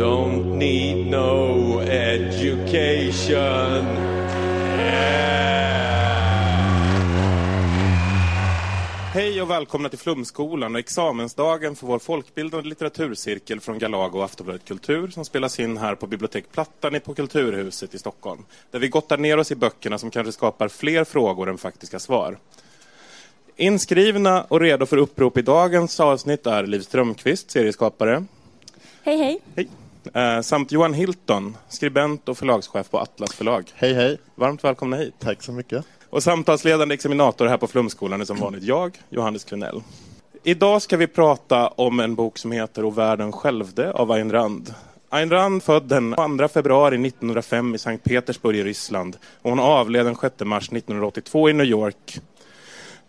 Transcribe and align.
don't 0.00 0.58
need 0.58 1.06
no 1.10 1.80
education. 1.80 3.16
Hej 9.14 9.42
och 9.42 9.50
välkomna 9.50 9.88
till 9.88 9.98
Flumskolan 9.98 10.74
och 10.74 10.78
examensdagen 10.78 11.76
för 11.76 11.86
vår 11.86 11.98
folkbildande 11.98 12.68
litteraturcirkel 12.68 13.60
från 13.60 13.78
Galago 13.78 14.18
och 14.18 14.24
Aftonbladet 14.24 14.64
Kultur 14.64 15.08
som 15.08 15.24
spelas 15.24 15.60
in 15.60 15.76
här 15.76 15.94
på 15.94 16.06
Bibliotek 16.06 16.44
Plattan 16.52 17.00
på 17.04 17.14
Kulturhuset 17.14 17.94
i 17.94 17.98
Stockholm. 17.98 18.44
Där 18.70 18.78
vi 18.78 18.88
gottar 18.88 19.18
ner 19.18 19.38
oss 19.38 19.50
i 19.50 19.54
böckerna 19.54 19.98
som 19.98 20.10
kanske 20.10 20.32
skapar 20.32 20.68
fler 20.68 21.04
frågor 21.04 21.48
än 21.48 21.58
faktiska 21.58 21.98
svar. 21.98 22.38
Inskrivna 23.56 24.42
och 24.42 24.60
redo 24.60 24.86
för 24.86 24.96
upprop 24.96 25.38
i 25.38 25.42
dagens 25.42 26.00
avsnitt 26.00 26.46
är 26.46 26.66
Liv 26.66 26.80
Strömqvist, 26.80 27.50
serieskapare. 27.50 28.24
Hej, 29.02 29.16
hej. 29.16 29.40
Hej. 29.56 29.68
Eh, 30.14 30.40
samt 30.40 30.72
Johan 30.72 30.94
Hilton, 30.94 31.56
skribent 31.68 32.28
och 32.28 32.38
förlagschef 32.38 32.90
på 32.90 32.98
Atlas 32.98 33.34
förlag. 33.34 33.70
Hej, 33.74 33.94
hej. 33.94 34.18
Varmt 34.34 34.64
välkomna 34.64 34.96
hit. 34.96 35.14
Tack 35.18 35.42
så 35.42 35.52
mycket. 35.52 35.84
Och 36.10 36.22
samtalsledande 36.22 36.94
examinator 36.94 37.46
här 37.46 37.56
på 37.56 37.66
Flumskolan 37.66 38.20
är 38.20 38.24
som 38.24 38.38
vanligt 38.38 38.62
jag, 38.62 38.98
Johannes 39.10 39.44
Klenell. 39.44 39.82
Idag 40.42 40.82
ska 40.82 40.96
vi 40.96 41.06
prata 41.06 41.68
om 41.68 42.00
en 42.00 42.14
bok 42.14 42.38
som 42.38 42.52
heter 42.52 42.84
Och 42.84 42.98
världen 42.98 43.32
skälvde 43.32 43.92
av 43.92 44.12
Ayn 44.12 44.32
Rand. 44.32 44.74
Ayn 45.08 45.30
Rand 45.30 45.62
född 45.62 45.82
den 45.82 46.14
2 46.38 46.48
februari 46.48 47.06
1905 47.06 47.74
i 47.74 47.78
Sankt 47.78 48.04
Petersburg 48.04 48.56
i 48.56 48.64
Ryssland 48.64 49.16
och 49.42 49.50
hon 49.50 49.60
avled 49.60 50.06
den 50.06 50.16
6 50.16 50.34
mars 50.40 50.72
1982 50.72 51.50
i 51.50 51.52
New 51.52 51.66
York. 51.66 52.20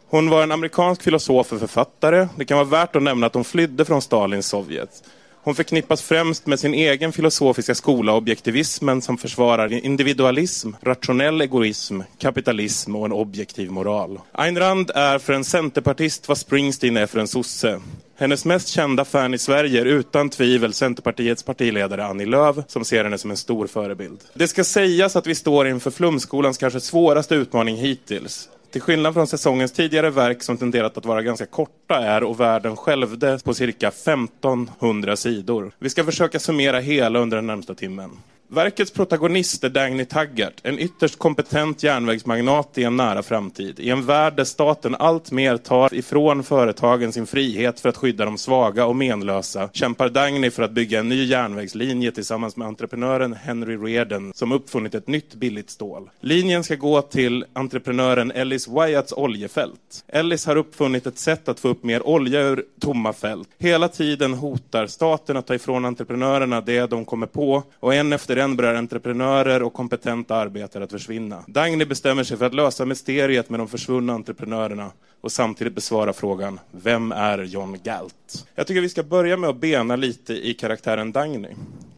Hon 0.08 0.30
var 0.30 0.44
en 0.44 0.52
amerikansk 0.52 1.04
filosof 1.04 1.54
och 1.54 1.60
författare. 1.60 2.28
Det 2.36 2.46
kan 2.46 2.58
vara 2.58 2.68
värt 2.68 2.96
att 2.96 3.04
nämna 3.04 3.28
att 3.28 3.34
hon 3.34 3.44
flydde 3.44 3.86
från 3.86 4.02
Stalins 4.02 4.48
Sovjet. 4.48 5.04
Hon 5.44 5.56
förknippas 5.56 6.02
främst 6.02 6.48
med 6.48 6.60
sin 6.60 6.74
egen 6.74 7.12
filosofiska 7.12 7.76
skola, 7.76 8.14
objektivismen, 8.14 9.02
som 9.02 9.18
försvarar 9.18 9.74
individualism, 9.86 10.70
rationell 10.82 11.42
egoism, 11.42 12.02
kapitalism 12.18 12.96
och 12.96 13.06
en 13.06 13.12
objektiv 13.12 13.72
moral. 13.72 14.20
Ayn 14.32 14.60
Rand 14.60 14.92
är 14.96 15.20
för 15.20 15.34
en 15.34 15.44
centerpartist 15.44 16.28
vad 16.28 16.38
Springsteen 16.38 16.98
är 16.98 17.06
för 17.06 17.20
en 17.20 17.28
sosse. 17.28 17.82
Hennes 18.16 18.46
mest 18.46 18.68
kända 18.68 19.06
fan 19.06 19.34
i 19.34 19.38
Sverige 19.38 19.82
är 19.82 19.86
utan 19.86 20.30
tvivel 20.30 20.74
Centerpartiets 20.74 21.44
partiledare 21.44 22.06
Annie 22.06 22.26
Lööf 22.26 22.56
som 22.68 22.86
ser 22.86 23.04
henne 23.04 23.18
som 23.18 23.32
en 23.32 23.38
stor 23.38 23.68
förebild. 23.68 24.20
Det 24.34 24.48
ska 24.48 24.64
sägas 24.64 25.16
att 25.16 25.28
vi 25.28 25.36
står 25.36 25.68
inför 25.68 25.92
Flumskolans 25.92 26.58
kanske 26.58 26.80
svåraste 26.80 27.36
utmaning 27.36 27.76
hittills. 27.76 28.50
Till 28.72 28.82
skillnad 28.82 29.14
från 29.14 29.28
säsongens 29.28 29.72
tidigare 29.72 30.10
verk 30.10 30.44
som 30.44 30.58
tenderat 30.58 30.98
att 30.98 31.06
vara 31.06 31.22
ganska 31.22 31.46
korta 31.46 31.96
är 31.96 32.24
Och 32.24 32.40
världen 32.40 32.76
skälvde 32.76 33.40
på 33.44 33.54
cirka 33.54 33.88
1500 33.88 35.16
sidor. 35.16 35.72
Vi 35.80 35.90
ska 35.90 36.04
försöka 36.04 36.40
summera 36.40 36.80
hela 36.80 37.20
under 37.20 37.38
den 37.38 37.48
närmsta 37.48 37.76
timmen. 37.76 38.12
Verkets 38.54 38.92
protagonist 38.92 39.64
är 39.64 39.70
Dagny 39.70 40.06
Taggart, 40.06 40.54
en 40.64 40.80
ytterst 40.80 41.20
kompetent 41.20 41.84
järnvägsmagnat 41.84 42.78
i 42.78 42.84
en 42.84 42.98
nära 42.98 43.24
framtid. 43.24 43.80
I 43.80 43.90
en 43.90 44.06
värld 44.06 44.36
där 44.36 44.44
staten 44.44 44.96
alltmer 44.96 45.58
tar 45.58 45.94
ifrån 45.94 46.44
företagen 46.44 47.14
sin 47.14 47.28
frihet 47.28 47.80
för 47.80 47.90
att 47.90 47.98
skydda 47.98 48.26
de 48.26 48.38
svaga 48.38 48.86
och 48.86 48.96
menlösa 48.96 49.70
kämpar 49.74 50.10
Dagny 50.10 50.52
för 50.52 50.64
att 50.64 50.72
bygga 50.72 51.00
en 51.00 51.10
ny 51.10 51.26
järnvägslinje 51.26 52.12
tillsammans 52.12 52.56
med 52.56 52.68
entreprenören 52.68 53.34
Henry 53.34 53.78
Reardon 53.78 54.32
som 54.36 54.52
uppfunnit 54.52 54.96
ett 54.96 55.08
nytt 55.08 55.36
billigt 55.36 55.70
stål. 55.70 56.10
Linjen 56.20 56.64
ska 56.64 56.76
gå 56.76 57.02
till 57.02 57.46
entreprenören 57.54 58.32
Ellis 58.32 58.68
Wyatts 58.68 59.14
oljefält. 59.14 60.04
Ellis 60.08 60.46
har 60.46 60.56
uppfunnit 60.56 61.08
ett 61.08 61.20
sätt 61.20 61.48
att 61.48 61.60
få 61.60 61.68
upp 61.68 61.84
mer 61.84 62.08
olja 62.08 62.42
ur 62.42 62.64
tomma 62.82 63.14
fält. 63.14 63.50
Hela 63.58 63.88
tiden 63.88 64.34
hotar 64.34 64.88
staten 64.88 65.38
att 65.38 65.48
ta 65.48 65.56
ifrån 65.56 65.86
entreprenörerna 65.86 66.62
det 66.62 66.90
de 66.90 67.06
kommer 67.06 67.28
på 67.28 67.64
och 67.80 67.94
en 67.94 68.14
efter 68.14 68.41
en 68.42 68.56
börjar 68.56 68.74
entreprenörer 68.74 69.64
och 69.64 69.74
kompetenta 69.74 70.36
arbetare 70.36 70.84
att 70.84 70.92
försvinna. 70.92 71.44
Dagny 71.48 71.86
bestämmer 71.86 72.24
sig 72.24 72.38
för 72.38 72.46
att 72.46 72.54
lösa 72.54 72.86
mysteriet 72.86 73.50
med 73.50 73.60
de 73.60 73.68
försvunna 73.68 74.14
entreprenörerna 74.14 74.92
och 75.22 75.32
samtidigt 75.32 75.76
besvara 75.76 76.14
frågan 76.14 76.60
Vem 76.72 77.12
är 77.12 77.44
John 77.44 77.78
Galt? 77.84 78.48
Jag 78.56 78.68
tycker 78.68 78.82
vi 78.82 78.90
ska 78.90 79.04
börja 79.04 79.38
med 79.38 79.50
att 79.50 79.58
bena 79.58 79.96
lite 79.96 80.34
i 80.34 80.54
karaktären 80.54 81.12
Dagny. 81.12 81.50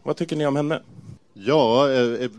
Vad 0.02 0.16
tycker 0.16 0.36
ni 0.36 0.46
om 0.46 0.56
henne? 0.56 0.82
Ja, 1.34 1.90
eh, 1.90 2.24
eh 2.24 2.30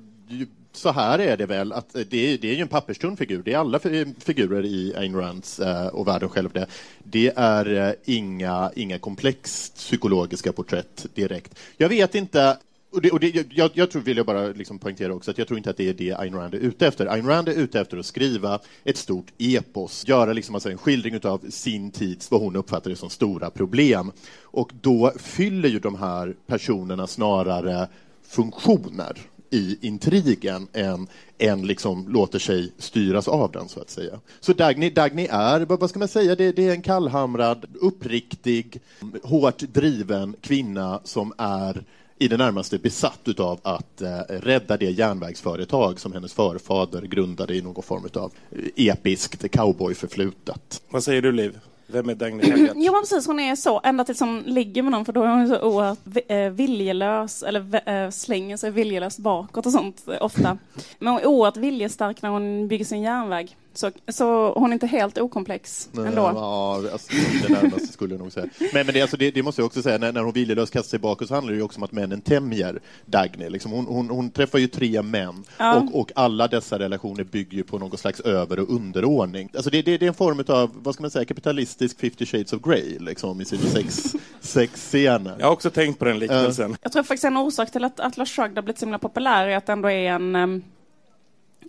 så 0.71 0.91
här 0.91 1.19
är 1.19 1.37
det 1.37 1.45
väl, 1.45 1.71
att 1.71 1.95
eh, 1.95 2.01
det 2.09 2.33
är, 2.33 2.37
det 2.37 2.49
är 2.49 2.55
ju 2.55 2.61
en 2.61 2.67
papperstunn 2.67 3.17
figur. 3.17 3.41
Det 3.45 3.53
är 3.53 3.57
alla 3.57 3.79
figurer 4.19 4.65
i 4.65 4.93
Ayn 4.95 5.15
Rands 5.15 5.59
eh, 5.59 5.87
och 5.87 6.07
världen 6.07 6.29
själv 6.29 6.49
det. 6.53 6.67
Det 7.03 7.33
är 7.35 7.95
inga, 8.05 8.71
inga 8.75 8.99
komplext 8.99 9.75
psykologiska 9.75 10.51
porträtt 10.51 11.05
direkt. 11.13 11.59
Jag 11.77 11.89
vet 11.89 12.15
inte 12.15 12.57
och 12.95 13.01
det, 13.01 13.11
och 13.11 13.19
det, 13.19 13.53
jag, 13.53 13.71
jag, 13.73 13.91
tror, 13.91 14.01
vill 14.01 14.17
jag 14.17 14.25
bara 14.25 14.47
liksom 14.47 14.79
poängtera 14.79 15.13
också, 15.13 15.31
att 15.31 15.37
jag 15.37 15.47
tror 15.47 15.57
inte 15.57 15.69
att 15.69 15.77
det 15.77 15.89
är 15.89 15.93
det 15.93 16.13
Ayn 16.13 16.35
Rand 16.35 16.53
är 16.53 16.59
ute 16.59 16.87
efter. 16.87 17.05
Ayn 17.05 17.27
Rand 17.27 17.49
är 17.49 17.53
ute 17.53 17.79
efter 17.79 17.97
att 17.97 18.05
skriva 18.05 18.59
ett 18.83 18.97
stort 18.97 19.25
epos, 19.37 20.07
göra 20.07 20.33
liksom 20.33 20.55
alltså 20.55 20.71
en 20.71 20.77
skildring 20.77 21.19
av 21.23 21.41
sin 21.49 21.91
tids, 21.91 22.31
vad 22.31 22.41
hon 22.41 22.55
uppfattar 22.55 22.95
som 22.95 23.09
stora 23.09 23.49
problem. 23.49 24.11
Och 24.41 24.71
då 24.81 25.11
fyller 25.17 25.69
ju 25.69 25.79
de 25.79 25.95
här 25.95 26.35
personerna 26.47 27.07
snarare 27.07 27.87
funktioner 28.27 29.17
i 29.49 29.77
intrigen 29.81 30.67
än, 30.73 31.07
än 31.37 31.67
liksom 31.67 32.07
låter 32.07 32.39
sig 32.39 32.71
styras 32.77 33.27
av 33.27 33.51
den, 33.51 33.69
så 33.69 33.81
att 33.81 33.89
säga. 33.89 34.19
Så 34.39 34.53
Dagny, 34.53 34.89
Dagny 34.89 35.27
är, 35.31 35.65
vad 35.65 35.89
ska 35.89 35.99
man 35.99 36.07
säga, 36.07 36.35
det, 36.35 36.51
det 36.51 36.67
är 36.67 36.71
en 36.71 36.81
kallhamrad, 36.81 37.65
uppriktig, 37.81 38.81
hårt 39.23 39.59
driven 39.59 40.35
kvinna 40.41 41.01
som 41.03 41.33
är 41.37 41.83
i 42.19 42.27
det 42.27 42.37
närmaste 42.37 42.77
besatt 42.77 43.39
av 43.39 43.59
att 43.63 44.01
eh, 44.01 44.19
rädda 44.29 44.77
det 44.77 44.91
järnvägsföretag 44.91 45.99
som 45.99 46.13
hennes 46.13 46.33
förfader 46.33 47.01
grundade 47.01 47.55
i 47.55 47.61
någon 47.61 47.83
form 47.83 48.09
av 48.13 48.33
eh, 48.51 48.87
episkt 48.87 49.51
cowboyförflutet. 49.51 50.81
Vad 50.89 51.03
säger 51.03 51.21
du, 51.21 51.31
Liv? 51.31 51.59
Vem 51.87 52.09
är 52.09 52.15
Dagny? 52.15 52.43
Jo, 52.75 52.93
men 52.93 53.01
precis. 53.01 53.27
Hon 53.27 53.39
är 53.39 53.55
så, 53.55 53.81
ända 53.83 54.03
tills 54.03 54.19
hon 54.19 54.39
ligger 54.39 54.81
med 54.83 54.91
någon, 54.91 55.05
för 55.05 55.13
då 55.13 55.23
är 55.23 55.27
hon 55.27 55.47
så 55.47 55.61
oerhört 55.61 55.99
eh, 56.27 56.49
viljelös, 56.49 57.43
eller 57.43 58.11
slänger 58.11 58.57
sig 58.57 58.71
viljelöst 58.71 59.19
bakåt 59.19 59.65
och 59.65 59.71
sånt 59.71 60.03
ofta. 60.21 60.57
Men 60.99 61.13
hon 61.13 61.21
är 61.21 61.25
oerhört 61.25 61.57
viljestark 61.57 62.21
när 62.21 62.29
hon 62.29 62.67
bygger 62.67 62.85
sin 62.85 63.01
järnväg. 63.01 63.55
Så, 63.77 63.91
så 64.07 64.53
hon 64.53 64.69
är 64.69 64.73
inte 64.73 64.87
helt 64.87 65.17
okomplex 65.17 65.89
Nej, 65.91 66.07
ändå. 66.07 66.21
Ja, 66.21 66.75
alltså, 66.91 67.13
det 67.47 67.53
närmaste 67.53 67.87
skulle 67.87 68.13
jag 68.13 68.21
nog 68.21 68.31
säga. 68.31 68.47
Men, 68.73 68.85
men 68.85 68.93
det, 68.93 69.01
alltså, 69.01 69.17
det, 69.17 69.31
det, 69.31 69.43
måste 69.43 69.61
jag 69.61 69.65
också 69.65 69.81
säga, 69.81 69.97
när, 69.97 70.11
när 70.11 70.21
hon 70.21 70.33
viljelöst 70.33 70.73
kastar 70.73 70.89
sig 70.89 70.99
bakåt 70.99 71.27
så 71.27 71.33
handlar 71.33 71.53
det 71.53 71.57
ju 71.57 71.63
också 71.63 71.79
om 71.79 71.83
att 71.83 71.91
männen 71.91 72.21
tämjer 72.21 72.79
Dagny. 73.05 73.49
Liksom 73.49 73.71
hon, 73.71 73.85
hon, 73.85 74.09
hon 74.09 74.29
träffar 74.29 74.59
ju 74.59 74.67
tre 74.67 75.01
män 75.01 75.43
ja. 75.57 75.75
och, 75.75 75.99
och 75.99 76.11
alla 76.15 76.47
dessa 76.47 76.79
relationer 76.79 77.23
bygger 77.23 77.57
ju 77.57 77.63
på 77.63 77.79
någon 77.79 77.97
slags 77.97 78.19
över 78.19 78.59
och 78.59 78.69
underordning. 78.69 79.49
Alltså 79.55 79.69
det, 79.69 79.81
det, 79.81 79.97
det 79.97 80.05
är 80.05 80.07
en 80.07 80.13
form 80.13 80.43
av, 80.47 80.71
vad 80.73 80.93
ska 80.93 81.01
man 81.01 81.11
säga, 81.11 81.25
kapitalistisk 81.25 81.99
50 81.99 82.25
shades 82.25 82.53
of 82.53 82.61
Grey 82.61 82.99
liksom, 82.99 83.41
i 83.41 83.45
sina 83.45 83.61
sex, 83.61 84.15
sexscener. 84.39 85.35
Jag 85.39 85.45
har 85.45 85.53
också 85.53 85.69
tänkt 85.69 85.99
på 85.99 86.05
den 86.05 86.19
liknelsen. 86.19 86.71
Uh. 86.71 86.77
Jag 86.81 86.91
tror 86.91 87.03
faktiskt 87.03 87.25
en 87.25 87.37
orsak 87.37 87.71
till 87.71 87.83
att 87.83 87.99
Atlas 87.99 88.29
Shrugged 88.29 88.57
har 88.57 88.63
blivit 88.63 88.79
så 88.79 88.85
himla 88.85 88.99
populär 88.99 89.47
är 89.47 89.57
att 89.57 89.65
det 89.65 89.73
ändå 89.73 89.89
är 89.89 90.11
en 90.11 90.35
um, 90.35 90.63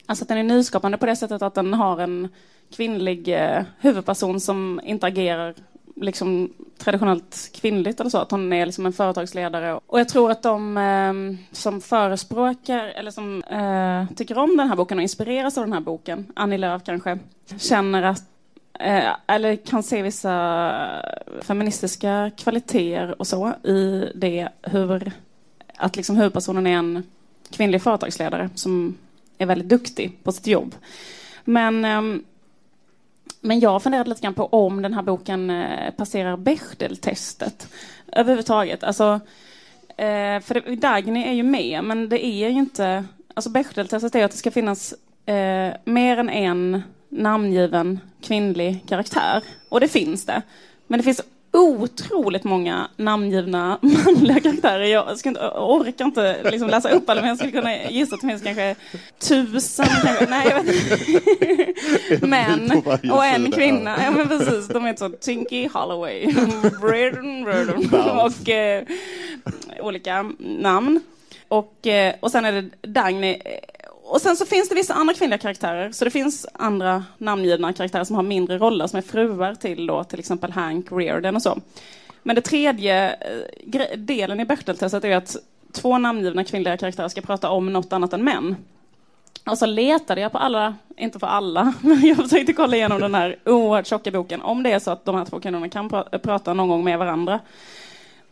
Alltså 0.07 0.25
att 0.25 0.29
den 0.29 0.39
är 0.39 0.43
nyskapande 0.43 0.99
på 0.99 1.07
det 1.07 1.17
sättet 1.17 1.43
att 1.43 1.55
den 1.55 1.75
har 1.75 1.99
en 1.99 2.29
kvinnlig 2.77 3.29
eh, 3.29 3.63
huvudperson 3.79 4.41
som 4.41 4.81
inte 4.85 5.07
agerar 5.07 5.55
liksom 5.97 6.53
traditionellt 6.79 7.51
kvinnligt 7.55 8.01
eller 8.01 8.11
så, 8.11 8.19
att 8.19 8.31
hon 8.31 8.53
är 8.53 8.67
liksom 8.67 8.87
en 8.87 8.93
företagsledare. 8.93 9.81
Och 9.87 10.01
jag 10.01 10.09
tror 10.09 10.31
att 10.31 10.43
de 10.43 10.79
eh, 10.79 11.13
som 11.53 11.81
förespråkar, 11.81 12.85
eller 12.85 13.11
som 13.11 13.43
eh, 13.43 14.17
tycker 14.17 14.39
om 14.39 14.57
den 14.57 14.69
här 14.69 14.77
boken 14.77 14.99
och 14.99 15.03
inspireras 15.03 15.59
av 15.59 15.65
den 15.65 15.73
här 15.73 15.81
boken, 15.81 16.33
Annie 16.37 16.59
Lööf 16.59 16.83
kanske, 16.85 17.19
känner 17.59 18.03
att 18.03 18.23
eh, 18.81 19.11
eller 19.27 19.57
kan 19.57 19.83
se 19.83 20.03
vissa 20.03 20.83
feministiska 21.43 22.31
kvaliteter 22.37 23.21
och 23.21 23.27
så 23.27 23.49
i 23.49 24.13
det 24.15 24.49
hur 24.63 25.13
att 25.77 25.97
liksom 25.97 26.17
huvudpersonen 26.17 26.67
är 26.67 26.77
en 26.77 27.03
kvinnlig 27.51 27.83
företagsledare 27.83 28.51
som 28.55 28.97
är 29.39 29.47
väldigt 29.47 29.69
duktig 29.69 30.19
på 30.23 30.33
sitt 30.33 30.47
jobb. 30.47 30.75
Men, 31.45 31.85
ehm, 31.85 32.25
men 33.41 33.61
jag 33.61 33.83
funderade 33.83 34.11
lite 34.11 34.23
grann 34.23 34.35
på 34.35 34.47
om 34.47 34.83
den 34.83 34.95
här 34.95 35.03
boken 35.03 35.51
eh, 35.51 35.91
passerar 35.91 36.37
Bechdel-testet 36.37 37.69
överhuvudtaget. 38.13 38.85
Alltså, 38.85 39.21
eh, 39.89 40.41
för 40.41 40.77
Dagny 40.77 41.23
är 41.23 41.33
ju 41.33 41.43
med, 41.43 41.85
men 41.85 42.09
det 42.09 42.27
är 42.27 42.49
ju 42.49 42.59
inte... 42.59 43.05
Alltså 43.35 43.51
Bechdel-testet 43.51 44.15
är 44.15 44.25
att 44.25 44.31
det 44.31 44.37
ska 44.37 44.51
finnas 44.51 44.95
eh, 45.27 45.75
mer 45.85 46.17
än 46.17 46.29
en 46.29 46.83
namngiven 47.09 48.01
kvinnlig 48.23 48.85
karaktär. 48.89 49.43
Och 49.69 49.81
det 49.81 49.89
finns 49.89 50.27
det. 50.27 50.43
Men 50.87 50.99
det 50.99 51.05
finns 51.05 51.21
otroligt 51.57 52.45
många 52.45 52.89
namngivna 52.97 53.79
manliga 53.83 54.41
karaktärer. 54.41 54.85
Jag 54.85 55.19
ska 55.19 55.29
inte, 55.29 55.49
orkar 55.49 56.05
inte 56.05 56.51
liksom 56.51 56.69
läsa 56.69 56.91
upp 56.91 57.11
alla, 57.11 57.21
men 57.21 57.29
jag 57.29 57.39
skulle 57.39 57.53
kunna 57.53 57.89
gissa 57.89 58.15
att 58.15 58.21
det 58.21 58.27
finns 58.29 58.43
kanske 58.43 58.77
tusen, 59.19 59.87
kanske, 60.05 60.27
nej 60.27 60.49
jag 60.49 60.63
vet 60.63 62.23
Män 62.23 62.83
och 63.13 63.25
en 63.25 63.53
kvinna. 63.53 63.97
Ja 64.05 64.11
men 64.11 64.29
precis, 64.29 64.69
de 64.69 64.85
heter 64.85 65.09
så 65.09 65.17
Tinky 65.17 65.69
Holloway, 65.69 66.27
Braden 66.81 67.45
Braden 67.45 67.91
och, 68.19 68.49
eh, 68.49 68.85
olika 69.81 70.31
namn. 70.39 71.01
Och, 71.49 71.87
eh, 71.87 72.15
och 72.21 72.31
sen 72.31 72.45
är 72.45 72.53
det 72.53 72.71
Dagny. 72.83 73.37
Och 74.09 74.21
sen 74.21 74.37
så 74.37 74.47
finns 74.47 74.69
det 74.69 74.75
vissa 74.75 74.95
andra 74.95 75.15
kvinnliga 75.15 75.39
karaktärer. 75.39 75.93
Så 75.93 76.05
det 76.05 76.11
finns 76.11 76.47
andra 76.53 77.05
namngivna 77.19 77.73
karaktärer 77.73 78.05
som 78.05 78.17
har 78.17 78.23
mindre 78.23 78.59
roller, 78.59 78.87
som 78.87 78.99
är 78.99 79.03
fruar 79.03 79.55
till 79.55 79.87
då, 79.87 80.05
till 80.05 80.19
exempel 80.19 80.53
Hank 80.53 80.93
Reardon 80.93 81.37
och 81.37 81.43
så. 81.43 81.61
Men 82.23 82.37
det 82.37 82.43
tredje 82.43 83.13
eh, 83.13 83.99
delen 83.99 84.41
i 84.41 84.45
Bechteltestet 84.45 85.05
är 85.05 85.17
att 85.17 85.37
två 85.73 85.99
namngivna 85.99 86.45
kvinnliga 86.45 86.77
karaktärer 86.77 87.09
ska 87.09 87.21
prata 87.21 87.51
om 87.51 87.73
något 87.73 87.93
annat 87.93 88.13
än 88.13 88.25
män. 88.25 88.57
Och 89.47 89.59
så 89.59 89.67
letade 89.67 90.21
jag 90.21 90.33
på 90.33 90.39
alla, 90.39 90.75
inte 90.97 91.19
för 91.19 91.27
alla, 91.27 91.73
men 91.81 92.01
jag 92.01 92.17
försökte 92.17 92.53
kolla 92.53 92.77
igenom 92.77 93.01
den 93.01 93.15
här 93.15 93.37
oerhört 93.45 93.87
tjocka 93.87 94.11
boken, 94.11 94.43
om 94.43 94.63
det 94.63 94.73
är 94.73 94.79
så 94.79 94.91
att 94.91 95.05
de 95.05 95.15
här 95.15 95.25
två 95.25 95.41
kvinnorna 95.41 95.69
kan 95.69 95.89
prata 96.23 96.55
någon 96.55 96.69
gång 96.69 96.85
med 96.85 96.99
varandra. 96.99 97.41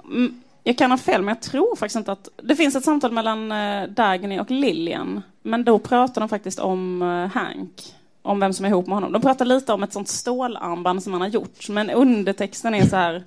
Mm, 0.04 0.42
jag 0.66 0.78
kan 0.78 0.90
ha 0.90 0.98
fel, 0.98 1.22
men 1.22 1.34
jag 1.34 1.42
tror 1.42 1.76
faktiskt 1.76 1.96
inte 1.96 2.12
att... 2.12 2.28
Det 2.42 2.56
finns 2.56 2.76
ett 2.76 2.84
samtal 2.84 3.12
mellan 3.12 3.52
eh, 3.52 3.88
Dagny 3.88 4.40
och 4.40 4.50
Lilian, 4.50 5.22
men 5.42 5.64
då 5.64 5.78
pratar 5.78 6.20
de 6.20 6.28
faktiskt 6.28 6.58
om 6.58 7.02
eh, 7.02 7.26
Hank, 7.40 7.82
om 8.22 8.40
vem 8.40 8.52
som 8.52 8.64
är 8.64 8.70
ihop 8.70 8.86
med 8.86 8.96
honom. 8.96 9.12
De 9.12 9.22
pratar 9.22 9.44
lite 9.44 9.72
om 9.72 9.82
ett 9.82 9.92
sånt 9.92 10.08
stålarmband 10.08 11.02
som 11.02 11.12
han 11.12 11.22
har 11.22 11.28
gjort, 11.28 11.68
men 11.68 11.90
undertexten 11.90 12.74
är 12.74 12.86
så 12.86 12.96
här, 12.96 13.24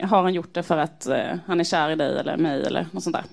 har 0.00 0.22
han 0.22 0.34
gjort 0.34 0.54
det 0.54 0.62
för 0.62 0.78
att 0.78 1.06
eh, 1.06 1.36
han 1.46 1.60
är 1.60 1.64
kär 1.64 1.90
i 1.90 1.96
dig 1.96 2.18
eller 2.18 2.36
mig 2.36 2.62
eller 2.66 2.86
något 2.90 3.02
sånt 3.02 3.16
där. 3.16 3.24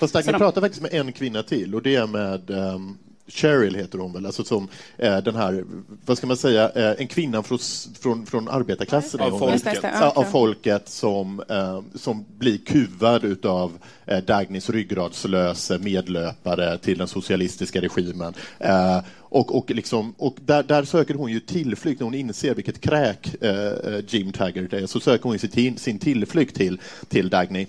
Fast 0.00 0.14
Dagny 0.14 0.32
de... 0.32 0.38
pratar 0.38 0.60
faktiskt 0.60 0.82
med 0.82 0.94
en 0.94 1.12
kvinna 1.12 1.42
till 1.42 1.74
och 1.74 1.82
det 1.82 1.96
är 1.96 2.06
med 2.06 2.50
um, 2.50 2.98
Cheryl 3.30 3.74
heter 3.74 3.98
hon 3.98 4.12
väl, 4.12 4.26
alltså 4.26 4.44
som 4.44 4.68
eh, 4.98 5.18
den 5.18 5.36
här, 5.36 5.64
vad 6.06 6.18
ska 6.18 6.26
man 6.26 6.36
säga, 6.36 6.70
eh, 6.70 6.94
en 6.98 7.06
kvinna 7.06 7.42
från, 7.42 7.58
från, 8.00 8.26
från 8.26 8.48
arbetarklassen. 8.48 9.20
Av 9.20 9.38
folket. 9.38 9.78
Ja, 9.82 10.10
av 10.10 10.24
folket 10.24 10.88
som, 10.88 11.42
eh, 11.48 11.80
som 11.94 12.24
blir 12.38 12.58
kuvad 12.58 13.24
utav 13.24 13.78
eh, 14.06 14.18
Dagnys 14.18 14.70
ryggradslöse 14.70 15.78
medlöpare 15.78 16.78
till 16.78 16.98
den 16.98 17.08
socialistiska 17.08 17.80
regimen. 17.80 18.34
Och, 19.32 19.56
och, 19.56 19.70
liksom, 19.70 20.14
och 20.18 20.36
där, 20.40 20.62
där, 20.62 20.84
söker 20.84 21.14
hon 21.14 21.32
ju 21.32 21.40
tillflykt 21.40 22.00
när 22.00 22.04
hon 22.04 22.14
inser 22.14 22.54
vilket 22.54 22.80
kräk 22.80 23.34
Jim 24.08 24.32
Taggart 24.32 24.72
är, 24.72 24.86
så 24.86 25.00
söker 25.00 25.24
hon 25.24 25.38
sin, 25.38 25.76
sin 25.76 25.98
tillflykt 25.98 26.56
till, 26.56 26.80
till 27.08 27.28
Dagny. 27.28 27.66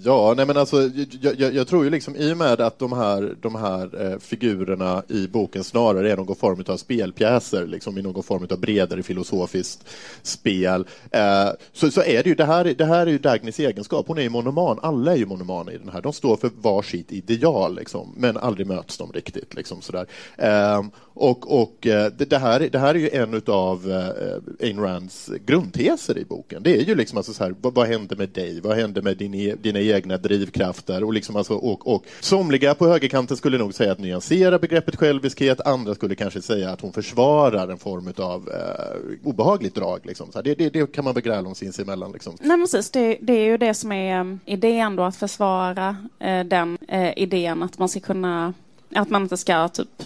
Ja, 0.05 0.33
nej 0.37 0.45
men 0.45 0.57
alltså, 0.57 0.81
jag, 1.21 1.35
jag, 1.39 1.53
jag, 1.55 1.67
tror 1.67 1.83
ju 1.83 1.89
liksom 1.89 2.15
i 2.15 2.33
och 2.33 2.37
med 2.37 2.61
att 2.61 2.79
de 2.79 2.93
här, 2.93 3.35
de 3.41 3.55
här 3.55 4.11
eh, 4.11 4.19
figurerna 4.19 5.03
i 5.07 5.27
boken 5.27 5.63
snarare 5.63 6.11
är 6.11 6.17
någon 6.17 6.35
form 6.35 6.63
av 6.67 6.77
spelpjäser, 6.77 7.65
liksom 7.65 7.97
i 7.97 8.01
någon 8.01 8.23
form 8.23 8.47
av 8.51 8.59
bredare 8.59 9.03
filosofiskt 9.03 9.87
spel, 10.21 10.85
eh, 11.11 11.49
så, 11.73 11.91
så 11.91 12.01
är 12.01 12.23
det 12.23 12.29
ju, 12.29 12.35
det 12.35 12.45
här, 12.45 12.73
det 12.77 12.85
här 12.85 13.07
är 13.07 13.11
ju 13.11 13.17
Dagnys 13.17 13.59
egenskap, 13.59 14.07
hon 14.07 14.17
är 14.17 14.21
ju 14.21 14.29
monoman, 14.29 14.79
alla 14.81 15.11
är 15.11 15.17
ju 15.17 15.25
monomana 15.25 15.71
i 15.71 15.77
den 15.77 15.89
här, 15.89 16.01
de 16.01 16.13
står 16.13 16.37
för 16.37 16.51
varsitt 16.61 17.11
ideal, 17.11 17.75
liksom, 17.75 18.13
men 18.17 18.37
aldrig 18.37 18.67
möts 18.67 18.97
de 18.97 19.11
riktigt. 19.11 19.55
Liksom, 19.55 19.81
sådär. 19.81 20.05
Eh, 20.37 20.83
och, 21.13 21.61
och 21.61 21.87
eh, 21.87 22.11
det, 22.17 22.25
det, 22.25 22.37
här, 22.37 22.69
det 22.71 22.79
här 22.79 22.95
är 22.95 22.99
ju 22.99 23.09
en 23.09 23.41
av 23.47 23.91
eh, 23.91 24.65
Ayn 24.67 24.79
Rands 24.79 25.29
grundteser 25.45 26.17
i 26.17 26.25
boken, 26.25 26.63
det 26.63 26.77
är 26.77 26.83
ju 26.83 26.95
liksom 26.95 27.17
alltså 27.17 27.33
så 27.33 27.43
här, 27.43 27.55
vad, 27.61 27.73
vad 27.73 27.87
händer 27.87 28.15
med 28.15 28.29
dig, 28.29 28.61
vad 28.61 28.77
händer 28.77 29.01
med 29.01 29.17
din, 29.17 29.33
e, 29.33 29.55
dina 29.61 29.79
egna 29.95 30.17
drivkrafter. 30.17 31.03
Och, 31.03 31.13
liksom 31.13 31.35
alltså, 31.35 31.53
och, 31.53 31.95
och 31.95 32.05
somliga 32.19 32.75
på 32.75 32.87
högerkanten 32.87 33.37
skulle 33.37 33.57
nog 33.57 33.73
säga 33.73 33.91
att 33.91 33.99
nyansera 33.99 34.59
begreppet 34.59 34.95
själviskhet, 34.95 35.61
andra 35.61 35.95
skulle 35.95 36.15
kanske 36.15 36.41
säga 36.41 36.69
att 36.69 36.81
hon 36.81 36.93
försvarar 36.93 37.67
en 37.67 37.77
form 37.77 38.13
av 38.17 38.49
eh, 38.49 39.27
obehagligt 39.29 39.75
drag. 39.75 39.99
Liksom. 40.03 40.31
Så 40.31 40.41
det, 40.41 40.55
det, 40.55 40.69
det, 40.69 40.91
kan 40.91 41.03
man 41.03 41.13
väl 41.13 41.23
gräla 41.23 41.47
om 41.47 41.55
sinsemellan. 41.55 42.11
Liksom. 42.11 42.37
Nej, 42.41 42.57
precis. 42.57 42.91
Det, 42.91 43.17
det, 43.21 43.33
är 43.33 43.45
ju 43.45 43.57
det 43.57 43.73
som 43.73 43.91
är 43.91 44.19
um, 44.19 44.39
idén 44.45 44.95
då, 44.95 45.03
att 45.03 45.15
försvara 45.15 45.95
eh, 46.19 46.43
den 46.43 46.77
eh, 46.87 47.13
idén 47.17 47.63
att 47.63 47.77
man 47.77 47.89
ska 47.89 47.99
kunna, 47.99 48.53
att 48.95 49.09
man 49.09 49.21
inte 49.21 49.37
ska 49.37 49.67
typ 49.67 50.03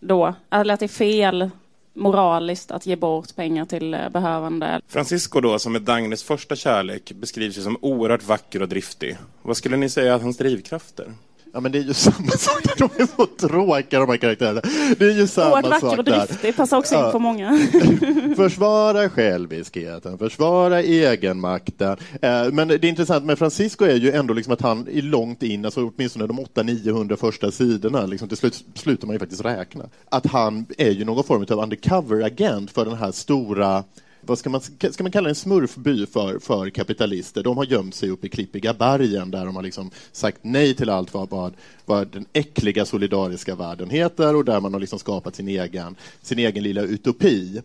då, 0.00 0.34
eller 0.50 0.74
att 0.74 0.80
det 0.80 0.86
är 0.86 0.88
fel 0.88 1.50
moraliskt 1.96 2.70
att 2.70 2.86
ge 2.86 2.96
bort 2.96 3.36
pengar 3.36 3.64
till 3.64 3.94
eh, 3.94 4.08
behövande. 4.08 4.80
Francisco 4.88 5.40
då, 5.40 5.58
som 5.58 5.74
är 5.74 5.80
Dagnys 5.80 6.22
första 6.22 6.56
kärlek, 6.56 7.12
beskrivs 7.12 7.58
ju 7.58 7.62
som 7.62 7.76
oerhört 7.80 8.24
vacker 8.24 8.62
och 8.62 8.68
driftig. 8.68 9.16
Vad 9.42 9.56
skulle 9.56 9.76
ni 9.76 9.88
säga 9.88 10.14
är 10.14 10.18
hans 10.18 10.36
drivkrafter? 10.36 11.12
Ja, 11.56 11.60
men 11.60 11.72
det 11.72 11.78
är 11.78 11.82
ju 11.82 11.94
samma 11.94 12.30
sak. 12.30 12.62
De 12.78 12.84
är 12.84 13.06
så 13.16 13.26
tråkiga, 13.26 14.00
de 14.00 14.08
här 14.08 14.16
karaktärerna. 14.16 14.60
Det 14.98 15.04
är 15.04 15.10
ju 15.10 15.26
samma 15.26 15.52
Oerhört 15.52 15.82
vacker 15.82 15.98
och 15.98 16.04
driftig 16.04 16.56
passar 16.56 16.76
också 16.78 16.94
ja. 16.94 17.06
in 17.06 17.12
på 17.12 17.18
många. 17.18 17.58
försvara 18.36 19.08
själviskheten, 19.08 20.18
försvara 20.18 20.82
egenmakten. 20.82 21.96
Eh, 22.22 22.52
men 22.52 22.68
det 22.68 22.74
är 22.74 22.84
intressant 22.84 23.24
med 23.24 23.38
Francisco 23.38 23.84
är 23.84 23.94
ju 23.94 24.12
ändå 24.12 24.34
liksom 24.34 24.52
att 24.52 24.60
han 24.60 24.88
är 24.92 25.02
långt 25.02 25.42
in, 25.42 25.64
alltså 25.64 25.90
åtminstone 25.96 26.26
de 26.26 26.40
800-900 26.40 27.16
första 27.16 27.50
sidorna, 27.50 28.06
liksom 28.06 28.28
till 28.28 28.36
slut 28.36 28.64
slutar 28.74 29.06
man 29.06 29.14
ju 29.14 29.20
faktiskt 29.20 29.44
räkna. 29.44 29.84
Att 30.08 30.26
han 30.26 30.66
är 30.78 30.90
ju 30.90 31.04
någon 31.04 31.24
form 31.24 31.46
av 31.50 31.60
undercover-agent 31.60 32.70
för 32.70 32.84
den 32.84 32.96
här 32.96 33.12
stora 33.12 33.84
vad 34.26 34.38
ska 34.38 34.50
man, 34.50 34.60
ska 34.60 35.02
man 35.02 35.12
kalla 35.12 35.28
en 35.28 35.34
smurfby 35.34 36.06
för, 36.06 36.38
för 36.38 36.70
kapitalister? 36.70 37.42
De 37.42 37.56
har 37.56 37.64
gömt 37.64 37.94
sig 37.94 38.10
uppe 38.10 38.26
i 38.26 38.30
klippiga 38.30 38.74
bergen 38.74 39.30
där 39.30 39.46
de 39.46 39.56
har 39.56 39.62
liksom 39.62 39.90
sagt 40.12 40.38
nej 40.42 40.74
till 40.74 40.90
allt 40.90 41.14
vad, 41.14 41.30
vad, 41.30 41.54
vad 41.84 42.12
den 42.12 42.26
äckliga 42.32 42.84
solidariska 42.84 43.54
världen 43.54 43.90
heter 43.90 44.36
och 44.36 44.44
där 44.44 44.60
man 44.60 44.72
har 44.72 44.80
liksom 44.80 44.98
skapat 44.98 45.34
sin 45.34 45.48
egen, 45.48 45.96
sin 46.22 46.38
egen 46.38 46.62
lilla 46.62 46.82
utopi 46.82 47.62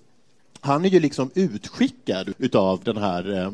han 0.63 0.85
är 0.85 0.89
ju 0.89 0.99
liksom 0.99 1.31
utskickad 1.35 2.33
utav 2.37 2.83
den 2.83 2.97
här, 2.97 3.39
eh, 3.39 3.51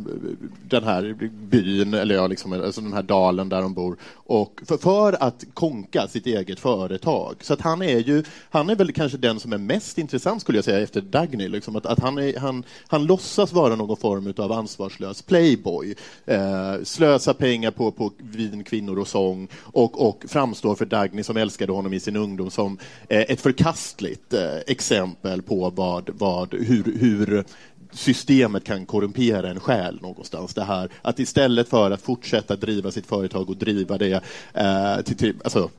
den 0.69 0.83
här 0.83 1.17
byn, 1.49 1.93
eller 1.93 2.15
ja, 2.15 2.27
liksom, 2.27 2.53
alltså 2.53 2.81
den 2.81 2.93
här 2.93 3.03
dalen 3.03 3.49
där 3.49 3.61
de 3.61 3.73
bor, 3.73 3.97
och 4.13 4.61
för, 4.65 4.77
för, 4.77 5.23
att 5.23 5.43
konka 5.53 6.07
sitt 6.07 6.25
eget 6.25 6.59
företag. 6.59 7.35
Så 7.41 7.53
att 7.53 7.61
han 7.61 7.81
är 7.81 7.99
ju, 7.99 8.23
han 8.49 8.69
är 8.69 8.75
väl 8.75 8.91
kanske 8.91 9.17
den 9.17 9.39
som 9.39 9.53
är 9.53 9.57
mest 9.57 9.97
intressant 9.97 10.41
skulle 10.41 10.57
jag 10.57 10.65
säga 10.65 10.79
efter 10.79 11.01
Dagny, 11.01 11.47
liksom, 11.47 11.75
att, 11.75 11.85
att 11.85 11.99
han, 11.99 12.17
är, 12.17 12.39
han, 12.39 12.63
han 12.87 13.05
låtsas 13.05 13.53
vara 13.53 13.75
någon 13.75 13.97
form 13.97 14.33
av 14.37 14.51
ansvarslös 14.51 15.21
playboy, 15.21 15.95
eh, 16.25 16.75
slösar 16.83 17.33
pengar 17.33 17.71
på, 17.71 17.91
på 17.91 18.11
vin, 18.17 18.63
kvinnor 18.63 18.99
och 18.99 19.07
sång. 19.07 19.47
Och, 19.61 20.07
och 20.07 20.25
framstår 20.27 20.75
för 20.75 20.85
Dagny 20.85 21.23
som 21.23 21.37
älskade 21.37 21.71
honom 21.71 21.93
i 21.93 21.99
sin 21.99 22.15
ungdom 22.15 22.51
som 22.51 22.77
eh, 23.09 23.21
ett 23.21 23.41
förkastligt 23.41 24.33
eh, 24.33 24.57
exempel 24.67 25.41
på 25.41 25.69
vad, 25.69 26.09
vad, 26.13 26.53
hur, 26.53 26.96
hur 26.97 27.43
systemet 27.91 28.63
kan 28.63 28.85
korrumpera 28.85 29.49
en 29.49 29.59
själ 29.59 29.99
någonstans. 30.01 30.53
Det 30.53 30.63
här 30.63 30.89
att 31.01 31.19
istället 31.19 31.69
för 31.69 31.91
att 31.91 32.01
fortsätta 32.01 32.55
driva 32.55 32.91
sitt 32.91 33.05
företag 33.05 33.49
och 33.49 33.57
driva 33.57 33.97
det 33.97 34.21
eh, 34.53 35.01
till, 35.05 35.17
till, 35.17 35.35
alltså, 35.43 35.69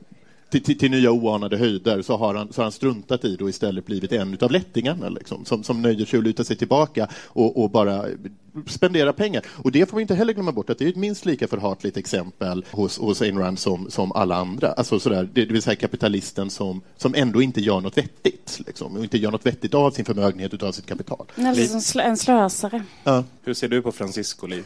till, 0.49 0.63
till, 0.63 0.77
till, 0.77 0.91
nya 0.91 1.11
oanade 1.11 1.57
höjder 1.57 2.01
så 2.01 2.17
har 2.17 2.35
han, 2.35 2.53
så 2.53 2.61
har 2.61 2.63
han 2.63 2.71
struntat 2.71 3.25
i 3.25 3.35
det 3.35 3.43
och 3.43 3.49
istället 3.49 3.85
blivit 3.85 4.11
en 4.11 4.37
av 4.41 4.51
lättingarna 4.51 5.09
liksom, 5.09 5.45
som, 5.45 5.63
som 5.63 5.81
nöjer 5.81 6.05
sig 6.05 6.17
att 6.17 6.23
luta 6.23 6.43
sig 6.43 6.55
tillbaka 6.55 7.07
och, 7.13 7.63
och, 7.63 7.69
bara 7.69 8.05
spendera 8.67 9.13
pengar. 9.13 9.45
Och 9.55 9.71
det 9.71 9.89
får 9.89 9.97
vi 9.97 10.01
inte 10.01 10.15
heller 10.15 10.33
glömma 10.33 10.51
bort 10.51 10.69
att 10.69 10.77
det 10.77 10.85
är 10.85 10.89
ett 10.89 10.95
minst 10.95 11.25
lika 11.25 11.47
förhatligt 11.47 11.97
exempel 11.97 12.65
hos, 12.71 12.97
hos 12.97 13.21
Ayn 13.21 13.39
Rand 13.39 13.59
som, 13.59 13.91
som 13.91 14.11
alla 14.11 14.35
andra. 14.35 14.71
Alltså 14.71 14.99
sådär, 14.99 15.29
det, 15.33 15.45
det 15.45 15.53
vill 15.53 15.61
säga 15.61 15.75
kapitalisten 15.75 16.49
som, 16.49 16.81
som 16.97 17.15
ändå 17.15 17.41
inte 17.41 17.61
gör 17.61 17.81
något 17.81 17.97
vettigt 17.97 18.61
liksom, 18.67 18.97
och 18.97 19.03
inte 19.03 19.17
gör 19.17 19.31
något 19.31 19.45
vettigt 19.45 19.73
av 19.73 19.91
sin 19.91 20.05
förmögenhet 20.05 20.63
av 20.63 20.71
sitt 20.71 20.85
kapital. 20.85 21.25
Nej, 21.35 21.69
en 21.99 22.17
slösare. 22.17 22.83
Ja. 23.03 23.23
Hur 23.43 23.53
ser 23.53 23.67
du 23.67 23.81
på 23.81 23.91
Francisco, 23.91 24.47
Liv? 24.47 24.63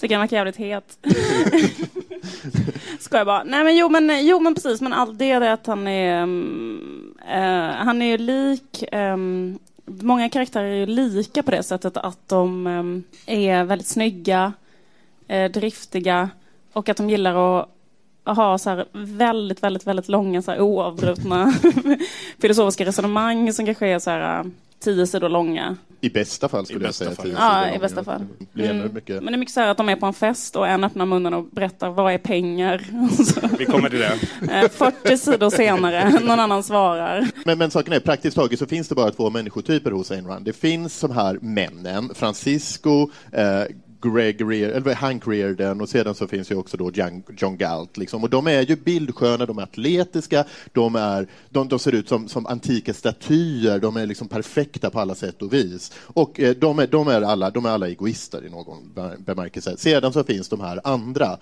Tycker 0.00 0.14
han 0.14 0.20
verkar 0.20 0.36
jävligt 0.36 0.56
het. 0.56 0.98
Ska 3.04 3.16
jag 3.16 3.26
bara. 3.26 3.44
Nej 3.44 3.64
men 3.64 3.76
jo 3.76 3.88
men, 3.88 4.26
jo, 4.26 4.40
men 4.40 4.54
precis, 4.54 4.80
men 4.80 4.92
all 4.92 5.18
det 5.18 5.30
är 5.30 5.40
det 5.40 5.52
att 5.52 5.66
han 5.66 5.88
är... 5.88 6.22
Um, 6.22 7.14
uh, 7.20 7.84
han 7.84 8.02
är 8.02 8.06
ju 8.06 8.18
lik... 8.18 8.84
Um, 8.92 9.58
många 9.84 10.28
karaktärer 10.28 10.64
är 10.64 10.74
ju 10.74 10.86
lika 10.86 11.42
på 11.42 11.50
det 11.50 11.62
sättet 11.62 11.96
att 11.96 12.28
de 12.28 12.66
um, 12.66 13.04
är 13.26 13.64
väldigt 13.64 13.86
snygga, 13.86 14.52
uh, 15.32 15.44
driftiga 15.44 16.30
och 16.72 16.88
att 16.88 16.96
de 16.96 17.10
gillar 17.10 17.60
att 18.24 18.36
ha 18.36 18.58
så 18.58 18.70
här 18.70 18.86
väldigt, 18.92 19.62
väldigt, 19.62 19.86
väldigt 19.86 20.08
långa 20.08 20.42
så 20.42 20.50
här 20.50 20.60
oavbrutna 20.60 21.54
filosofiska 22.38 22.84
resonemang 22.84 23.52
som 23.52 23.66
kanske 23.66 23.86
är 23.86 23.98
så 23.98 24.10
här 24.10 24.50
tio 24.84 25.06
sidor 25.06 25.28
långa. 25.28 25.76
I 26.00 26.10
bästa 26.10 26.48
fall 26.48 26.66
skulle 26.66 26.84
I 26.84 26.86
jag 26.88 26.94
säga. 26.94 27.10
fall. 27.10 27.24
tio 27.26 27.34
Ja, 27.38 27.62
sidor 27.64 27.76
i 27.76 27.78
bästa 27.78 28.04
fall. 28.04 28.22
Det 28.52 28.66
Mm. 28.66 28.94
mycket. 28.94 29.14
Men 29.22 29.26
det 29.26 29.32
är 29.32 29.38
mycket 29.38 29.54
så 29.54 29.60
här 29.60 29.68
att 29.68 29.76
de 29.76 29.88
är 29.88 29.96
på 29.96 30.06
en 30.06 30.12
fest 30.12 30.56
och 30.56 30.68
en 30.68 30.84
öppnar 30.84 31.06
munnen 31.06 31.34
och 31.34 31.44
berättar 31.44 31.90
vad 31.90 32.12
är 32.12 32.18
pengar? 32.18 32.84
Vi 33.58 33.64
kommer 33.64 33.90
till 33.90 33.98
det. 33.98 34.18
eh, 34.52 34.68
40 34.70 35.16
sidor 35.18 35.50
senare, 35.50 36.10
någon 36.20 36.40
annan 36.40 36.62
svarar. 36.62 37.28
Men, 37.44 37.58
men 37.58 37.70
saken 37.70 37.92
är, 37.92 38.00
praktiskt 38.00 38.36
taget 38.36 38.58
så 38.58 38.66
finns 38.66 38.88
det 38.88 38.94
bara 38.94 39.10
två 39.10 39.30
människotyper 39.30 39.90
hos 39.90 40.10
Ayn 40.10 40.26
Rand. 40.26 40.44
Det 40.44 40.52
finns 40.52 41.00
de 41.00 41.10
här 41.10 41.38
männen, 41.40 42.10
Francisco, 42.14 43.08
eh, 43.32 43.62
Greg 44.04 44.50
Rear, 44.50 44.70
eller 44.70 44.94
Hank 44.94 45.26
Reardon 45.26 45.80
och 45.80 45.88
sedan 45.88 46.14
så 46.14 46.26
finns 46.26 46.50
ju 46.50 46.54
också 46.54 46.76
då 46.76 46.90
John, 46.90 47.22
John 47.38 47.56
Galt. 47.56 47.96
Liksom. 47.96 48.22
Och 48.22 48.30
de 48.30 48.46
är 48.46 48.62
ju 48.62 48.76
bildsköna, 48.76 49.46
de 49.46 49.58
är 49.58 49.62
atletiska, 49.62 50.44
de, 50.72 50.96
är, 50.96 51.26
de, 51.50 51.68
de 51.68 51.78
ser 51.78 51.92
ut 51.92 52.08
som, 52.08 52.28
som 52.28 52.46
antika 52.46 52.94
statyer, 52.94 53.78
de 53.78 53.96
är 53.96 54.06
liksom 54.06 54.28
perfekta 54.28 54.90
på 54.90 55.00
alla 55.00 55.14
sätt 55.14 55.42
och 55.42 55.52
vis. 55.52 55.92
Och 55.98 56.40
eh, 56.40 56.54
de, 56.54 56.78
är, 56.78 56.86
de, 56.86 57.08
är 57.08 57.22
alla, 57.22 57.50
de 57.50 57.66
är 57.66 57.70
alla 57.70 57.88
egoister 57.88 58.46
i 58.46 58.50
någon 58.50 58.92
bemärkelse. 59.18 59.76
Sedan 59.76 60.12
så 60.12 60.24
finns 60.24 60.48
de 60.48 60.60
här 60.60 60.80
andra. 60.84 61.38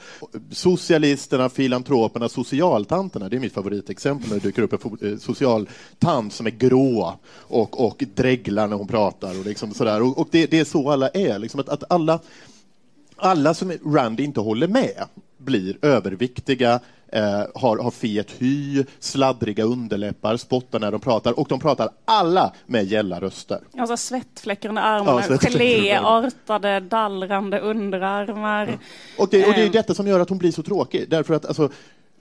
Socialisterna, 0.50 1.49
filantroperna, 1.49 2.28
socialtanterna, 2.28 3.28
det 3.28 3.37
är 3.37 3.40
mitt 3.40 3.52
favoritexempel 3.52 4.28
när 4.28 4.37
det 4.37 4.49
dyker 4.49 4.62
upp 4.62 4.73
en 4.73 5.12
eh, 5.12 5.19
socialtant 5.19 6.33
som 6.33 6.47
är 6.47 6.50
grå 6.50 7.19
och, 7.35 7.87
och 7.87 8.04
dreglar 8.14 8.69
när 8.69 8.76
hon 8.76 8.87
pratar 8.87 9.38
och 9.38 9.45
liksom 9.45 9.75
sådär. 9.75 10.02
Och, 10.02 10.19
och 10.19 10.28
det, 10.31 10.47
det 10.47 10.61
är 10.61 10.64
så 10.64 10.90
alla 10.90 11.09
är, 11.09 11.38
liksom 11.38 11.61
att, 11.61 11.69
att 11.69 11.92
alla 11.92 12.21
alla 13.22 13.54
som 13.54 13.72
Rand 13.86 14.20
inte 14.20 14.40
håller 14.40 14.68
med 14.68 15.04
blir 15.38 15.76
överviktiga, 15.82 16.80
eh, 17.12 17.42
har, 17.54 17.78
har 17.78 17.90
fet 17.90 18.30
hy, 18.38 18.84
sladdriga 18.98 19.64
underläppar, 19.64 20.36
spottar 20.36 20.80
när 20.80 20.90
de 20.92 21.00
pratar 21.00 21.38
och 21.38 21.48
de 21.48 21.60
pratar 21.60 21.88
alla 22.04 22.52
med 22.66 22.84
gälla 22.84 23.20
röster. 23.20 23.60
Alltså 23.78 23.96
svettfläckar 23.96 24.68
under 24.68 24.82
armarna, 24.82 25.22
Ja, 25.28 25.38
geléartade, 25.38 26.80
dallrande 26.80 27.60
underarmar. 27.60 28.78
Och 29.18 29.28
det, 29.30 29.46
och 29.46 29.52
det 29.54 29.62
är 29.62 29.66
Eh. 29.66 29.72
detta 29.72 29.94
som 29.94 30.06
gör 30.06 30.20
att 30.20 30.28
hon 30.28 30.38
blir 30.38 30.52
så 30.52 30.62
tråkig, 30.62 31.10
därför 31.10 31.34
att 31.34 31.46
alltså, 31.46 31.70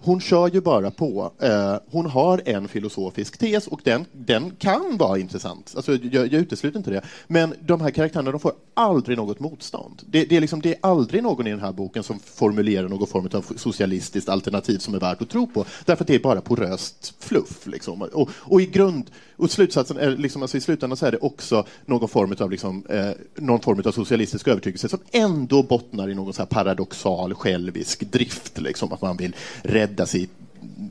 hon 0.03 0.22
kör 0.22 0.50
ju 0.50 0.62
bara 0.62 0.91
på. 0.91 1.31
Eh, 1.39 1.75
hon 1.91 2.05
har 2.05 2.41
en 2.46 2.67
filosofisk 2.67 3.38
tes 3.38 3.67
och 3.67 3.81
den, 3.84 4.05
den 4.12 4.51
kan 4.51 4.98
vara 4.98 5.20
intressant. 5.20 5.74
Alltså, 5.75 5.96
jag, 5.96 6.13
jag 6.13 6.34
utesluter 6.34 6.77
inte 6.77 6.91
det. 6.91 7.01
Men 7.27 7.53
de 7.60 7.81
här 7.81 7.91
karaktärerna 7.91 8.31
de 8.31 8.39
får 8.39 8.53
aldrig 8.74 9.17
något 9.17 9.39
motstånd. 9.39 10.01
Det, 10.05 10.25
det, 10.25 10.38
är 10.38 10.41
liksom, 10.41 10.62
det 10.62 10.70
är 10.70 10.79
aldrig 10.81 11.24
någon 11.24 11.48
i 11.48 11.50
den 11.50 11.60
här 11.60 11.72
boken 11.72 12.03
som 12.03 12.20
formulerar 12.20 12.89
någon 12.89 13.08
form 13.08 13.29
av 13.34 13.46
socialistiskt 13.55 14.29
alternativ 14.29 14.77
som 14.77 14.96
är 14.96 15.00
värt 15.00 15.22
att 15.22 15.29
tro 15.29 15.48
på. 15.48 15.65
Därför 15.86 16.03
att 16.03 16.08
det 16.08 16.15
är 16.15 16.20
bara 16.20 16.41
poröst 16.41 17.13
fluff. 17.20 17.67
Liksom. 17.67 18.01
Och, 18.01 18.29
och 18.34 18.62
i 18.62 18.65
grund 18.65 19.12
och 19.42 19.52
slutsatsen 19.52 19.98
är 19.98 20.18
liksom, 20.18 20.42
alltså 20.42 20.58
i 20.58 20.62
slutändan 20.62 20.98
så 20.98 21.06
är 21.06 21.12
det 21.12 21.18
också 21.18 21.66
någon 21.86 22.10
form 22.10 22.36
av, 22.40 22.52
liksom, 22.52 22.84
eh, 22.90 23.10
någon 23.36 23.62
form 23.62 23.82
av 23.86 23.92
socialistisk 23.92 24.48
övertygelse 24.48 24.90
som 24.90 25.00
ändå 25.12 25.64
bottnar 25.64 26.10
i 26.10 26.16
någon 26.16 26.34
så 26.34 26.42
här 26.42 26.48
paradoxal 26.48 27.34
självisk 27.34 28.12
drift, 28.12 28.62
liksom, 28.62 28.94
att 28.94 29.02
man 29.02 29.18
vill 29.18 29.36
rädda 29.64 30.06
sitt, 30.06 30.32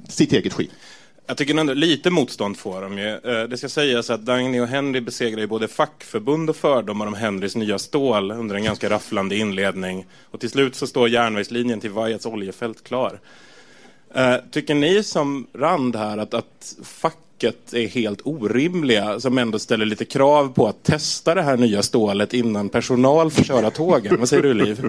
sitt 0.08 0.32
eget 0.32 0.52
skinn. 0.52 0.70
Jag 1.26 1.36
tycker 1.36 1.58
ändå 1.58 1.74
lite 1.74 2.10
motstånd 2.10 2.56
får 2.56 2.82
de 2.82 2.98
ju. 2.98 3.08
Eh, 3.08 3.48
det 3.48 3.58
ska 3.58 3.68
sägas 3.68 4.10
att 4.10 4.26
Dagny 4.26 4.60
och 4.60 4.66
Henry 4.66 5.00
besegrar 5.00 5.40
ju 5.40 5.46
både 5.46 5.68
fackförbund 5.68 6.50
och 6.50 6.56
fördomar 6.56 7.06
om 7.06 7.14
Henrys 7.14 7.56
nya 7.56 7.78
stål 7.78 8.30
under 8.30 8.54
en 8.54 8.64
ganska 8.64 8.90
rafflande 8.90 9.36
inledning. 9.36 10.06
Och 10.30 10.40
till 10.40 10.50
slut 10.50 10.74
så 10.74 10.86
står 10.86 11.08
järnvägslinjen 11.08 11.80
till 11.80 11.90
Vajats 11.90 12.26
oljefält 12.26 12.84
klar. 12.84 13.20
Eh, 14.14 14.36
tycker 14.50 14.74
ni 14.74 15.02
som 15.02 15.46
Rand 15.52 15.96
här 15.96 16.18
att, 16.18 16.34
att 16.34 16.76
facket 17.40 17.74
är 17.74 17.88
helt 17.88 18.20
orimliga 18.24 19.20
som 19.20 19.38
ändå 19.38 19.58
ställer 19.58 19.86
lite 19.86 20.04
krav 20.04 20.52
på 20.54 20.66
att 20.66 20.82
testa 20.82 21.34
det 21.34 21.42
här 21.42 21.56
nya 21.56 21.82
stålet 21.82 22.34
innan 22.34 22.68
personal 22.68 23.30
får 23.30 23.44
köra 23.44 23.70
tågen? 23.70 24.16
Vad 24.18 24.28
säger 24.28 24.42
du 24.42 24.54
Liv? 24.54 24.88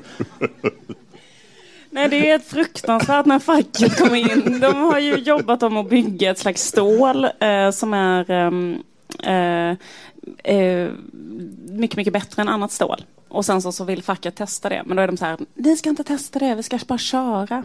Nej, 1.89 2.09
det 2.09 2.29
är 2.29 2.35
ett 2.35 2.47
fruktansvärt 2.47 3.25
när 3.25 3.39
facket 3.39 3.97
kommer 3.97 4.15
in. 4.15 4.59
De 4.59 4.75
har 4.75 4.99
ju 4.99 5.15
jobbat 5.15 5.63
om 5.63 5.77
att 5.77 5.89
bygga 5.89 6.31
ett 6.31 6.37
slags 6.37 6.63
stål 6.63 7.25
eh, 7.39 7.71
som 7.71 7.93
är 7.93 8.31
ehm, 8.31 8.77
eh, 9.23 9.77
eh, 10.55 10.89
mycket, 11.69 11.97
mycket 11.97 12.13
bättre 12.13 12.41
än 12.41 12.49
annat 12.49 12.71
stål. 12.71 13.01
Och 13.27 13.45
sen 13.45 13.61
så, 13.61 13.71
så 13.71 13.83
vill 13.83 14.03
facket 14.03 14.35
testa 14.35 14.69
det. 14.69 14.83
Men 14.85 14.97
då 14.97 15.03
är 15.03 15.07
de 15.07 15.17
så 15.17 15.25
här, 15.25 15.37
ni 15.53 15.77
ska 15.77 15.89
inte 15.89 16.03
testa 16.03 16.39
det, 16.39 16.55
vi 16.55 16.63
ska 16.63 16.79
bara 16.87 16.97
köra. 16.97 17.63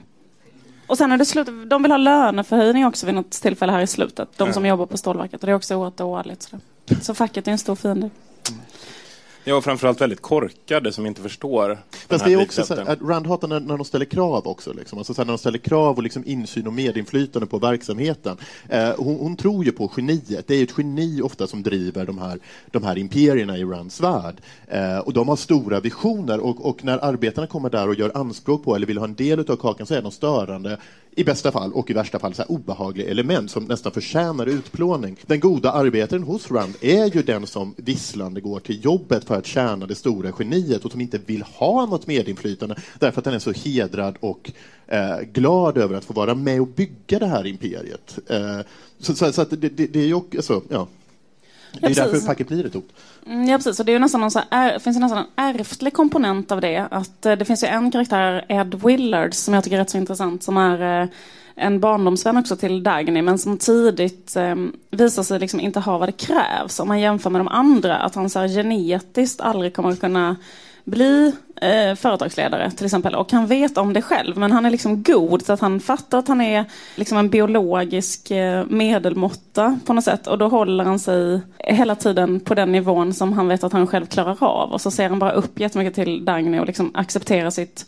Och 0.87 0.99
sen 0.99 1.13
är 1.13 1.19
det 1.19 1.25
slut, 1.25 1.49
de 1.67 1.83
vill 1.83 1.93
ha 1.93 1.99
löneförhöjning 1.99 2.87
också 2.87 3.07
vid 3.07 3.15
något 3.15 3.31
tillfälle 3.31 3.73
här 3.73 3.81
i 3.81 3.87
slutet. 3.87 4.29
De 4.37 4.53
som 4.53 4.67
jobbar 4.67 4.87
på 4.87 4.97
stålverket. 4.97 5.41
Och 5.41 5.47
det 5.47 5.53
är 5.53 5.57
också 5.57 5.77
oerhört 5.77 5.97
dåligt. 5.97 6.43
Så, 6.43 6.59
så 7.03 7.15
facket 7.15 7.49
är 7.49 7.53
en 7.53 7.59
stor 7.59 7.77
fiende. 7.77 8.11
Jag 9.49 9.57
är 9.57 9.61
framförallt 9.61 10.01
väldigt 10.01 10.23
korkade 10.23 10.93
som 10.93 11.07
inte 11.07 11.23
förstår 11.23 11.79
Fast 12.09 12.25
det 12.25 12.33
är 12.33 12.43
också 12.43 12.65
så 12.65 12.75
här, 12.75 12.93
att 12.93 13.03
Rand 13.03 13.27
hatar 13.27 13.49
när, 13.49 13.61
när 13.61 13.77
de 13.77 13.85
ställer 13.85 14.05
krav 14.05 14.47
också. 14.47 14.73
Liksom. 14.73 14.99
Alltså 14.99 15.15
så 15.15 15.21
här, 15.21 15.27
när 15.27 15.33
de 15.33 15.39
ställer 15.39 15.59
krav 15.59 15.97
och 15.97 16.03
liksom 16.03 16.23
insyn 16.27 16.67
och 16.67 16.73
medinflytande 16.73 17.47
på 17.47 17.59
verksamheten. 17.59 18.37
Eh, 18.69 18.91
hon, 18.97 19.17
hon 19.17 19.37
tror 19.37 19.65
ju 19.65 19.73
på 19.73 19.93
geniet. 19.97 20.47
Det 20.47 20.55
är 20.55 20.59
ju 20.59 20.65
ett 20.65 20.79
geni 20.79 21.23
ofta 21.23 21.47
som 21.47 21.63
driver 21.63 22.07
de 22.07 22.19
här, 22.19 22.39
de 22.71 22.85
här 22.85 22.99
imperierna 22.99 23.59
i 23.59 23.65
Rands 23.65 24.01
värld. 24.01 24.37
Eh, 24.69 24.99
och 24.99 25.13
de 25.13 25.29
har 25.29 25.37
stora 25.37 25.81
visioner 25.81 26.41
och, 26.41 26.67
och 26.67 26.85
när 26.85 27.05
arbetarna 27.05 27.47
kommer 27.47 27.71
där 27.71 27.89
och 27.89 27.95
gör 27.95 28.17
anspråk 28.17 28.65
på 28.65 28.77
eller 28.77 28.87
vill 28.87 28.99
ha 28.99 29.05
en 29.05 29.15
del 29.15 29.51
av 29.51 29.57
kakan 29.57 29.87
så 29.87 29.95
är 29.95 30.03
de 30.03 30.13
störande 30.13 30.79
i 31.19 31.25
bästa 31.25 31.53
fall 31.53 31.73
och 31.73 31.91
i 31.91 31.93
värsta 31.93 32.19
fall 32.19 32.35
så 32.35 32.43
här 32.43 32.51
obehagliga 32.51 33.11
element 33.11 33.51
som 33.51 33.65
nästan 33.65 33.93
förtjänar 33.93 34.47
utplåning. 34.47 35.17
Den 35.27 35.41
goda 35.41 35.71
arbetaren 35.73 36.23
hos 36.23 36.51
Rand 36.51 36.75
är 36.81 37.17
ju 37.17 37.23
den 37.23 37.47
som 37.47 37.75
visslande 37.77 38.41
går 38.41 38.61
till 38.61 38.85
jobbet 38.85 39.25
för 39.25 39.35
att 39.35 39.47
tjäna 39.47 39.87
det 39.87 39.95
stora 39.95 40.33
geniet 40.39 40.85
och 40.85 40.93
som 40.93 41.01
inte 41.01 41.19
vill 41.27 41.43
ha 41.43 41.87
något 41.87 42.07
medinflytande 42.07 42.77
därför 42.99 43.21
att 43.21 43.25
den 43.25 43.35
är 43.35 43.39
så 43.39 43.53
hedrad 43.53 44.17
och 44.21 44.53
eh, 44.87 45.21
glad 45.33 45.79
över 45.79 45.97
att 45.97 46.05
få 46.05 46.13
vara 46.13 46.35
med 46.35 46.61
och 46.61 46.69
bygga 46.69 47.19
det 47.19 47.27
här 47.27 47.47
imperiet. 47.47 48.19
Eh, 48.27 48.61
så, 48.99 49.15
så, 49.15 49.33
så 49.33 49.43
att 49.43 49.51
det, 49.51 49.57
det, 49.57 49.87
det 49.87 50.01
är 50.01 50.07
ju 50.07 50.15
också, 50.15 50.37
alltså, 50.37 50.63
ja. 50.69 50.89
Det 51.81 51.87
är 51.87 51.91
Ja, 51.91 51.95
därför 51.95 52.11
precis. 52.11 52.27
facket 52.27 52.49
blir 52.49 52.67
ett 52.67 52.75
hot. 52.75 52.89
Mm, 53.27 53.49
Ja, 53.49 53.57
precis. 53.57 53.81
Och 53.81 53.87
det 53.87 53.93
är 53.93 53.95
ju 53.95 53.99
nästan 53.99 54.21
någon 54.21 54.31
så 54.31 54.41
här, 54.51 54.73
är, 54.75 54.79
finns 54.79 54.97
det 54.97 55.01
nästan 55.03 55.19
en 55.19 55.27
ärftlig 55.57 55.93
komponent 55.93 56.53
av 56.53 56.61
det. 56.61 56.89
Att, 56.91 57.27
eh, 57.27 57.33
det 57.33 57.45
finns 57.45 57.63
ju 57.65 57.67
en 57.69 57.91
karaktär, 57.91 58.45
Ed 58.49 58.75
Willard, 58.85 59.35
som 59.35 59.55
jag 59.55 59.65
tycker 59.65 59.77
är 59.77 59.81
rätt 59.81 59.91
så 59.91 59.99
intressant, 59.99 60.43
som 60.43 60.57
är 60.57 61.03
eh, 61.03 61.09
en 61.55 61.81
barndomsvän 61.81 62.37
också 62.37 62.57
till 62.57 62.83
Dagny, 62.83 63.23
men 63.23 63.39
som 63.39 63.59
tidigt 63.59 64.37
eh, 64.37 64.55
visar 64.91 65.23
sig 65.23 65.39
liksom 65.39 65.61
inte 65.61 65.81
ha 65.81 65.99
vad 65.99 66.09
det 66.09 66.13
krävs 66.13 66.81
om 66.81 66.89
man 66.89 67.01
jämför 67.01 67.31
med 67.31 67.41
de 67.41 67.49
andra. 67.49 67.97
Att 67.97 68.15
han 68.15 68.31
så 68.31 68.39
här, 68.39 68.49
genetiskt 68.49 69.41
aldrig 69.41 69.75
kommer 69.75 69.91
att 69.91 70.01
kunna 70.01 70.37
bli 70.87 71.33
eh, 71.61 71.95
företagsledare 71.95 72.71
till 72.71 72.85
exempel. 72.85 73.15
Och 73.15 73.33
han 73.33 73.47
vet 73.47 73.79
om 73.79 73.93
det 73.93 74.03
själv, 74.03 74.39
men 74.39 74.53
han 74.53 74.67
är 74.67 74.71
liksom 74.71 75.03
god 75.03 75.43
så 75.43 75.53
att 75.53 75.61
han 75.61 75.81
fattar 75.81 76.19
att 76.19 76.29
han 76.29 76.41
är 76.41 76.65
liksom 76.95 77.19
en 77.19 77.29
biologisk 77.29 78.31
eh, 78.31 78.65
medelmåtta 78.67 79.79
på 79.87 79.93
något 79.93 80.05
sätt. 80.05 80.27
Och 80.27 80.39
då 80.39 80.49
håller 80.49 80.85
han 80.85 80.99
sig 80.99 81.41
hela 81.59 81.95
tiden 81.95 82.41
på 82.41 82.55
den 82.55 82.73
nivån 82.73 83.15
som 83.15 83.33
han 83.33 83.49
vet 83.49 83.65
att 83.65 83.73
han 83.73 83.87
själv 83.87 84.07
klarar 84.07 84.45
av. 84.45 84.73
Och 84.73 84.81
så 84.81 84.91
ser 84.91 85.09
han 85.09 85.19
bara 85.19 85.33
upp 85.33 85.61
jättemycket 85.61 85.95
till 85.95 86.25
Dagny 86.25 86.59
och 86.59 86.67
liksom 86.67 86.91
accepterar 86.95 87.51
sitt 87.51 87.87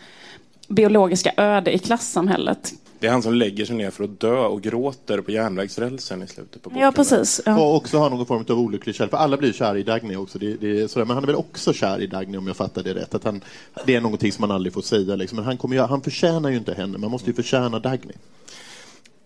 biologiska 0.69 1.33
öde 1.37 1.75
i 1.75 1.79
klassamhället. 1.79 2.73
Det 3.01 3.07
är 3.07 3.11
han 3.11 3.23
som 3.23 3.35
lägger 3.35 3.65
sig 3.65 3.77
ner 3.77 3.91
för 3.91 4.05
att 4.05 4.21
dö 4.21 4.39
och 4.39 4.63
gråter 4.63 5.21
på 5.21 5.31
järnvägsrälsen 5.31 6.23
i 6.23 6.27
slutet 6.27 6.63
på 6.63 6.71
boken. 6.71 6.83
Ja, 6.83 6.93
precis. 6.93 7.41
Ja. 7.47 7.61
Och 7.61 7.77
också 7.77 7.99
ha 7.99 8.09
någon 8.09 8.27
form 8.27 8.45
av 8.49 8.59
olycklig 8.61 8.95
kärlek. 8.95 9.11
För 9.11 9.19
alla 9.19 9.37
blir 9.37 9.53
kära 9.53 9.79
i 9.79 9.83
Dagny 9.83 10.17
också. 10.17 10.39
Det, 10.39 10.55
det 10.55 10.81
är 10.81 10.89
sådär. 10.89 11.07
Men 11.07 11.15
han 11.15 11.23
är 11.23 11.27
väl 11.27 11.37
också 11.37 11.73
kär 11.73 12.01
i 12.01 12.07
Dagny 12.07 12.39
om 12.39 12.47
jag 12.47 12.57
fattar 12.57 12.83
det 12.83 12.95
rätt. 12.95 13.15
Att 13.15 13.25
han, 13.25 13.41
det 13.87 13.95
är 13.95 14.01
någonting 14.01 14.33
som 14.33 14.41
man 14.41 14.51
aldrig 14.51 14.73
får 14.73 14.83
säga. 14.83 15.17
Liksom. 15.17 15.37
Men 15.37 15.45
han, 15.45 15.57
kommer 15.57 15.77
ju, 15.77 15.83
han 15.83 16.01
förtjänar 16.01 16.51
ju 16.51 16.57
inte 16.57 16.75
henne. 16.75 16.99
Man 16.99 17.11
måste 17.11 17.31
ju 17.31 17.35
förtjäna 17.35 17.79
Dagny. 17.79 18.15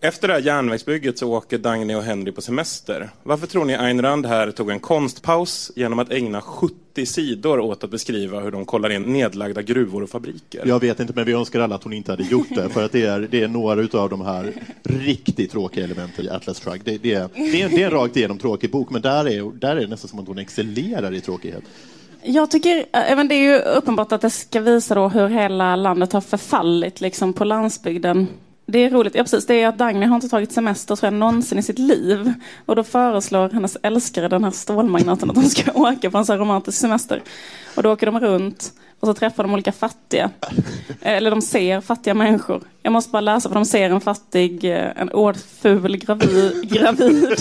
Efter 0.04 0.28
det 0.28 0.35
här 0.35 0.40
järnvägsbygget 0.40 1.18
så 1.18 1.32
åker 1.32 1.59
Dagny 1.59 1.94
och 1.94 2.02
Henry 2.02 2.32
på 2.32 2.40
semester. 2.40 3.11
Varför 3.23 3.47
tror 3.47 3.64
ni 3.64 3.76
Ayn 3.76 4.02
Rand 4.02 4.26
här 4.26 4.50
tog 4.50 4.71
en 4.71 4.80
konstpaus 4.80 5.73
genom 5.76 5.99
att 5.99 6.12
ägna 6.12 6.40
70 6.40 7.06
sidor 7.06 7.61
åt 7.61 7.85
att 7.85 7.90
beskriva 7.90 8.40
hur 8.40 8.50
de 8.50 8.64
kollar 8.64 8.90
in 8.90 9.02
nedlagda 9.02 9.62
gruvor 9.62 10.02
och 10.02 10.11
fabriker? 10.11 10.62
Jag 10.66 10.80
vet 10.80 11.00
inte, 11.00 11.12
men 11.16 11.25
vi 11.25 11.32
önskar 11.32 11.61
alla 11.61 11.75
att 11.75 11.85
hon 11.85 11.92
inte 11.92 12.12
hade 12.12 12.23
gjort 12.23 12.47
det. 12.49 12.68
För 12.68 12.85
att 12.85 12.92
det 12.92 13.06
är, 13.06 13.21
det 13.21 13.42
är 13.42 13.49
några 13.49 14.00
av 14.00 14.11
de 14.11 14.21
här 14.21 14.52
riktigt 14.82 15.50
tråkiga 15.50 15.85
elementen 15.85 16.25
i 16.25 16.28
Atlas 16.28 16.61
Shrug. 16.61 16.80
Det, 16.85 16.99
det, 16.99 17.14
är, 17.14 17.28
det, 17.35 17.62
är, 17.62 17.68
det 17.68 17.82
är 17.82 17.87
en 17.87 17.90
rakt 17.90 18.16
igenom 18.16 18.38
tråkig 18.38 18.71
bok, 18.71 18.90
men 18.90 19.02
där 19.02 19.28
är, 19.28 19.59
där 19.59 19.76
är 19.76 19.80
det 19.80 19.87
nästan 19.87 20.09
som 20.09 20.18
att 20.18 20.28
hon 20.28 20.38
excellerar 20.38 21.14
i 21.14 21.21
tråkighet. 21.21 21.64
Jag 22.23 22.50
tycker, 22.50 22.87
även 22.92 23.28
det 23.28 23.35
är 23.35 23.52
ju 23.52 23.59
uppenbart 23.59 24.12
att 24.12 24.21
det 24.21 24.30
ska 24.30 24.61
visa 24.61 24.94
då 24.94 25.09
hur 25.09 25.28
hela 25.28 25.76
landet 25.76 26.12
har 26.12 26.21
förfallit 26.21 27.00
liksom 27.00 27.32
på 27.32 27.44
landsbygden 27.44 28.26
det 28.66 28.78
är 28.78 28.90
roligt, 28.90 29.14
ja 29.14 29.23
precis, 29.23 29.47
det 29.47 29.62
är 29.62 29.69
att 29.69 29.78
Dagny 29.78 30.07
har 30.07 30.14
inte 30.14 30.28
tagit 30.28 30.52
semester 30.52 30.97
tror 30.97 31.12
jag 31.12 31.19
någonsin 31.19 31.59
i 31.59 31.62
sitt 31.62 31.78
liv. 31.78 32.33
Och 32.66 32.76
då 32.76 32.85
föreslår 32.85 33.50
hennes 33.50 33.76
älskare, 33.83 34.28
den 34.28 34.45
här 34.45 34.50
stålmagnaten, 34.50 35.31
att 35.31 35.37
de 35.37 35.45
ska 35.45 35.73
åka 35.75 36.11
på 36.11 36.19
en 36.19 36.26
sån 36.26 36.35
här 36.35 36.40
romantisk 36.40 36.78
semester. 36.78 37.23
Och 37.76 37.83
då 37.83 37.92
åker 37.92 38.07
de 38.07 38.21
runt 38.21 38.73
och 39.00 39.09
så 39.09 39.14
träffar 39.14 39.42
de 39.42 39.52
olika 39.52 39.73
fattiga. 39.73 40.31
Eller 41.00 41.31
de 41.31 41.42
ser 41.42 41.81
fattiga 41.81 42.14
människor. 42.14 42.62
Jag 42.83 42.92
måste 42.92 43.11
bara 43.11 43.21
läsa 43.21 43.49
för 43.49 43.54
de 43.54 43.64
ser 43.64 43.90
en 43.90 44.00
fattig, 44.00 44.64
eh, 44.64 44.90
en 44.97 45.11
ordful 45.11 45.97
gravid. 46.07 46.71
gravid 46.71 47.38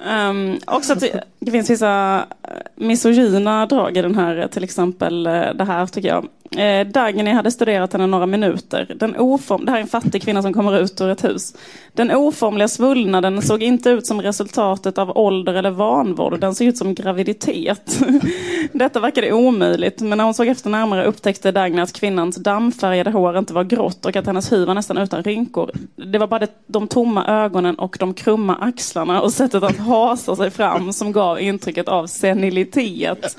um, 0.00 0.58
också 0.66 0.92
att 0.92 1.04
det, 1.38 1.50
finns 1.50 1.70
vissa 1.70 2.24
eh, 2.42 2.50
misogyna 2.76 3.66
drag 3.66 3.96
i 3.96 4.02
den 4.02 4.14
här, 4.14 4.38
eh, 4.38 4.46
till 4.46 4.64
exempel 4.64 5.26
eh, 5.26 5.32
det 5.54 5.64
här 5.64 5.86
tycker 5.86 6.08
jag. 6.08 6.28
Eh, 6.50 6.86
Dagny 6.86 7.30
hade 7.30 7.50
studerat 7.50 7.92
henne 7.92 8.06
några 8.06 8.26
minuter. 8.26 8.94
Den 8.96 9.16
oform, 9.16 9.64
det 9.64 9.70
här 9.70 9.78
är 9.78 9.82
en 9.82 9.88
fattig 9.88 10.22
kvinna 10.22 10.42
som 10.42 10.52
kommer 10.52 10.80
ut 10.80 11.00
ur 11.00 11.08
ett 11.08 11.24
hus. 11.24 11.54
Den 11.92 12.10
oformliga 12.10 12.68
svullnaden 12.68 13.42
såg 13.42 13.62
inte 13.62 13.90
ut 13.90 14.06
som 14.06 14.22
resultatet 14.22 14.98
av 14.98 15.18
ålder 15.18 15.54
eller 15.54 15.70
vanvård. 15.70 16.40
Den 16.40 16.54
såg 16.54 16.66
ut 16.66 16.76
som 16.76 16.94
graviditet. 16.94 18.00
Detta 18.72 19.00
verkade 19.00 19.32
omöjligt, 19.32 20.00
men 20.00 20.18
när 20.18 20.24
hon 20.24 20.34
såg 20.34 20.46
efter 20.46 20.70
närmare 20.70 21.04
upptäckte 21.04 21.52
Dagny 21.52 21.80
att 21.80 21.92
kvinnans 21.92 22.36
dammfärgade 22.36 23.10
hår 23.10 23.38
inte 23.38 23.54
var 23.54 23.64
grått 23.64 24.06
och 24.06 24.16
att 24.16 24.26
hennes 24.26 24.52
hy 24.52 24.64
var 24.64 24.74
nästan 24.74 24.98
utan 24.98 25.22
rynkor. 25.22 25.70
Det 25.96 26.18
var 26.18 26.26
bara 26.26 26.40
det, 26.40 26.50
de 26.66 26.88
tomma 26.88 27.26
ögonen 27.26 27.74
och 27.74 27.96
de 28.00 28.14
krumma 28.14 28.56
axlarna 28.56 29.20
och 29.20 29.32
sättet 29.32 29.62
att 29.62 29.78
hasar 29.86 30.34
sig 30.36 30.50
fram 30.50 30.92
som 30.92 31.12
gav 31.12 31.40
intrycket 31.40 31.88
av 31.88 32.06
senilitet. 32.06 33.36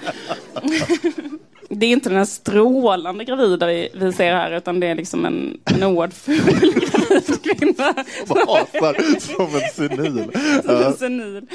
Det 1.69 1.85
är 1.85 1.91
inte 1.91 2.09
den 2.09 2.17
här 2.17 2.25
strålande 2.25 3.23
gravida 3.23 3.67
vi, 3.67 3.89
vi 3.93 4.13
ser 4.13 4.33
här, 4.33 4.51
utan 4.51 4.79
det 4.79 4.87
är 4.87 4.95
liksom 4.95 5.25
en, 5.25 5.57
en 5.65 5.83
oerhört 5.83 6.13
ful 6.13 6.43
gravid 7.07 7.41
kvinna. 7.43 7.93
Som 8.27 8.37
hasar 8.37 9.19
som 9.19 9.55
en 9.55 9.89
senil. 9.89 10.31
Som 10.63 10.75
en 10.75 10.93
senil. 10.93 11.45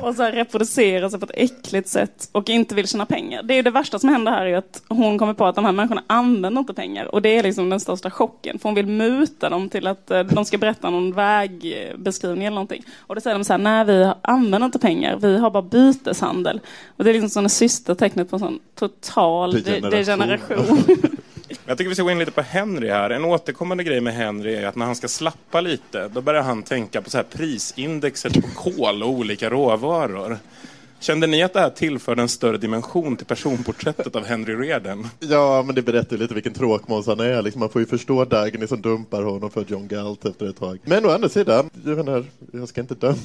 Och 0.00 0.14
så 0.14 0.22
här 0.22 0.32
reproducerar 0.32 1.08
sig 1.08 1.20
på 1.20 1.24
ett 1.24 1.32
äckligt 1.34 1.88
sätt 1.88 2.28
och 2.32 2.50
inte 2.50 2.74
vill 2.74 2.88
tjäna 2.88 3.06
pengar. 3.06 3.42
Det 3.42 3.54
är 3.54 3.62
det 3.62 3.70
värsta 3.70 3.98
som 3.98 4.08
händer 4.08 4.32
här 4.32 4.46
är 4.46 4.56
att 4.56 4.82
hon 4.88 5.18
kommer 5.18 5.34
på 5.34 5.46
att 5.46 5.54
de 5.54 5.64
här 5.64 5.72
människorna 5.72 6.02
använder 6.06 6.60
inte 6.60 6.74
pengar. 6.74 7.14
Och 7.14 7.22
det 7.22 7.38
är 7.38 7.42
liksom 7.42 7.70
den 7.70 7.80
största 7.80 8.10
chocken. 8.10 8.58
För 8.58 8.68
hon 8.68 8.74
vill 8.74 8.86
muta 8.86 9.50
dem 9.50 9.68
till 9.68 9.86
att 9.86 10.10
eh, 10.10 10.20
de 10.20 10.44
ska 10.44 10.58
berätta 10.58 10.90
någon 10.90 11.12
vägbeskrivning 11.12 12.46
eller 12.46 12.54
någonting. 12.54 12.84
Och 12.98 13.14
då 13.14 13.20
säger 13.20 13.38
de 13.38 13.44
så 13.44 13.52
här, 13.52 13.58
nej 13.58 13.84
vi 13.84 14.12
använder 14.22 14.64
inte 14.64 14.78
pengar, 14.78 15.16
vi 15.16 15.38
har 15.38 15.50
bara 15.50 15.62
byteshandel. 15.62 16.60
Och 16.96 17.04
det 17.04 17.10
är 17.10 17.14
liksom 17.14 17.30
som 17.30 17.42
det 17.42 17.50
sista 17.50 17.94
tecknet 17.94 18.30
på 18.30 18.36
en 18.36 18.40
sån 18.40 18.58
total 18.74 19.61
Degeneration. 19.62 20.18
degeneration. 20.18 21.08
Jag 21.66 21.78
tycker 21.78 21.88
vi 21.88 21.94
ska 21.94 22.04
gå 22.04 22.10
in 22.10 22.18
lite 22.18 22.30
på 22.30 22.42
Henry 22.42 22.88
här. 22.88 23.10
En 23.10 23.24
återkommande 23.24 23.84
grej 23.84 24.00
med 24.00 24.14
Henry 24.14 24.54
är 24.54 24.66
att 24.66 24.76
när 24.76 24.86
han 24.86 24.96
ska 24.96 25.08
slappa 25.08 25.60
lite, 25.60 26.08
då 26.08 26.20
börjar 26.20 26.42
han 26.42 26.62
tänka 26.62 27.02
på 27.02 27.10
så 27.10 27.16
här 27.16 27.24
prisindexet 27.24 28.34
på 28.34 28.48
kol 28.54 29.02
och 29.02 29.10
olika 29.10 29.50
råvaror. 29.50 30.38
Kände 31.02 31.26
ni 31.26 31.42
att 31.42 31.52
det 31.52 31.60
här 31.60 31.70
tillförde 31.70 32.22
en 32.22 32.28
större 32.28 32.58
dimension 32.58 33.16
till 33.16 33.26
personporträttet 33.26 34.16
av 34.16 34.24
Henry 34.24 34.54
Reardon? 34.54 35.06
Ja, 35.18 35.62
men 35.66 35.74
det 35.74 35.82
berättar 35.82 36.16
lite 36.16 36.34
vilken 36.34 36.52
tråkmåns 36.52 37.06
han 37.06 37.20
är. 37.20 37.42
Liksom, 37.42 37.60
man 37.60 37.68
får 37.68 37.80
ju 37.80 37.86
förstå 37.86 38.24
Dagny 38.24 38.66
som 38.66 38.82
dumpar 38.82 39.22
honom 39.22 39.50
för 39.50 39.64
John 39.68 39.88
Galt 39.88 40.24
efter 40.24 40.48
ett 40.48 40.56
tag. 40.56 40.78
Men 40.84 41.06
å 41.06 41.10
andra 41.10 41.28
sidan, 41.28 41.70
jag 41.84 41.96
menar, 41.96 42.24
jag 42.52 42.68
ska 42.68 42.80
inte 42.80 42.94
döma. 42.94 43.16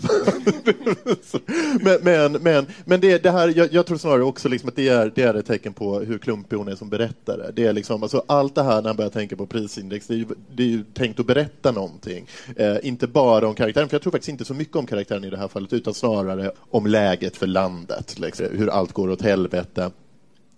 men 1.81 1.99
men, 2.03 2.31
men, 2.31 2.65
men 2.85 3.01
det, 3.01 3.23
det 3.23 3.31
här, 3.31 3.53
jag, 3.55 3.73
jag 3.73 3.85
tror 3.85 3.97
snarare 3.97 4.23
också 4.23 4.49
liksom 4.49 4.69
att 4.69 4.75
det 4.75 4.89
är, 4.89 5.11
det 5.15 5.21
är 5.21 5.33
ett 5.33 5.45
tecken 5.45 5.73
på 5.73 5.99
hur 5.99 6.17
klumpig 6.17 6.57
hon 6.57 6.67
är 6.67 6.75
som 6.75 6.89
berättare. 6.89 7.51
Det 7.53 7.65
är 7.65 7.73
liksom, 7.73 8.03
alltså, 8.03 8.23
allt 8.27 8.55
det 8.55 8.63
här 8.63 8.81
när 8.81 8.89
han 8.89 8.95
börjar 8.95 9.11
tänka 9.11 9.35
på 9.35 9.45
prisindex, 9.45 10.07
det 10.07 10.13
är 10.13 10.17
ju, 10.17 10.25
det 10.55 10.63
är 10.63 10.67
ju 10.67 10.83
tänkt 10.93 11.19
att 11.19 11.25
berätta 11.25 11.71
någonting. 11.71 12.27
Eh, 12.55 12.77
inte 12.83 13.07
bara 13.07 13.47
om 13.47 13.55
karaktären, 13.55 13.89
för 13.89 13.95
jag 13.95 14.01
tror 14.01 14.11
faktiskt 14.11 14.29
inte 14.29 14.45
så 14.45 14.53
mycket 14.53 14.75
om 14.75 14.85
karaktären 14.85 15.23
i 15.23 15.29
det 15.29 15.37
här 15.37 15.47
fallet, 15.47 15.73
utan 15.73 15.93
snarare 15.93 16.51
om 16.69 16.87
läget 16.87 17.37
för 17.37 17.47
landet, 17.47 17.66
liksom, 18.15 18.45
hur 18.51 18.69
allt 18.69 18.93
går 18.93 19.09
åt 19.09 19.21
helvete. 19.21 19.91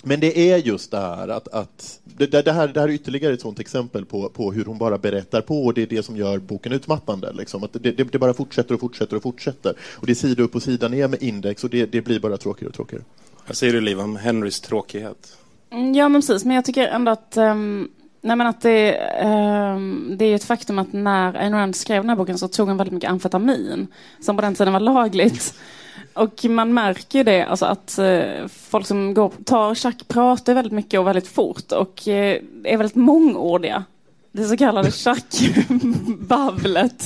Men 0.04 0.20
det 0.20 0.52
är 0.52 0.58
just 0.58 0.92
det 0.92 0.98
här 1.00 1.28
att, 1.28 1.48
att 1.48 2.00
det, 2.04 2.46
det, 2.46 2.52
här, 2.52 2.68
det 2.68 2.80
här 2.80 2.88
är 2.88 2.92
ytterligare 2.92 3.34
ett 3.34 3.42
sånt 3.42 3.60
exempel 3.60 4.06
på, 4.06 4.30
på 4.30 4.52
hur 4.52 4.66
hon 4.66 4.78
bara 4.78 4.98
berättar 4.98 5.42
på 5.42 5.66
och 5.66 5.74
det 5.74 5.82
är 5.82 5.88
det 5.88 6.04
som 6.04 6.18
gör 6.18 6.38
boken 6.38 6.72
utmattande. 6.72 7.34
Liksom. 7.34 7.64
Att 7.64 7.74
det, 7.74 7.92
det, 7.92 8.04
det 8.04 8.20
bara 8.20 8.34
fortsätter 8.34 8.74
och 8.74 8.80
fortsätter 8.80 9.16
och 9.16 9.24
fortsätter. 9.24 9.74
Och 9.96 10.06
det 10.06 10.12
är 10.12 10.16
sida 10.16 10.44
upp 10.44 10.56
och 10.56 10.64
sida 10.64 10.88
ner 10.88 11.08
med 11.08 11.24
index 11.24 11.64
och 11.64 11.70
det, 11.70 11.86
det 11.86 12.02
blir 12.02 12.20
bara 12.20 12.38
tråkigare 12.38 12.70
och 12.70 12.76
tråkigare. 12.76 13.04
Vad 13.48 13.58
säger 13.58 13.74
du 13.74 13.82
Liv 13.82 14.00
om 14.00 14.16
Henrys 14.16 14.60
tråkighet? 14.62 15.38
Mm, 15.72 15.94
Ja, 15.94 16.10
men 16.10 16.22
precis. 16.22 16.46
Men 16.46 16.56
jag 16.56 16.66
tycker 16.66 16.88
ändå 16.88 17.12
att, 17.12 17.38
um, 17.38 17.90
nej, 18.22 18.36
men 18.36 18.48
att 18.48 18.62
det, 18.62 18.96
ehm, 18.96 20.16
det 20.18 20.26
är 20.26 20.36
ett 20.36 20.44
faktum 20.44 20.80
att 20.80 20.94
när 20.94 21.34
Ayn 21.34 21.54
Rand 21.54 21.76
skrev 21.76 22.04
den 22.04 22.10
här 22.10 22.16
boken 22.16 22.38
så 22.38 22.48
tog 22.48 22.68
hon 22.68 22.78
väldigt 22.78 22.94
mycket 22.94 23.10
amfetamin, 23.10 23.88
som 24.22 24.36
på 24.36 24.42
den 24.42 24.56
tiden 24.56 24.74
var 24.74 24.80
lagligt. 24.80 25.54
Och 26.20 26.46
man 26.46 26.74
märker 26.74 27.20
ju 27.20 27.24
det, 27.24 27.46
alltså 27.46 27.66
att 27.66 27.98
eh, 27.98 28.48
folk 28.48 28.88
som 28.88 29.14
går, 29.14 29.32
tar 29.46 29.76
schack 29.76 30.08
pratar 30.08 30.54
väldigt 30.54 30.74
mycket 30.74 31.00
och 31.00 31.08
väldigt 31.08 31.28
fort 31.28 31.72
och 31.72 32.08
eh, 32.08 32.42
är 32.64 32.78
väldigt 32.78 32.96
mångordiga. 32.96 33.84
Det 34.40 34.46
så 34.46 34.58
kallade 34.58 34.92
chackbabblet. 34.92 37.06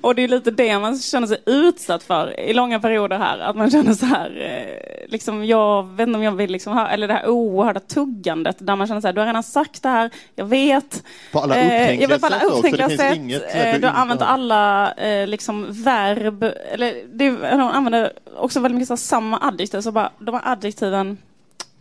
Och 0.00 0.14
det 0.14 0.24
är 0.24 0.28
lite 0.28 0.50
det 0.50 0.78
man 0.78 0.98
känner 0.98 1.26
sig 1.26 1.38
utsatt 1.46 2.02
för 2.02 2.40
i 2.40 2.52
långa 2.52 2.80
perioder 2.80 3.18
här. 3.18 3.38
Att 3.38 3.56
man 3.56 3.70
känner 3.70 3.92
så 3.94 4.06
här, 4.06 4.40
eh, 4.40 5.10
liksom, 5.10 5.44
jag 5.46 5.82
vet 5.96 6.06
inte 6.08 6.16
om 6.16 6.22
jag 6.22 6.32
vill 6.32 6.50
liksom 6.50 6.72
ha, 6.72 6.88
eller 6.88 7.08
det 7.08 7.14
här 7.14 7.28
oerhörda 7.28 7.80
tuggandet 7.80 8.56
där 8.58 8.76
man 8.76 8.86
känner 8.86 9.00
så 9.00 9.06
här, 9.08 9.12
du 9.12 9.20
har 9.20 9.26
redan 9.26 9.42
sagt 9.42 9.82
det 9.82 9.88
här, 9.88 10.10
jag 10.34 10.44
vet. 10.44 11.02
På 11.32 11.38
alla 11.40 11.56
Eh, 11.56 11.64
upptänkliga 11.66 12.08
vet 12.08 12.20
på 12.20 12.26
alla 12.26 12.38
sätt 12.40 12.48
upptänkliga 12.50 12.88
finns 12.88 13.00
sätt. 13.00 13.16
inget- 13.16 13.54
Eh, 13.54 13.80
du 13.80 13.86
har 13.86 13.94
använt 13.94 14.22
alla 14.22 14.92
eh, 14.92 15.26
liksom 15.26 15.66
verb, 15.84 16.42
eller 16.72 16.94
det, 17.12 17.30
de 17.30 17.60
använder 17.60 18.12
också 18.38 18.60
väldigt 18.60 18.76
mycket 18.76 18.88
så 18.88 18.94
här 18.94 18.98
samma 18.98 19.38
adjektiv, 19.42 19.80
så 19.80 19.92
bara 19.92 20.10
de 20.18 20.34
här 20.34 20.52
adjektiven, 20.52 21.18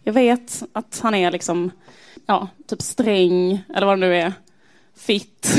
jag 0.03 0.13
vet 0.13 0.63
att 0.73 0.99
han 1.03 1.15
är 1.15 1.31
liksom, 1.31 1.71
ja, 2.25 2.47
typ 2.67 2.81
sträng, 2.81 3.63
eller 3.75 3.87
vad 3.87 3.97
det 3.99 4.07
nu 4.07 4.15
är, 4.15 4.33
fitt. 4.97 5.55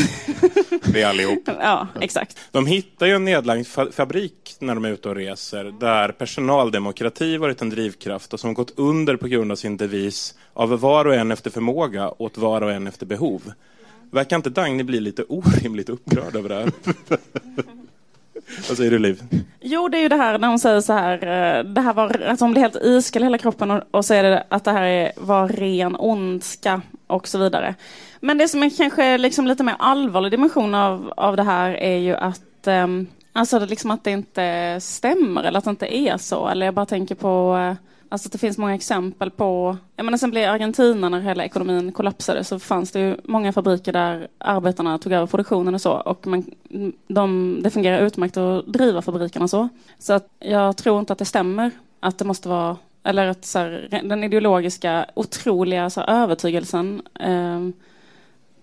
Vi 0.92 1.04
allihop. 1.04 1.42
ja, 1.60 1.88
exakt. 2.00 2.38
De 2.50 2.66
hittar 2.66 3.06
ju 3.06 3.12
en 3.14 3.24
nedlagd 3.24 3.66
fa- 3.66 3.92
fabrik 3.92 4.56
när 4.58 4.74
de 4.74 4.84
är 4.84 4.88
ute 4.88 5.08
och 5.08 5.16
reser 5.16 5.64
där 5.80 6.08
personaldemokrati 6.08 7.36
varit 7.36 7.62
en 7.62 7.70
drivkraft 7.70 8.32
och 8.32 8.40
som 8.40 8.54
gått 8.54 8.78
under 8.78 9.16
på 9.16 9.28
grund 9.28 9.52
av 9.52 9.56
sin 9.56 9.76
devis 9.76 10.34
av 10.52 10.80
var 10.80 11.04
och 11.04 11.14
en 11.14 11.32
efter 11.32 11.50
förmåga 11.50 12.10
åt 12.18 12.38
var 12.38 12.62
och 12.62 12.72
en 12.72 12.86
efter 12.86 13.06
behov. 13.06 13.52
Verkar 14.10 14.36
inte 14.36 14.50
Dagny 14.50 14.82
bli 14.82 15.00
lite 15.00 15.22
orimligt 15.28 15.88
upprörd 15.88 16.36
över 16.36 16.48
det 16.48 16.54
här? 16.54 16.72
Vad 18.68 18.76
säger 18.76 18.90
du 18.90 18.98
Liv? 18.98 19.22
Jo, 19.60 19.88
det 19.88 19.98
är 19.98 20.02
ju 20.02 20.08
det 20.08 20.16
här 20.16 20.38
när 20.38 20.48
hon 20.48 20.58
säger 20.58 20.80
så 20.80 20.92
här, 20.92 21.14
eh, 21.14 21.64
det 21.64 21.80
här 21.80 21.94
var, 21.94 22.20
att 22.20 22.40
hon 22.40 22.52
blir 22.52 22.62
helt 22.62 22.76
iskall 22.76 23.22
i 23.22 23.26
hela 23.26 23.38
kroppen 23.38 23.70
och, 23.70 23.82
och 23.90 24.04
säger 24.04 24.22
det, 24.22 24.46
att 24.48 24.64
det 24.64 24.70
här 24.70 24.82
är, 24.82 25.12
var 25.16 25.48
ren 25.48 25.96
ondska 25.98 26.82
och 27.06 27.28
så 27.28 27.38
vidare. 27.38 27.74
Men 28.26 28.38
det 28.38 28.48
som 28.48 28.62
är 28.62 28.70
kanske 28.70 29.18
liksom 29.18 29.46
lite 29.46 29.62
mer 29.62 29.76
allvarlig 29.78 30.30
dimension 30.30 30.74
av, 30.74 31.12
av 31.16 31.36
det 31.36 31.42
här 31.42 31.70
är 31.70 31.96
ju 31.96 32.14
att 32.14 32.66
um, 32.66 33.06
Alltså 33.32 33.58
det 33.58 33.66
liksom 33.66 33.90
att 33.90 34.04
det 34.04 34.10
inte 34.10 34.78
stämmer 34.80 35.44
eller 35.44 35.58
att 35.58 35.64
det 35.64 35.70
inte 35.70 35.96
är 35.96 36.16
så. 36.16 36.48
Eller 36.48 36.66
jag 36.66 36.74
bara 36.74 36.86
tänker 36.86 37.14
på 37.14 37.56
eh, 37.56 37.76
Alltså 38.08 38.28
att 38.28 38.32
det 38.32 38.38
finns 38.38 38.58
många 38.58 38.74
exempel 38.74 39.30
på, 39.30 39.76
jag 39.96 40.04
menar 40.04 40.18
sen 40.18 40.30
blev 40.30 40.50
Argentina 40.50 41.08
när 41.08 41.20
hela 41.20 41.44
ekonomin 41.44 41.92
kollapsade 41.92 42.44
så 42.44 42.58
fanns 42.58 42.92
det 42.92 43.00
ju 43.00 43.16
många 43.24 43.52
fabriker 43.52 43.92
där 43.92 44.28
arbetarna 44.38 44.98
tog 44.98 45.12
över 45.12 45.26
produktionen 45.26 45.74
och 45.74 45.80
så 45.80 45.92
och 45.92 46.26
man, 46.26 46.44
de, 47.08 47.58
det 47.62 47.70
fungerar 47.70 48.06
utmärkt 48.06 48.36
att 48.36 48.66
driva 48.66 49.02
fabrikerna 49.02 49.48
så. 49.48 49.68
Så 49.98 50.12
att 50.12 50.28
jag 50.38 50.76
tror 50.76 50.98
inte 51.00 51.12
att 51.12 51.18
det 51.18 51.24
stämmer 51.24 51.70
att 52.00 52.18
det 52.18 52.24
måste 52.24 52.48
vara, 52.48 52.76
eller 53.02 53.26
att 53.26 53.44
så 53.44 53.58
här, 53.58 53.88
den 54.04 54.24
ideologiska 54.24 55.06
otroliga 55.14 55.90
så 55.90 56.00
här, 56.00 56.22
övertygelsen 56.22 57.02
eh, 57.20 57.60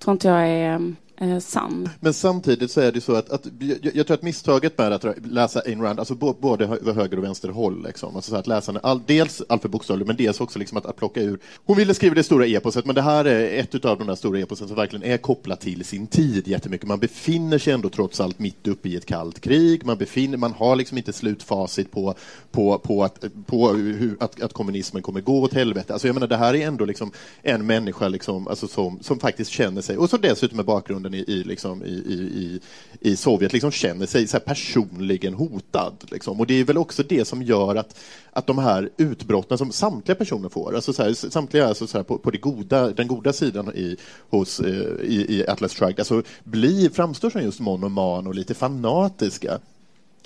tror 0.04 0.12
inte 0.14 0.28
jag 0.28 0.48
är 0.50 0.96
eh, 1.18 1.40
sann. 1.40 1.90
Men 2.00 2.14
samtidigt 2.14 2.72
så 2.72 2.82
är 2.82 2.92
det 2.92 3.02
så 3.02 3.16
att, 3.16 3.30
att 3.30 3.48
jag, 3.60 3.96
jag 3.96 4.08
tror 4.08 4.16
att 4.16 4.24
misstaget 4.24 4.78
med 4.78 4.94
att 4.94 5.06
läsa 5.26 5.62
Ayn 5.66 5.82
Rand, 5.82 6.00
alltså 6.00 6.16
bo- 6.16 6.36
både 6.40 6.68
höger 6.96 7.18
och 7.18 7.24
vänster 7.24 7.50
håll, 7.50 7.84
liksom. 7.84 8.16
alltså 8.16 8.32
så 8.32 8.38
att 8.38 8.48
läsa 8.48 8.80
all, 8.84 9.02
dels 9.06 9.42
alltför 9.50 9.70
bokstavlig, 9.70 10.08
men 10.08 10.16
dels 10.16 10.42
också 10.42 10.60
liksom 10.60 10.78
att, 10.78 10.86
att 10.86 10.96
plocka 10.96 11.22
ur. 11.22 11.40
Hon 11.66 11.78
ville 11.78 11.94
skriva 11.94 12.16
det 12.16 12.24
stora 12.24 12.46
eposet, 12.46 12.86
men 12.86 12.96
det 12.96 13.02
här 13.02 13.26
är 13.26 13.60
ett 13.60 13.86
av 13.86 13.98
de 13.98 14.08
där 14.08 14.16
stora 14.16 14.40
eposen 14.40 14.68
som 14.68 14.76
verkligen 14.78 15.12
är 15.12 15.18
kopplat 15.18 15.62
till 15.62 15.86
sin 15.86 16.08
tid 16.08 16.48
jättemycket. 16.48 16.88
Man 16.88 17.00
befinner 17.00 17.58
sig 17.58 17.74
ändå 17.74 17.90
trots 17.90 18.20
allt 18.20 18.40
mitt 18.40 18.68
uppe 18.68 18.90
i 18.90 18.96
ett 18.96 19.06
kallt 19.06 19.40
krig, 19.40 19.86
man, 19.86 19.98
befinner, 19.98 20.38
man 20.38 20.52
har 20.54 20.76
liksom 20.76 20.98
inte 20.98 21.14
slutfacit 21.14 21.92
på, 21.92 22.16
på, 22.52 22.78
på, 22.78 23.04
att, 23.04 23.26
på 23.46 23.70
hur, 23.70 24.18
att, 24.20 24.42
att 24.42 24.54
kommunismen 24.54 25.04
kommer 25.04 25.22
gå 25.22 25.42
åt 25.42 25.54
helvete. 25.54 25.94
Alltså 25.94 26.08
jag 26.08 26.14
menar, 26.14 26.28
det 26.28 26.38
här 26.38 26.56
är 26.56 26.68
ändå 26.68 26.86
liksom 26.86 27.12
en 27.42 27.66
människa 27.66 28.08
liksom, 28.08 28.48
alltså 28.48 28.68
som, 28.68 29.00
som 29.02 29.20
faktiskt 29.20 29.52
känner 29.52 29.82
sig, 29.82 29.98
och 29.98 30.10
som 30.10 30.22
dessutom 30.22 30.60
är 30.60 30.64
bakgrund 30.64 31.03
bakgrunden 31.04 31.14
i, 31.14 31.24
i, 31.28 31.44
liksom, 31.44 31.84
i, 31.84 31.90
i, 31.90 32.60
i 33.02 33.16
Sovjet 33.16 33.54
liksom 33.54 33.72
känner 33.72 34.06
sig 34.06 34.28
så 34.28 34.40
personligen 34.40 35.34
hotad. 35.34 35.94
Liksom. 36.12 36.40
Och 36.40 36.48
det 36.48 36.54
är 36.54 36.64
väl 36.64 36.78
också 36.78 37.04
det 37.04 37.26
som 37.26 37.42
gör 37.42 37.76
att, 37.76 37.96
att 38.34 38.48
de 38.48 38.58
här 38.58 38.90
utbrotten 38.98 39.58
som 39.58 39.72
samtliga 39.72 40.16
personer 40.16 40.50
får, 40.50 40.76
alltså 40.76 40.94
så 40.94 41.04
här, 41.04 41.14
samtliga 41.14 41.68
alltså 41.68 41.88
så 41.88 41.98
här, 41.98 42.04
på, 42.04 42.18
på 42.18 42.32
det 42.32 42.38
goda, 42.38 42.92
den 42.92 43.08
goda 43.08 43.34
sidan 43.34 43.72
i, 43.76 43.98
hos, 44.30 44.60
eh, 44.60 44.96
i, 45.02 45.26
i 45.30 45.48
Atlas 45.48 45.74
Shrugged, 45.74 46.00
alltså 46.00 46.24
blir, 46.44 46.90
framstår 46.90 47.30
som 47.30 47.42
just 47.42 47.60
monoman 47.60 48.28
och 48.28 48.36
lite 48.36 48.54
fanatiska. 48.54 49.60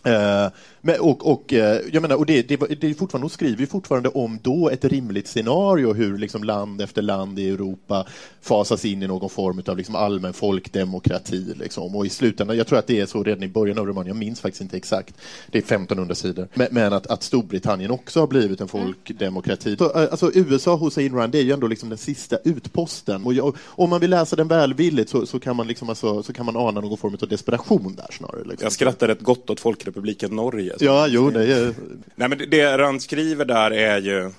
Eh, 0.04 0.48
men, 0.88 1.00
och, 1.00 1.32
och, 1.32 1.54
eh, 1.54 1.82
jag 1.92 2.02
menar, 2.02 2.16
och 2.16 2.26
det, 2.26 2.42
det, 2.42 2.82
det 2.82 2.88
är 2.88 2.94
fortfarande, 2.94 3.24
hon 3.24 3.30
skriver 3.30 3.60
ju 3.60 3.68
fortfarande 3.68 4.10
om 4.10 4.40
då 4.42 4.70
ett 4.70 4.86
rimligt 4.86 5.28
scenario 5.28 5.94
hur 5.94 6.18
liksom 6.18 6.44
land 6.44 6.82
efter 6.82 7.02
land 7.02 7.40
i 7.40 7.50
Europa 7.50 8.08
fasas 8.42 8.86
in 8.86 9.04
i 9.04 9.08
någon 9.08 9.30
form 9.30 9.62
av 9.68 9.78
liksom 9.78 9.96
allmän 9.96 10.34
folkdemokrati. 10.34 11.54
Liksom. 11.60 11.96
Och 11.96 12.06
i 12.06 12.10
slutändan, 12.10 12.58
jag 12.58 12.68
tror 12.68 12.80
att 12.80 12.88
det 12.88 13.00
är 13.00 13.06
så 13.06 13.24
redan 13.24 13.44
i 13.44 13.48
början 13.48 13.78
av 13.78 13.86
romanen, 13.86 14.08
jag 14.08 14.16
minns 14.16 14.42
faktiskt 14.42 14.62
inte 14.62 14.78
exakt, 14.78 15.16
det 15.52 15.58
är 15.58 15.62
1500 15.62 16.16
sidor, 16.16 16.48
men, 16.54 16.68
men 16.72 16.94
att, 16.94 17.08
att, 17.08 17.24
Storbritannien 17.24 17.92
också 17.92 18.20
har 18.20 18.28
blivit 18.28 18.62
en 18.62 18.68
folkdemokrati. 18.68 19.78
Så, 19.78 20.02
eh, 20.02 20.08
alltså, 20.12 20.32
USA 20.34 20.76
hos 20.76 20.98
Ayn 20.98 21.16
Rand, 21.16 21.32
det 21.32 21.38
är 21.38 21.44
ju 21.44 21.52
ändå 21.52 21.68
liksom 21.68 21.90
den 21.90 21.98
sista 21.98 22.38
utposten. 22.44 23.26
Och 23.26 23.34
jag, 23.34 23.56
om 23.66 23.90
man 23.90 24.02
vill 24.02 24.10
läsa 24.10 24.36
den 24.36 24.48
välvilligt 24.48 25.10
så, 25.10 25.26
så, 25.26 25.40
kan 25.40 25.56
man 25.56 25.68
liksom 25.68 25.90
alltså, 25.90 26.24
så 26.24 26.34
kan 26.34 26.46
man 26.46 26.58
ana 26.58 26.82
någon 26.82 26.98
form 26.98 27.18
av 27.22 27.28
desperation 27.28 27.96
där 27.96 28.08
snarare. 28.12 28.44
Liksom. 28.44 28.66
Jag 28.66 28.72
skrattar 28.72 29.08
rätt 29.08 29.22
gott 29.22 29.50
åt 29.50 29.60
Folkrepubliken 29.60 30.36
Norge. 30.36 30.77
Ja, 30.82 31.08
jo, 31.08 31.30
det 31.30 31.54
är... 31.54 31.74
Nej, 32.16 32.30
men 32.30 32.38
det 32.50 32.78
Rand 32.78 33.02
skriver 33.02 33.46
där 33.46 33.72
är 33.72 34.02
ju, 34.02 34.32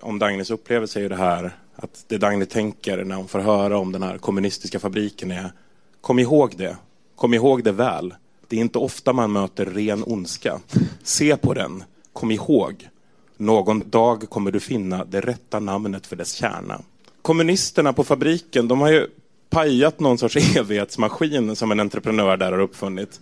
om 0.00 0.18
Dagnes 0.18 0.50
upplevelse 0.50 0.98
är 0.98 1.02
ju 1.02 1.08
det 1.08 1.16
här, 1.16 1.50
att 1.76 2.04
det 2.08 2.18
Dagny 2.18 2.46
tänker 2.46 3.04
när 3.04 3.16
hon 3.16 3.28
får 3.28 3.38
höra 3.38 3.78
om 3.78 3.92
den 3.92 4.02
här 4.02 4.18
kommunistiska 4.18 4.80
fabriken 4.80 5.30
är, 5.30 5.52
kom 6.00 6.18
ihåg 6.18 6.54
det, 6.56 6.76
kom 7.16 7.34
ihåg 7.34 7.64
det 7.64 7.72
väl. 7.72 8.14
Det 8.48 8.56
är 8.56 8.60
inte 8.60 8.78
ofta 8.78 9.12
man 9.12 9.32
möter 9.32 9.66
ren 9.66 10.04
ondska. 10.06 10.60
Se 11.02 11.36
på 11.36 11.54
den, 11.54 11.84
kom 12.12 12.30
ihåg. 12.30 12.88
Någon 13.36 13.90
dag 13.90 14.30
kommer 14.30 14.50
du 14.50 14.60
finna 14.60 15.04
det 15.04 15.20
rätta 15.20 15.60
namnet 15.60 16.06
för 16.06 16.16
dess 16.16 16.32
kärna. 16.32 16.82
Kommunisterna 17.22 17.92
på 17.92 18.04
fabriken, 18.04 18.68
de 18.68 18.80
har 18.80 18.90
ju 18.90 19.06
pajat 19.50 20.00
någon 20.00 20.18
sorts 20.18 20.36
evighetsmaskin 20.56 21.56
som 21.56 21.72
en 21.72 21.80
entreprenör 21.80 22.36
där 22.36 22.52
har 22.52 22.58
uppfunnit. 22.58 23.20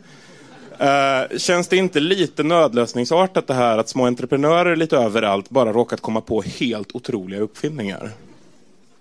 Uh, 0.81 1.39
känns 1.39 1.69
det 1.69 1.77
inte 1.77 2.01
lite 2.01 2.43
nödlösningsartat 2.43 3.47
det 3.47 3.55
här 3.55 3.79
att 3.79 3.89
små 3.89 4.07
entreprenörer 4.07 4.77
lite 4.77 4.97
överallt 4.97 5.51
bara 5.51 5.73
råkat 5.73 6.01
komma 6.01 6.21
på 6.21 6.43
helt 6.43 6.95
otroliga 6.95 7.41
uppfinningar? 7.41 8.11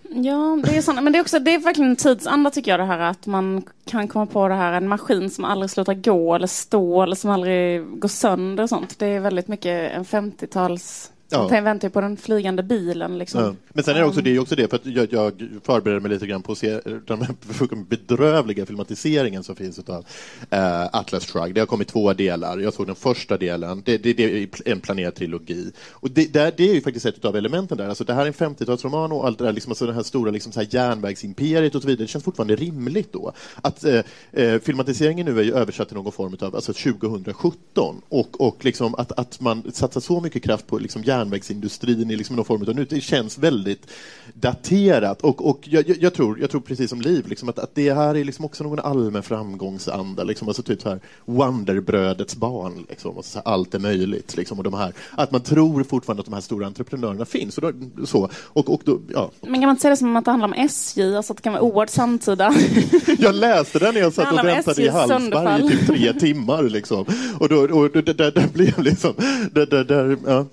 Ja, 0.09 0.59
det 0.65 0.77
är, 0.77 0.81
såna, 0.81 1.01
men 1.01 1.13
det 1.13 1.19
är, 1.19 1.21
också, 1.21 1.39
det 1.39 1.53
är 1.53 1.59
verkligen 1.59 1.89
en 1.89 1.95
tidsanda 1.95 2.51
tycker 2.51 2.71
jag 2.71 2.79
det 2.79 2.85
här 2.85 2.99
att 2.99 3.25
man 3.25 3.63
kan 3.85 4.07
komma 4.07 4.25
på 4.25 4.47
det 4.47 4.53
här, 4.53 4.73
en 4.73 4.87
maskin 4.87 5.29
som 5.29 5.45
aldrig 5.45 5.69
slutar 5.69 5.93
gå 5.93 6.35
eller 6.35 6.47
stå 6.47 7.03
eller 7.03 7.15
som 7.15 7.29
aldrig 7.29 7.85
går 7.99 8.09
sönder 8.09 8.63
och 8.63 8.69
sånt. 8.69 8.99
Det 8.99 9.07
är 9.07 9.19
väldigt 9.19 9.47
mycket 9.47 9.91
en 9.91 10.05
50-tals 10.05 11.11
Ja. 11.29 11.55
Jag 11.55 11.61
väntar 11.61 11.89
på 11.89 12.01
den 12.01 12.17
flygande 12.17 12.63
bilen. 12.63 13.17
Liksom. 13.17 13.41
Ja. 13.41 13.55
Men 13.69 13.83
sen 13.83 13.95
är 13.95 13.99
det 13.99 14.05
också 14.05 14.21
det, 14.21 14.35
är 14.35 14.39
också 14.39 14.55
det 14.55 14.69
för 14.69 14.75
att 14.75 14.85
jag, 14.85 15.13
jag 15.13 15.49
förbereder 15.63 15.99
mig 15.99 16.11
lite 16.11 16.27
grann 16.27 16.41
på 16.41 16.51
att 16.51 16.57
se 16.57 16.79
den 17.07 17.85
bedrövliga 17.89 18.65
filmatiseringen 18.65 19.43
som 19.43 19.55
finns 19.55 19.79
av 19.79 20.05
uh, 20.53 20.85
Atlas 20.91 21.25
Shrugged. 21.25 21.55
Det 21.55 21.61
har 21.61 21.65
kommit 21.65 21.87
två 21.87 22.13
delar. 22.13 22.57
Jag 22.57 22.73
såg 22.73 22.85
den 22.85 22.95
första 22.95 23.37
delen. 23.37 23.81
Det, 23.85 23.97
det, 23.97 24.13
det 24.13 24.43
är 24.43 24.49
en 24.65 24.79
planerad 24.79 25.15
trilogi. 25.15 25.71
Och 25.89 26.11
det, 26.11 26.33
det, 26.33 26.57
det 26.57 26.69
är 26.69 26.73
ju 26.73 26.81
faktiskt 26.81 27.05
ett 27.05 27.25
av 27.25 27.35
elementen 27.35 27.77
där. 27.77 27.89
Alltså, 27.89 28.03
det 28.03 28.13
här 28.13 28.21
är 28.21 28.27
en 28.27 28.33
50-talsroman 28.33 29.11
och 29.11 29.27
allt 29.27 29.37
det 29.37 29.43
där, 29.43 29.53
liksom, 29.53 29.71
alltså, 29.71 29.85
det 29.85 29.93
här 29.93 30.03
stora 30.03 30.31
liksom, 30.31 30.51
så 30.51 30.59
här 30.59 30.67
järnvägsimperiet 30.71 31.75
och 31.75 31.81
så 31.81 31.87
vidare. 31.87 32.03
Det 32.03 32.07
känns 32.07 32.23
fortfarande 32.23 32.55
rimligt 32.55 33.13
då. 33.13 33.33
Att 33.61 33.85
uh, 33.85 34.01
uh, 34.39 34.59
filmatiseringen 34.59 35.25
nu 35.25 35.39
är 35.39 35.43
ju 35.43 35.53
översatt 35.53 35.87
till 35.87 35.97
någon 35.97 36.11
form 36.11 36.37
av 36.41 36.55
alltså 36.55 36.73
2017 36.73 38.01
och, 38.09 38.41
och 38.41 38.65
liksom 38.65 38.95
att, 38.95 39.11
att 39.19 39.39
man 39.41 39.71
satsar 39.73 40.01
så 40.01 40.21
mycket 40.21 40.43
kraft 40.43 40.67
på 40.67 40.79
liksom, 40.79 41.03
järnvägsindustrin 41.17 42.11
i 42.11 42.15
liksom 42.15 42.35
någon 42.35 42.45
form 42.45 42.61
av 42.61 42.75
nu. 42.75 42.85
Det 42.85 43.01
känns 43.01 43.37
väldigt 43.37 43.87
daterat 44.33 45.21
och, 45.21 45.49
och 45.49 45.59
jag, 45.61 45.89
jag, 45.99 46.13
tror, 46.13 46.39
jag 46.39 46.49
tror 46.49 46.61
precis 46.61 46.89
som 46.89 47.01
Liv 47.01 47.27
liksom 47.27 47.49
att, 47.49 47.59
att 47.59 47.75
det 47.75 47.93
här 47.93 48.15
är 48.15 48.23
liksom 48.23 48.45
också 48.45 48.63
någon 48.63 48.79
allmän 48.79 49.23
framgångsanda, 49.23 50.23
liksom, 50.23 50.47
alltså 50.47 50.63
typ 50.63 50.81
så 50.81 50.89
här 50.89 50.99
Wonderbrödets 51.25 52.35
barn, 52.35 52.85
liksom, 52.89 53.17
och 53.17 53.25
så 53.25 53.39
här, 53.39 53.53
allt 53.53 53.75
är 53.75 53.79
möjligt. 53.79 54.37
Liksom, 54.37 54.57
och 54.57 54.63
de 54.63 54.73
här, 54.73 54.93
att 55.11 55.31
man 55.31 55.41
tror 55.41 55.83
fortfarande 55.83 56.21
att 56.21 56.25
de 56.25 56.33
här 56.33 56.41
stora 56.41 56.65
entreprenörerna 56.67 57.25
finns. 57.25 57.57
Och 57.57 57.73
då, 57.73 58.05
så, 58.05 58.29
och, 58.35 58.73
och 58.73 58.81
då, 58.85 58.99
ja. 59.13 59.31
Men 59.41 59.53
kan 59.53 59.61
man 59.61 59.69
inte 59.69 59.81
säga 59.81 59.89
det 59.89 59.97
som 59.97 60.15
att 60.15 60.25
det 60.25 60.31
handlar 60.31 60.47
om 60.47 60.53
SJ, 60.53 61.15
alltså 61.15 61.33
att 61.33 61.37
det 61.37 61.43
kan 61.43 61.53
vara 61.53 61.63
oerhört 61.63 61.89
samtida? 61.89 62.55
jag 63.19 63.35
läste 63.35 63.79
den 63.79 63.93
när 63.93 64.01
jag 64.01 64.13
satt 64.13 64.39
och 64.39 64.45
väntade 64.45 64.83
i 64.83 64.87
Hallsberg 64.87 65.65
i 65.65 65.69
typ 65.69 65.87
tre 65.87 66.13
timmar. 66.13 66.63
Liksom. 66.63 67.05
Och 67.39 67.49
då, 67.49 67.57
och 67.57 67.91
det, 67.91 68.01
det, 68.01 68.31
det 68.31 68.53
blev 68.53 68.79
liksom, 68.79 69.13
det, 69.51 69.65
det, 69.65 69.83
det, 69.83 70.17
ja 70.25 70.45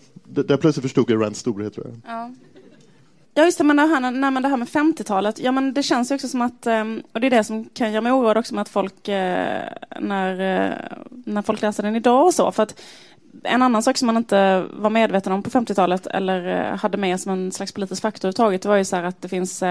där 0.42 0.56
plötsligt 0.56 0.82
förstod 0.82 1.10
jag 1.10 1.22
Rands 1.22 1.40
storhet. 1.40 1.74
Tror 1.74 1.86
jag. 1.86 2.14
Ja. 2.14 2.30
Ja, 3.36 3.44
just 3.44 3.58
det, 3.58 3.64
men 3.64 3.76
det 3.76 3.82
här, 3.82 4.10
när 4.10 4.30
man 4.30 4.42
det 4.42 4.48
här 4.48 4.56
med 4.56 4.68
50-talet, 4.68 5.38
ja 5.38 5.52
men 5.52 5.74
det 5.74 5.82
känns 5.82 6.10
ju 6.10 6.14
också 6.14 6.28
som 6.28 6.42
att, 6.42 6.66
eh, 6.66 6.84
och 7.12 7.20
det 7.20 7.26
är 7.26 7.30
det 7.30 7.44
som 7.44 7.64
kan 7.64 7.92
göra 7.92 8.00
mig 8.00 8.12
oroad 8.12 8.36
också 8.36 8.54
med 8.54 8.62
att 8.62 8.68
folk, 8.68 9.08
eh, 9.08 9.62
när, 10.00 10.30
eh, 10.30 10.72
när 11.24 11.42
folk 11.42 11.62
läser 11.62 11.82
den 11.82 11.96
idag 11.96 12.26
och 12.26 12.34
så, 12.34 12.52
för 12.52 12.62
att 12.62 12.80
en 13.42 13.62
annan 13.62 13.82
sak 13.82 13.96
som 13.96 14.06
man 14.06 14.16
inte 14.16 14.64
var 14.72 14.90
medveten 14.90 15.32
om 15.32 15.42
på 15.42 15.50
50-talet 15.50 16.06
eller 16.06 16.70
hade 16.76 16.98
med 16.98 17.20
som 17.20 17.32
en 17.32 17.52
slags 17.52 17.72
politisk 17.72 18.02
faktor 18.02 18.28
överhuvudtaget 18.28 18.64
var 18.64 18.76
ju 18.76 18.84
så 18.84 18.96
att 18.96 19.22
det 19.22 19.28
finns 19.28 19.62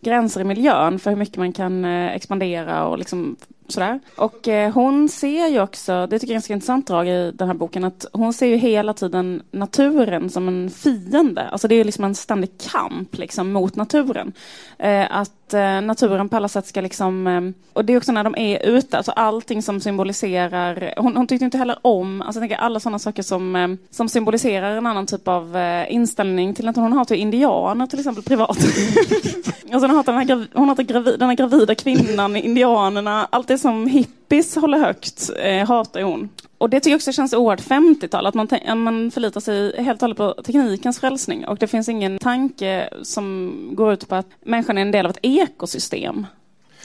gränser 0.00 0.40
i 0.40 0.44
miljön 0.44 0.98
för 0.98 1.10
hur 1.10 1.16
mycket 1.16 1.36
man 1.36 1.52
kan 1.52 1.84
expandera 1.84 2.86
och 2.86 2.98
liksom 2.98 3.36
sådär. 3.68 4.00
Och 4.16 4.48
eh, 4.48 4.72
hon 4.72 5.08
ser 5.08 5.46
ju 5.46 5.60
också, 5.60 6.06
det 6.06 6.18
tycker 6.18 6.32
jag 6.32 6.32
är 6.32 6.34
ganska 6.34 6.52
intressant 6.52 6.86
drag 6.86 7.08
i 7.08 7.32
den 7.34 7.48
här 7.48 7.54
boken, 7.54 7.84
att 7.84 8.06
hon 8.12 8.32
ser 8.32 8.46
ju 8.46 8.56
hela 8.56 8.94
tiden 8.94 9.42
naturen 9.50 10.30
som 10.30 10.48
en 10.48 10.70
fiende. 10.70 11.48
Alltså 11.48 11.68
det 11.68 11.74
är 11.74 11.84
liksom 11.84 12.04
en 12.04 12.14
ständig 12.14 12.50
kamp 12.58 13.18
liksom 13.18 13.52
mot 13.52 13.76
naturen. 13.76 14.32
Eh, 14.78 15.16
att 15.16 15.54
eh, 15.54 15.80
naturen 15.80 16.28
på 16.28 16.36
alla 16.36 16.48
sätt 16.48 16.66
ska 16.66 16.80
liksom, 16.80 17.26
eh, 17.26 17.40
och 17.72 17.84
det 17.84 17.92
är 17.92 17.96
också 17.96 18.12
när 18.12 18.24
de 18.24 18.36
är 18.36 18.66
ute, 18.66 18.96
alltså 18.96 19.12
allting 19.12 19.62
som 19.62 19.80
symboliserar, 19.80 20.94
hon, 20.96 21.16
hon 21.16 21.26
tyckte 21.26 21.44
inte 21.44 21.58
heller 21.58 21.78
om, 21.82 22.22
alltså 22.22 22.40
jag 22.40 22.42
tänker 22.42 22.64
alla 22.64 22.80
sådana 22.80 22.98
saker 22.98 23.22
som, 23.22 23.56
eh, 23.56 23.68
som 23.90 24.08
symboliserar 24.08 24.76
en 24.76 24.86
annan 24.86 25.06
typ 25.06 25.28
av 25.28 25.56
eh, 25.56 25.92
inställning 25.92 26.54
till 26.54 26.68
att 26.68 26.76
hon 26.76 26.92
har 26.92 27.04
till 27.04 27.16
indianer 27.16 27.86
till 27.86 27.98
exempel 27.98 28.24
privat. 28.24 28.58
alltså 29.72 29.86
hon 29.86 29.96
hatar 29.96 30.12
den 30.12 30.28
här, 30.28 30.46
hon 30.54 30.68
hatar 30.68 30.82
gravid, 30.82 31.18
den 31.18 31.28
här 31.28 31.36
gravida 31.36 31.74
kvinnan, 31.74 32.36
indianerna, 32.36 33.28
allt 33.30 33.48
det 33.48 33.55
som 33.58 33.86
hippies 33.86 34.56
håller 34.56 34.78
högt 34.78 35.30
eh, 35.38 35.66
hatar 35.66 36.02
hon. 36.02 36.28
Och 36.58 36.70
det 36.70 36.80
tycker 36.80 36.90
jag 36.90 36.98
också 36.98 37.12
känns 37.12 37.32
oerhört 37.32 37.60
50-tal, 37.60 38.26
att 38.26 38.34
man, 38.34 38.48
man 38.76 39.10
förlitar 39.10 39.40
sig 39.40 39.82
helt 39.82 40.02
och 40.02 40.08
hållet 40.08 40.18
på 40.18 40.42
teknikens 40.42 41.00
frälsning 41.00 41.46
och 41.46 41.58
det 41.58 41.66
finns 41.66 41.88
ingen 41.88 42.18
tanke 42.18 42.88
som 43.02 43.52
går 43.72 43.92
ut 43.92 44.08
på 44.08 44.14
att 44.14 44.26
människan 44.44 44.78
är 44.78 44.82
en 44.82 44.90
del 44.90 45.06
av 45.06 45.10
ett 45.10 45.18
ekosystem. 45.22 46.26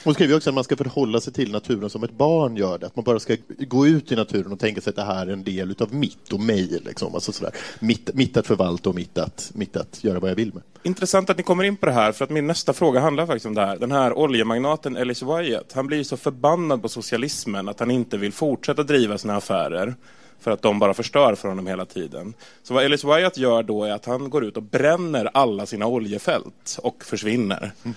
Hon 0.04 0.14
skriver 0.14 0.36
också 0.36 0.50
att 0.50 0.54
man 0.54 0.64
ska 0.64 0.76
förhålla 0.76 1.22
sig 1.22 1.34
till 1.34 1.52
naturen 1.52 1.90
som 1.90 2.04
ett 2.04 2.12
barn 2.12 2.58
gör 2.58 2.78
det. 2.78 2.86
Att 2.86 2.96
man 2.96 3.06
bara 3.06 3.20
ska 3.20 3.38
gå 3.48 3.88
ut 3.88 4.12
i 4.12 4.16
naturen 4.16 4.52
och 4.52 4.60
tänka 4.60 4.82
sig 4.82 4.90
att 4.90 4.96
det 4.96 5.04
här 5.04 5.28
är 5.28 5.34
en 5.34 5.44
del 5.44 5.76
av 5.80 5.94
mitt 5.94 6.34
och 6.34 6.40
mig. 6.40 6.80
Liksom. 6.86 7.16
Alltså 7.16 7.32
sådär. 7.32 7.54
Mitt, 7.80 8.14
mitt 8.14 8.38
att 8.38 8.48
förvalta 8.48 8.90
och 8.90 8.96
mitt 8.96 9.18
att, 9.18 9.52
mitt 9.56 9.76
att 9.76 10.04
göra 10.04 10.20
vad 10.20 10.30
jag 10.30 10.36
vill 10.36 10.54
med. 10.54 10.64
Intressant 10.84 11.30
att 11.30 11.38
ni 11.38 11.44
kommer 11.44 11.64
in 11.64 11.78
på 11.78 11.86
det 11.86 11.92
här, 11.92 12.12
för 12.12 12.26
att 12.26 12.32
min 12.32 12.48
nästa 12.48 12.74
fråga 12.74 13.00
handlar 13.00 13.26
faktiskt 13.26 13.46
om 13.46 13.54
det 13.54 13.66
här. 13.66 13.78
Den 13.78 13.92
här 13.92 14.14
oljemagnaten 14.14 14.98
Ellis 14.98 15.24
Wyatt, 15.24 15.72
han 15.74 15.88
blir 15.88 16.04
så 16.04 16.18
förbannad 16.18 16.82
på 16.82 16.90
socialismen 16.90 17.70
att 17.70 17.80
han 17.80 17.92
inte 17.92 18.18
vill 18.18 18.32
fortsätta 18.32 18.84
driva 18.84 19.18
sina 19.18 19.36
affärer 19.36 19.96
för 20.40 20.52
att 20.52 20.62
de 20.62 20.80
bara 20.80 20.94
förstör 20.94 21.36
för 21.36 21.50
honom 21.50 21.68
hela 21.68 21.86
tiden. 21.86 22.34
Så 22.64 22.74
vad 22.74 22.84
Ellis 22.84 23.04
Wyatt 23.04 23.38
gör 23.38 23.64
då 23.64 23.84
är 23.84 23.92
att 23.92 24.06
han 24.06 24.30
går 24.30 24.46
ut 24.46 24.58
och 24.58 24.64
bränner 24.64 25.30
alla 25.34 25.66
sina 25.66 25.88
oljefält 25.88 26.80
och 26.84 27.04
försvinner. 27.04 27.72
Mm. 27.84 27.96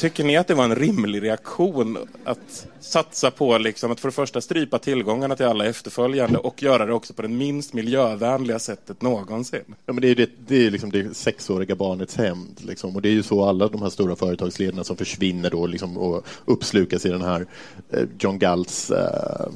Tycker 0.00 0.24
ni 0.24 0.36
att 0.36 0.46
det 0.46 0.54
var 0.54 0.64
en 0.64 0.74
rimlig 0.74 1.22
reaktion 1.22 1.98
att 2.24 2.66
satsa 2.80 3.30
på 3.30 3.58
liksom 3.58 3.92
att 3.92 4.00
för 4.00 4.08
det 4.08 4.12
första 4.12 4.40
strypa 4.40 4.78
tillgångarna 4.78 5.36
till 5.36 5.46
alla 5.46 5.66
efterföljande 5.66 6.38
och 6.38 6.62
göra 6.62 6.86
det 6.86 6.92
också 6.92 7.14
på 7.14 7.22
det 7.22 7.28
minst 7.28 7.72
miljövänliga 7.72 8.58
sättet 8.58 9.02
någonsin? 9.02 9.60
Ja, 9.66 9.92
men 9.92 10.00
det 10.00 10.08
är 10.08 10.14
det, 10.14 10.30
det, 10.46 10.66
är 10.66 10.70
liksom 10.70 10.90
det 10.90 11.16
sexåriga 11.16 11.74
barnets 11.74 12.16
hämnd. 12.16 12.60
Liksom. 12.60 12.96
Och 12.96 13.02
det 13.02 13.08
är 13.08 13.12
ju 13.12 13.22
så 13.22 13.44
alla 13.44 13.68
de 13.68 13.82
här 13.82 13.90
stora 13.90 14.16
företagsledarna 14.16 14.84
som 14.84 14.96
försvinner 14.96 15.50
då 15.50 15.66
liksom, 15.66 15.98
och 15.98 16.26
uppslukas 16.44 17.06
i 17.06 17.08
den 17.08 17.22
här 17.22 17.46
eh, 17.90 18.04
John 18.18 18.38
Galts 18.38 18.90
eh, 18.90 19.46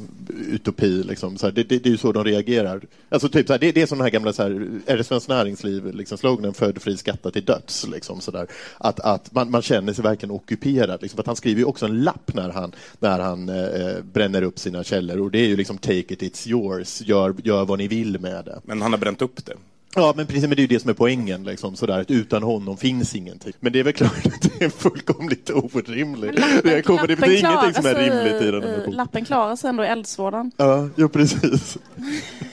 utopi. 0.50 1.02
Liksom. 1.02 1.36
Så 1.36 1.46
här, 1.46 1.52
det, 1.52 1.62
det, 1.62 1.78
det, 1.78 1.88
är 1.88 1.90
ju 1.90 1.98
så 1.98 2.12
de 2.12 2.24
reagerar. 2.24 2.80
Alltså, 3.08 3.28
typ, 3.28 3.46
så 3.46 3.52
här, 3.52 3.60
det, 3.60 3.72
det 3.72 3.82
är 3.82 3.86
som 3.86 3.98
den 3.98 4.04
här 4.04 4.10
gamla, 4.10 4.32
så 4.32 4.42
här, 4.42 4.80
är 4.86 4.96
det 4.96 5.04
Svenskt 5.04 5.28
Näringsliv, 5.28 5.94
liksom, 5.94 6.18
sloganen 6.18 6.54
född, 6.54 6.82
fri, 6.82 6.96
skatta 6.96 7.30
till 7.30 7.44
döds. 7.44 7.86
Liksom, 7.86 8.20
så 8.20 8.30
där. 8.30 8.46
Att, 8.78 9.00
att 9.00 9.34
man, 9.34 9.50
man 9.50 9.62
känner 9.62 9.92
sig 9.92 10.02
verkligen 10.02 10.33
ockuperad. 10.34 11.02
Liksom, 11.02 11.20
att 11.20 11.26
han 11.26 11.36
skriver 11.36 11.58
ju 11.58 11.64
också 11.64 11.86
en 11.86 12.02
lapp 12.02 12.34
när 12.34 12.50
han, 12.50 12.72
när 12.98 13.18
han 13.18 13.48
eh, 13.48 14.02
bränner 14.12 14.42
upp 14.42 14.58
sina 14.58 14.84
källor 14.84 15.20
och 15.20 15.30
det 15.30 15.38
är 15.38 15.46
ju 15.46 15.56
liksom 15.56 15.78
take 15.78 15.98
it, 15.98 16.22
it's 16.22 16.48
yours, 16.48 17.02
gör, 17.02 17.34
gör 17.44 17.64
vad 17.64 17.78
ni 17.78 17.88
vill 17.88 18.20
med 18.20 18.44
det. 18.44 18.60
Men 18.64 18.82
han 18.82 18.92
har 18.92 18.98
bränt 18.98 19.22
upp 19.22 19.46
det? 19.46 19.54
Ja, 19.96 20.12
men 20.16 20.26
precis, 20.26 20.42
men 20.42 20.50
det 20.50 20.60
är 20.60 20.62
ju 20.62 20.66
det 20.66 20.80
som 20.80 20.90
är 20.90 20.94
poängen, 20.94 21.44
liksom, 21.44 21.76
sådär, 21.76 22.00
att 22.00 22.10
utan 22.10 22.42
honom 22.42 22.76
finns 22.76 23.14
ingenting. 23.14 23.52
Men 23.60 23.72
det 23.72 23.78
är 23.78 23.84
väl 23.84 23.92
klart 23.92 24.26
att 24.26 24.58
det 24.58 24.64
är 24.64 24.68
fullkomligt 24.68 25.50
orimligt. 25.50 26.42
Det, 26.62 26.82
kommer, 26.82 27.06
det 27.06 27.16
finns 27.16 27.40
ingenting 27.40 27.74
som 27.74 27.86
är 27.86 27.94
rimligt 27.94 28.42
i 28.42 28.50
den 28.50 28.62
här 28.62 28.76
boken. 28.78 28.92
Lappen 28.92 29.24
klarar 29.24 29.56
sig 29.56 29.70
ändå 29.70 29.84
i 29.84 29.86
eldsvådan. 29.86 30.50
Ja, 30.56 30.88
ja 30.96 31.08
precis. 31.08 31.78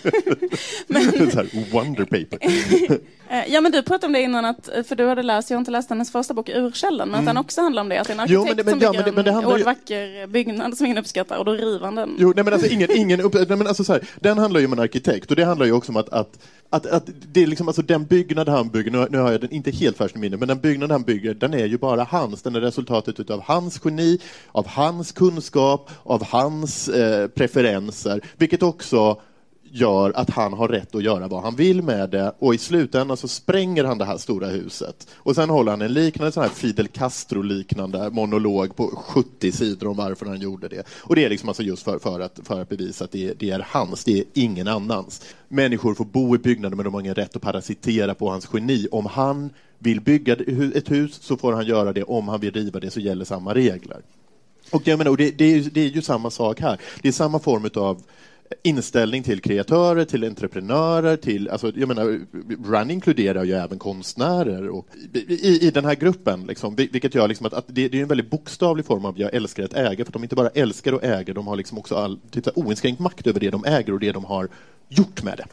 men... 0.88 1.32
så 1.32 1.38
här, 1.38 1.72
wonder 1.72 2.06
paper. 2.06 2.39
Eh, 3.32 3.54
ja, 3.54 3.62
men 3.62 3.72
du 3.72 3.84
pratade 3.84 4.06
om 4.06 4.13
det 4.13 4.22
innan, 4.22 4.46
att, 4.46 4.70
för 4.88 4.96
du 4.96 5.08
hade 5.08 5.24
läst, 5.24 5.50
jag 5.50 5.58
har 5.58 5.60
inte 5.60 5.72
läst 5.72 5.89
hennes 5.89 6.12
första 6.12 6.34
bok 6.34 6.50
Urkällan, 6.50 7.10
men 7.10 7.20
mm. 7.20 7.20
att 7.20 7.26
den 7.26 7.38
också 7.38 7.62
handlar 7.62 7.82
om 7.82 7.89
det, 7.89 7.98
att 7.98 8.08
det 8.08 8.13
är 8.13 8.15
en 8.15 8.20
arkitekt 8.20 8.48
jo, 8.50 8.56
men, 8.56 8.65
men, 8.65 8.74
som 8.74 8.80
ja, 8.82 8.91
bygger 8.91 9.12
men, 9.12 9.26
men, 9.26 9.52
en 9.52 9.58
ju... 9.58 9.63
vacker 9.63 10.28
byggnad 10.28 10.78
som 10.78 10.86
ingen 10.86 10.98
uppskattar 10.98 11.38
och 11.38 11.46
då 11.46 11.52
river 11.52 11.86
han 11.86 11.96
den. 11.96 12.15
Jo, 12.17 12.34
nej 12.36 12.46
men 12.46 12.54
alltså 12.54 12.67
ingen, 12.67 12.91
ingen 12.91 13.22
upp... 13.22 13.34
nej, 13.34 13.46
men 13.46 13.67
alltså 13.67 13.84
så 13.84 13.94
här, 13.94 14.02
den 14.20 14.38
handlar 14.38 14.60
ju 14.60 14.65
om 14.65 14.74
en 14.74 14.80
arkitekt 14.80 15.30
och 15.30 15.36
det 15.36 15.44
handlar 15.44 15.65
ju 15.65 15.72
också 15.72 15.91
om 15.91 15.98
att, 15.98 16.10
att 16.10 16.38
att, 16.74 16.86
att 16.86 17.10
det 17.34 17.44
är 17.44 17.48
liksom, 17.48 17.67
alltså 17.67 17.82
den 17.82 18.06
byggnad 18.06 18.50
han 18.50 18.70
bygger, 18.70 18.91
nu, 18.91 19.08
nu 19.10 19.17
har 19.17 19.32
jag 19.32 19.41
den 19.41 19.52
inte 19.52 19.72
helt 19.72 19.98
färskt 19.98 20.15
i 20.15 20.20
minne, 20.20 20.38
men 20.38 20.48
den 20.48 20.60
byggnad 20.60 20.91
han 20.91 21.04
bygger, 21.04 21.34
den 21.34 21.54
är 21.54 21.65
ju 21.65 21.78
bara 21.78 22.04
hans. 22.04 22.41
Den 22.41 22.56
är 22.56 22.62
resultatet 22.62 23.30
av 23.30 23.41
hans 23.41 23.82
geni, 23.84 24.20
av 24.52 24.67
hans 24.67 25.12
kunskap, 25.12 25.91
av 26.04 26.26
hans 26.26 26.89
eh, 26.89 27.28
preferenser, 27.28 28.22
vilket 28.38 28.63
också 28.63 29.22
gör 29.72 30.12
att 30.16 30.30
han 30.30 30.54
har 30.54 30.68
rätt 30.68 30.96
att 30.96 31.04
göra 31.04 31.28
vad 31.28 31.44
han 31.44 31.56
vill 31.56 31.82
med 31.82 32.10
det 32.10 32.34
och 32.40 32.56
i 32.56 32.58
slutändan 32.58 33.18
så 33.18 33.28
spränger 33.28 33.84
han 33.84 33.98
det 33.98 34.06
här 34.06 34.18
stora 34.18 34.48
huset. 34.48 35.08
Och 35.16 35.36
sen 35.36 35.50
håller 35.50 35.72
han 35.72 35.82
en 35.82 35.94
liknande 35.94 36.32
sån 36.32 36.44
här 36.44 36.50
Fidel 36.50 36.88
Castro-liknande 36.88 38.10
monolog 38.10 38.76
på 38.76 38.88
70 38.88 39.52
sidor 39.52 39.88
om 39.88 39.98
varför 39.98 40.26
han 40.26 40.40
gjorde 40.40 40.68
det. 40.68 40.88
Och 40.90 41.16
det 41.16 41.26
är 41.26 41.30
liksom 41.30 41.50
alltså 41.50 41.64
just 41.64 41.84
för, 41.84 42.00
för, 42.00 42.20
att, 42.20 42.40
för 42.44 42.62
att 42.62 42.70
bevisa 42.70 43.06
att 43.06 43.12
det, 43.12 43.34
det 43.40 43.50
är 43.50 43.68
hans, 43.70 44.04
det 44.04 44.20
är 44.20 44.24
ingen 44.34 44.68
annans. 44.68 45.22
Människor 45.48 45.94
får 45.94 46.06
bo 46.06 46.36
i 46.36 46.38
byggnader 46.38 46.76
men 46.76 46.86
de 46.86 46.94
har 46.94 47.02
ingen 47.02 47.16
rätt 47.16 47.36
att 47.36 47.42
parasitera 47.42 48.16
på 48.16 48.30
hans 48.30 48.48
geni. 48.54 48.88
Om 48.92 49.06
han 49.06 49.50
vill 49.80 50.02
bygga 50.02 50.34
ett 50.76 50.92
hus 50.92 51.20
så 51.22 51.38
får 51.38 51.54
han 51.54 51.66
göra 51.66 51.94
det, 51.94 52.04
om 52.04 52.28
han 52.28 52.40
vill 52.40 52.54
riva 52.54 52.80
det 52.80 52.92
så 52.92 53.00
gäller 53.00 53.26
samma 53.26 53.54
regler. 53.54 54.02
Och, 54.72 54.88
jag 54.88 54.98
menar, 54.98 55.12
och 55.12 55.18
det, 55.18 55.32
det, 55.32 55.46
är, 55.46 55.70
det 55.72 55.82
är 55.82 55.90
ju 55.90 56.02
samma 56.02 56.30
sak 56.30 56.62
här. 56.62 56.80
Det 57.02 57.08
är 57.08 57.12
samma 57.12 57.40
form 57.40 57.70
av 57.76 58.02
inställning 58.64 59.24
till 59.24 59.42
kreatörer, 59.42 60.06
till 60.06 60.24
entreprenörer, 60.24 61.18
till, 61.18 61.50
alltså, 61.50 61.72
jag 61.76 61.88
menar, 61.88 62.20
Run 62.66 62.92
inkluderar 62.92 63.44
ju 63.44 63.54
även 63.54 63.80
konstnärer 63.80 64.70
och, 64.70 64.88
i, 65.14 65.68
i 65.68 65.72
den 65.72 65.86
här 65.86 65.96
gruppen, 65.96 66.46
liksom, 66.48 66.76
vilket 66.76 67.16
gör 67.16 67.28
liksom 67.28 67.46
att, 67.46 67.54
att 67.54 67.66
det, 67.68 67.88
det, 67.88 67.98
är 67.98 68.02
en 68.02 68.08
väldigt 68.08 68.30
bokstavlig 68.30 68.86
form 68.86 69.06
av 69.06 69.20
jag 69.20 69.34
älskar 69.34 69.64
att 69.64 69.74
äga, 69.74 70.06
för 70.06 70.12
de 70.12 70.24
inte 70.24 70.36
bara 70.36 70.50
älskar 70.50 70.94
att 70.94 71.04
äga, 71.04 71.34
de 71.34 71.48
har 71.48 71.56
liksom 71.56 71.78
också 71.78 71.96
all, 71.96 72.20
typ, 72.32 72.48
oinskränkt 72.56 73.00
makt 73.00 73.28
över 73.28 73.40
det 73.40 73.50
de 73.50 73.66
äger 73.66 73.94
och 73.94 74.00
det 74.00 74.12
de 74.12 74.26
har 74.26 74.50
gjort 74.90 75.24
med 75.24 75.38
det. 75.38 75.46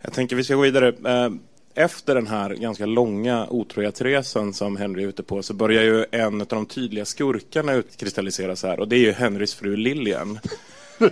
Jag 0.00 0.12
tänker 0.12 0.36
vi 0.36 0.44
ska 0.44 0.54
gå 0.54 0.62
vidare. 0.62 0.88
Eh, 0.88 1.30
efter 1.74 2.14
den 2.14 2.26
här 2.26 2.54
ganska 2.54 2.86
långa 2.86 3.46
otrohetsresan 3.50 4.52
som 4.52 4.76
Henry 4.76 5.02
är 5.02 5.08
ute 5.08 5.22
på 5.22 5.42
så 5.42 5.54
börjar 5.54 5.82
ju 5.82 6.04
en 6.10 6.40
av 6.40 6.46
de 6.46 6.66
tydliga 6.66 7.04
skurkarna 7.04 7.74
utkristalliseras 7.74 8.62
här 8.62 8.80
och 8.80 8.88
det 8.88 8.96
är 8.96 9.00
ju 9.00 9.12
Henrys 9.12 9.54
fru 9.54 9.76
Lilian 9.76 10.38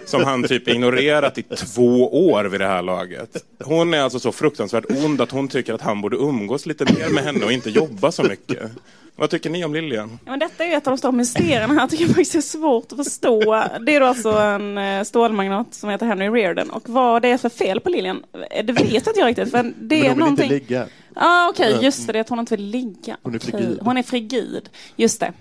som 0.07 0.25
han 0.25 0.43
typ 0.43 0.69
ignorerat 0.69 1.39
i 1.39 1.43
två 1.43 2.29
år 2.31 2.45
vid 2.45 2.61
det 2.61 2.67
här 2.67 2.83
laget. 2.83 3.45
Hon 3.65 3.95
är 3.95 4.01
alltså 4.01 4.21
så 4.21 4.33
fruktansvärt 4.33 4.85
ond 5.05 5.21
att 5.21 5.31
hon 5.31 5.49
tycker 5.49 5.75
att 5.75 5.83
han 5.83 6.01
borde 6.01 6.17
umgås 6.17 6.67
lite 6.67 6.85
mer 6.85 7.09
med 7.09 7.25
henne 7.25 7.45
och 7.45 7.53
inte 7.53 7.71
jobba 7.71 8.13
så 8.13 8.23
mycket. 8.23 8.71
Vad 9.17 9.31
tycker 9.31 9.51
ni 9.51 9.65
om 9.65 9.75
Lilian? 9.75 10.19
Ja, 10.25 10.31
men 10.31 10.39
detta 10.39 10.65
är 10.65 10.77
ett 10.77 10.87
av 10.87 10.91
de 10.91 10.99
stora 10.99 11.13
mysterierna 11.13 11.75
här. 11.75 11.81
Jag 11.81 11.91
tycker 11.91 12.07
faktiskt 12.07 12.33
det 12.33 12.39
är 12.39 12.41
svårt 12.41 12.93
att 12.93 12.99
förstå. 12.99 13.65
Det 13.87 13.97
är 13.97 14.01
då 14.01 14.07
alltså 14.07 14.31
en 14.31 14.79
eh, 14.79 15.03
stålmagnat 15.03 15.75
som 15.75 15.91
heter 15.91 16.07
Henry 16.07 16.29
Reardon. 16.29 16.71
Och 16.71 16.89
vad 16.89 17.23
det 17.23 17.29
är 17.29 17.39
för 17.39 17.49
fel 17.49 17.81
på 17.81 17.91
Lilian, 17.91 18.25
eh, 18.51 18.65
det 18.65 18.73
vet 18.73 19.07
inte 19.07 19.21
jag 19.21 19.27
riktigt. 19.27 19.51
För 19.51 19.73
det 19.77 20.03
men 20.03 20.09
hon 20.09 20.11
vill 20.11 20.19
någonting... 20.19 20.45
inte 20.45 20.55
ligga. 20.55 20.87
Ah, 21.15 21.49
Okej, 21.49 21.75
okay, 21.75 21.85
just 21.85 22.13
det, 22.13 22.21
att 22.21 22.29
hon 22.29 22.39
inte 22.39 22.57
vill 22.57 22.67
ligga. 22.67 23.17
Hon 23.23 23.35
är 23.35 23.39
frigid. 23.39 23.67
Okay. 23.67 23.79
Hon 23.81 23.97
är 23.97 24.03
frigid, 24.03 24.69
just 24.97 25.21
det. 25.21 25.33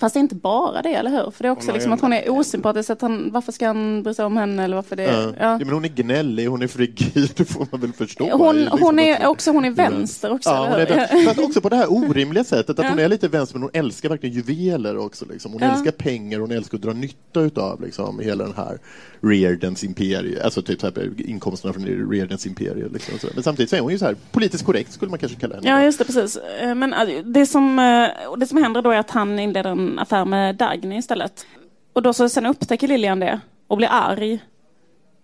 Fast 0.00 0.14
det 0.14 0.18
är 0.18 0.20
inte 0.20 0.34
bara 0.34 0.82
det, 0.82 0.94
eller 0.94 1.10
hur? 1.10 1.30
För 1.30 1.42
det 1.42 1.48
är 1.48 1.50
också 1.50 1.72
liksom 1.72 1.92
att 1.92 2.00
hon 2.00 2.12
är 2.12 2.30
osympatisk. 2.30 2.90
Att 2.90 3.00
han, 3.00 3.30
varför 3.32 3.52
ska 3.52 3.66
han 3.66 4.02
bry 4.02 4.14
sig 4.14 4.24
om 4.24 4.36
henne? 4.36 4.64
Eller 4.64 4.76
varför 4.76 4.96
det, 4.96 5.02
ja. 5.02 5.22
ja. 5.22 5.32
ja 5.38 5.58
men 5.58 5.70
hon 5.70 5.84
är 5.84 5.88
gnällig, 5.88 6.46
hon 6.46 6.62
är 6.62 6.66
frigid, 6.66 7.30
det 7.36 7.44
får 7.44 7.66
man 7.70 7.80
väl 7.80 7.92
förstå. 7.92 8.30
Hon, 8.36 8.56
liksom 8.56 8.82
hon 8.82 8.98
är 8.98 9.26
också 9.26 9.50
hon 9.50 9.64
är 9.64 9.70
vänster 9.70 10.32
också. 10.32 10.50
Ja, 10.50 10.68
hon 10.70 10.80
är. 10.80 11.24
Fast 11.26 11.38
också 11.38 11.60
på 11.60 11.68
det 11.68 11.76
här 11.76 11.92
orimliga 11.92 12.44
sättet. 12.44 12.78
Att 12.78 12.84
ja. 12.84 12.90
hon 12.90 12.98
är 12.98 13.08
lite 13.08 13.28
vänster, 13.28 13.54
men 13.54 13.62
hon 13.62 13.70
älskar 13.74 14.08
verkligen 14.08 14.34
juveler 14.34 14.98
också. 14.98 15.24
Liksom. 15.30 15.52
Hon 15.52 15.62
älskar 15.62 15.90
pengar, 15.90 16.38
hon 16.38 16.50
älskar 16.50 16.78
att 16.78 16.82
dra 16.82 16.92
nytta 16.92 17.40
utav 17.40 17.82
liksom, 17.82 18.20
hela 18.20 18.44
den 18.44 18.54
här 18.56 18.78
Reardons 19.20 19.84
imperium, 19.84 20.40
alltså 20.44 20.62
typ 20.62 20.80
så 20.80 20.86
här, 20.86 21.10
inkomsterna 21.16 21.72
från 21.72 22.10
Reardons 22.10 22.46
imperium. 22.46 22.92
Liksom, 22.92 23.30
men 23.34 23.42
samtidigt 23.42 23.70
så 23.70 23.76
är 23.76 23.80
hon 23.80 23.92
ju 23.92 23.98
så 23.98 24.04
här 24.04 24.16
politiskt 24.32 24.64
korrekt, 24.64 24.92
skulle 24.92 25.10
man 25.10 25.18
kanske 25.18 25.40
kalla 25.40 25.54
henne. 25.54 25.68
Ja, 25.68 25.82
just 25.82 25.98
det, 25.98 26.04
precis. 26.04 26.36
Eh, 26.36 26.74
men 26.74 26.92
eh, 26.92 27.24
det 27.24 27.46
som, 27.46 27.78
eh, 27.78 28.36
det 28.38 28.46
som 28.46 28.58
händer 28.58 28.82
då 28.82 28.90
är 28.90 28.98
att 28.98 29.10
han 29.10 29.38
inleder 29.38 29.70
en 29.70 29.87
affär 29.98 30.24
med 30.24 30.56
Dagny 30.56 30.98
istället. 30.98 31.46
Och 31.92 32.02
då 32.02 32.12
så 32.12 32.28
sen 32.28 32.46
upptäcker 32.46 32.88
Lilian 32.88 33.20
det 33.20 33.40
och 33.66 33.76
blir 33.76 33.88
arg. 33.90 34.32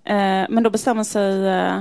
Eh, 0.05 0.47
men 0.49 0.63
då 0.63 0.71
bestämmer 0.71 1.05
sig 1.05 1.47
eh, 1.47 1.77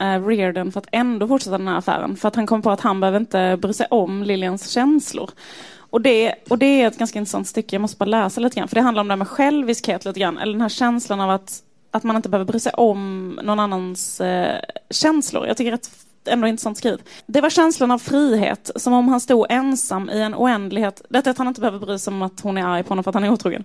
eh, 0.00 0.26
Reardon 0.26 0.72
för 0.72 0.80
att 0.80 0.88
ändå 0.92 1.28
fortsätta 1.28 1.58
den 1.58 1.68
här 1.68 1.78
affären. 1.78 2.16
För 2.16 2.28
att 2.28 2.36
han 2.36 2.46
kommer 2.46 2.62
på 2.62 2.70
att 2.70 2.80
han 2.80 3.00
behöver 3.00 3.20
inte 3.20 3.58
bry 3.62 3.72
sig 3.72 3.86
om 3.90 4.22
Lilians 4.22 4.70
känslor. 4.70 5.30
Och 5.76 6.00
det, 6.00 6.34
och 6.48 6.58
det 6.58 6.82
är 6.82 6.86
ett 6.86 6.98
ganska 6.98 7.18
intressant 7.18 7.46
stycke, 7.46 7.76
jag 7.76 7.80
måste 7.80 7.96
bara 7.96 8.04
läsa 8.04 8.40
lite 8.40 8.56
grann. 8.56 8.68
För 8.68 8.74
det 8.74 8.82
handlar 8.82 9.00
om 9.00 9.08
det 9.08 9.12
här 9.12 9.16
med 9.16 9.28
själviskhet 9.28 10.04
lite 10.04 10.20
grann. 10.20 10.38
Eller 10.38 10.52
den 10.52 10.60
här 10.60 10.68
känslan 10.68 11.20
av 11.20 11.30
att, 11.30 11.62
att 11.90 12.02
man 12.02 12.16
inte 12.16 12.28
behöver 12.28 12.52
bry 12.52 12.60
sig 12.60 12.72
om 12.72 13.28
någon 13.42 13.60
annans 13.60 14.20
eh, 14.20 14.60
känslor. 14.90 15.46
Jag 15.46 15.56
tycker 15.56 15.72
att 15.72 15.90
ändå 16.28 16.48
intressant 16.48 16.78
skriv. 16.78 17.00
Det 17.26 17.40
var 17.40 17.50
känslan 17.50 17.90
av 17.90 17.98
frihet, 17.98 18.70
som 18.76 18.92
om 18.92 19.08
han 19.08 19.20
stod 19.20 19.46
ensam 19.50 20.10
i 20.10 20.20
en 20.20 20.34
oändlighet. 20.34 21.02
Detta 21.08 21.30
att 21.30 21.38
han 21.38 21.48
inte 21.48 21.60
behöver 21.60 21.78
bry 21.78 21.98
sig 21.98 22.10
om 22.10 22.22
att 22.22 22.40
hon 22.40 22.58
är 22.58 22.64
arg 22.64 22.82
på 22.82 22.88
honom 22.88 23.04
för 23.04 23.10
att 23.10 23.14
han 23.14 23.24
är 23.24 23.32
otrogen. 23.32 23.64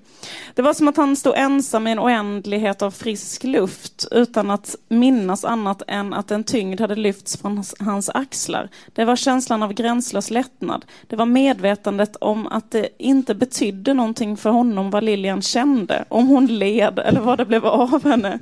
Det 0.54 0.62
var 0.62 0.74
som 0.74 0.88
att 0.88 0.98
han 0.98 1.16
stod 1.16 1.34
ensam 1.38 1.88
i 1.88 1.92
en 1.92 2.00
oändlighet 2.00 2.82
av 2.82 2.92
frisk 2.92 3.44
luft 3.44 4.08
utan 4.12 4.52
att 4.52 4.76
minnas 4.88 5.46
annat 5.46 5.82
än 5.88 6.14
att 6.14 6.32
en 6.32 6.44
tyngd 6.44 6.82
hade 6.82 6.96
lyfts 6.96 7.38
från 7.38 7.64
hans 7.80 8.10
axlar. 8.10 8.70
Det 8.94 9.06
var 9.06 9.16
känslan 9.16 9.64
av 9.64 9.74
gränslös 9.74 10.32
lättnad. 10.32 10.86
Det 11.08 11.16
var 11.16 11.26
medvetandet 11.26 12.16
om 12.16 12.48
att 12.48 12.72
det 12.72 12.90
inte 12.98 13.36
betydde 13.36 13.94
någonting 13.94 14.38
för 14.38 14.50
honom 14.50 14.92
vad 14.92 15.04
Lilian 15.04 15.42
kände, 15.42 16.06
om 16.10 16.28
hon 16.28 16.46
led 16.46 17.00
eller 17.00 17.22
vad 17.22 17.38
det 17.38 17.46
blev 17.46 17.66
av 17.66 18.04
henne. 18.04 18.40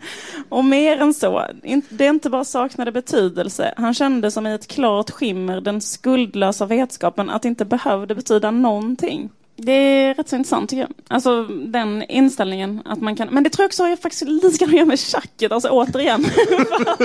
Och 0.49 0.65
mer 0.65 0.97
än 1.01 1.13
så, 1.13 1.43
det 1.89 2.05
är 2.05 2.09
inte 2.09 2.29
bara 2.29 2.45
saknade 2.45 2.91
betydelse. 2.91 3.73
Han 3.77 3.93
kände 3.93 4.06
kände 4.07 4.31
som 4.31 4.47
i 4.47 4.53
ett 4.53 4.67
klart 4.67 5.09
skimmer 5.11 5.61
den 5.61 5.81
skuldlösa 5.81 6.65
vetskapen 6.65 7.29
att 7.29 7.41
det 7.41 7.47
inte 7.47 7.65
behövde 7.65 8.15
betyda 8.15 8.51
någonting. 8.51 9.29
Det 9.55 9.71
är 9.71 10.13
rätt 10.13 10.29
så 10.29 10.35
intressant 10.35 10.69
tycker 10.69 10.81
jag. 10.81 10.91
Alltså 11.07 11.43
den 11.43 12.03
inställningen 12.03 12.81
att 12.85 13.01
man 13.01 13.15
kan, 13.15 13.27
men 13.27 13.43
det 13.43 13.49
tror 13.49 13.63
jag 13.63 13.67
också 13.67 13.83
har 13.83 13.95
faktiskt 13.95 14.27
lite 14.27 14.57
grann 14.57 14.69
att 14.69 14.75
göra 14.75 14.85
med 14.85 14.99
schacket, 14.99 15.51
alltså 15.51 15.69
återigen. 15.69 16.25
att, 16.87 17.01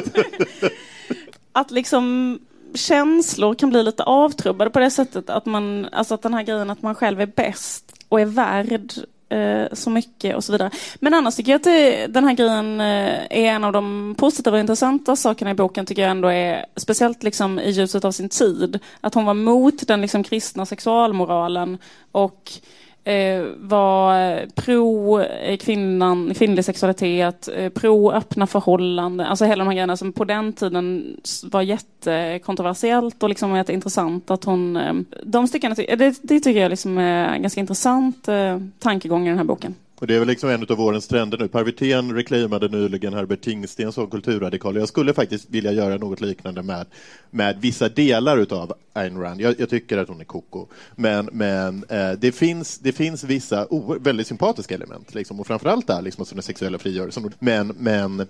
att 1.53 1.71
liksom 1.71 2.38
känslor 2.75 3.55
kan 3.55 3.71
bli 3.71 3.83
lite 3.83 4.03
avtrubbade 4.03 4.71
på 4.71 4.79
det 4.79 4.91
sättet 4.91 5.31
att 5.31 5.47
man, 5.47 5.88
alltså 5.93 6.15
att 6.15 6.23
den 6.23 6.35
här 6.35 6.43
grejen 6.43 6.71
att 6.71 6.83
man 6.83 6.95
själv 6.95 7.21
är 7.21 7.27
bäst 7.27 7.93
och 8.09 8.21
är 8.21 8.27
värd 8.27 8.93
Eh, 9.33 9.66
så 9.73 9.90
mycket 9.90 10.37
och 10.37 10.45
så 10.45 10.53
vidare. 10.53 10.71
Men 11.01 11.14
annars 11.14 11.37
tycker 11.37 11.53
jag 11.53 11.57
att 11.57 11.64
det, 11.64 12.07
den 12.07 12.25
här 12.25 12.35
grejen 12.35 12.81
eh, 12.81 13.23
är 13.31 13.53
en 13.53 13.64
av 13.64 13.73
de 13.73 14.14
positiva 14.18 14.57
och 14.57 14.61
intressanta 14.61 15.16
sakerna 15.16 15.51
i 15.51 15.55
boken 15.55 15.87
tycker 15.87 16.03
jag 16.03 16.11
ändå 16.11 16.29
är 16.29 16.66
speciellt 16.77 17.23
liksom 17.23 17.59
i 17.59 17.71
ljuset 17.71 18.05
av 18.05 18.12
sin 18.12 18.29
tid. 18.29 18.79
Att 19.01 19.14
hon 19.14 19.25
var 19.25 19.35
mot 19.35 19.87
den 19.87 20.01
liksom 20.01 20.25
kristna 20.25 20.66
sexualmoralen 20.66 21.79
och 22.12 22.53
eh, 22.53 22.82
Eh, 23.05 23.45
var 23.57 24.31
eh, 24.31 24.49
pro-kvinnan, 24.55 26.29
eh, 26.29 26.35
kvinnlig 26.35 26.65
sexualitet, 26.65 27.49
eh, 27.57 27.69
pro 27.69 28.12
öppna 28.12 28.47
förhållanden, 28.47 29.27
alltså 29.27 29.45
hela 29.45 29.65
de 29.65 29.69
här 29.69 29.75
grejerna 29.75 29.97
som 29.97 30.12
på 30.12 30.25
den 30.25 30.53
tiden 30.53 31.17
var 31.43 31.62
jättekontroversiellt 31.62 33.23
och 33.23 33.29
liksom 33.29 33.57
jätteintressant 33.57 34.31
att 34.31 34.45
hon, 34.45 34.77
eh, 34.77 34.95
de 35.23 35.49
styckena, 35.49 35.75
det, 35.75 36.19
det 36.23 36.41
tycker 36.41 36.61
jag 36.61 36.71
liksom 36.71 36.99
är 36.99 37.29
en 37.29 37.43
ganska 37.43 37.61
intressant 37.61 38.29
eh, 38.29 38.59
tankegång 38.79 39.27
i 39.27 39.29
den 39.29 39.38
här 39.38 39.45
boken. 39.45 39.75
Och 40.03 40.09
det 40.09 40.15
är 40.15 40.19
väl 40.19 40.29
liksom 40.29 40.51
en 40.51 40.67
av 40.69 40.77
vårens 40.77 41.09
trender 41.09 41.38
nu. 41.38 41.49
Per 41.49 41.65
Wirtén 41.65 42.15
reclaimade 42.15 42.69
nyligen 42.69 43.15
Herbert 43.15 43.41
Tingsten 43.41 43.93
som 43.93 44.11
kulturradikal. 44.11 44.77
Jag 44.77 44.88
skulle 44.88 45.15
faktiskt 45.15 45.51
vilja 45.51 45.73
göra 45.73 45.97
något 45.97 46.21
liknande 46.21 46.62
med, 46.62 46.87
med 47.31 47.61
vissa 47.61 47.88
delar 47.88 48.53
av 48.53 48.75
Ayn 48.93 49.21
Rand. 49.21 49.41
Jag, 49.41 49.61
jag 49.61 49.71
tycker 49.71 49.99
att 49.99 50.09
hon 50.09 50.21
är 50.21 50.25
koko. 50.25 50.67
Men, 50.95 51.29
men 51.33 51.85
eh, 51.88 52.12
det, 52.12 52.33
finns, 52.33 52.79
det 52.79 52.93
finns 52.93 53.25
vissa 53.25 53.67
väldigt 54.01 54.27
sympatiska 54.27 54.75
element, 54.75 55.15
liksom, 55.15 55.41
och 55.41 55.47
framförallt 55.47 55.87
där 55.87 56.03
liksom, 56.03 56.23
alltså 56.23 56.35
den 56.35 56.43
sexuella 56.43 56.79
frigörelsen. 56.79 57.33
Men, 57.38 57.69
men 57.69 58.27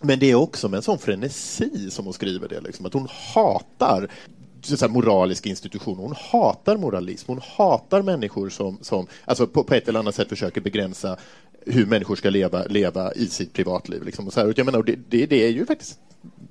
men 0.00 0.18
det 0.18 0.30
är 0.30 0.34
också 0.34 0.68
med 0.68 0.76
en 0.76 0.82
sån 0.82 0.98
frenesi 0.98 1.90
som 1.90 2.04
hon 2.04 2.14
skriver 2.14 2.48
det, 2.48 2.60
liksom, 2.60 2.86
att 2.86 2.92
hon 2.92 3.08
hatar 3.34 4.08
så 4.76 4.88
moralisk 4.88 5.46
institution. 5.46 5.98
Hon 5.98 6.14
hatar 6.16 6.76
moralism. 6.76 7.30
Hon 7.32 7.40
hatar 7.56 8.02
människor 8.02 8.48
som, 8.48 8.78
som 8.80 9.06
alltså 9.24 9.46
på, 9.46 9.64
på 9.64 9.74
ett 9.74 9.88
eller 9.88 9.98
annat 9.98 10.14
sätt 10.14 10.28
försöker 10.28 10.60
begränsa 10.60 11.16
hur 11.66 11.86
människor 11.86 12.16
ska 12.16 12.30
leva, 12.30 12.64
leva 12.64 13.12
i 13.12 13.26
sitt 13.26 13.52
privatliv. 13.52 14.02
Liksom. 14.02 14.26
Och 14.26 14.32
så 14.32 14.40
här, 14.40 14.46
och 14.46 14.58
jag 14.58 14.64
menar, 14.64 14.82
det, 14.82 14.98
det, 15.08 15.26
det, 15.26 15.44
är 15.44 15.50
ju 15.50 15.66
faktiskt 15.66 15.98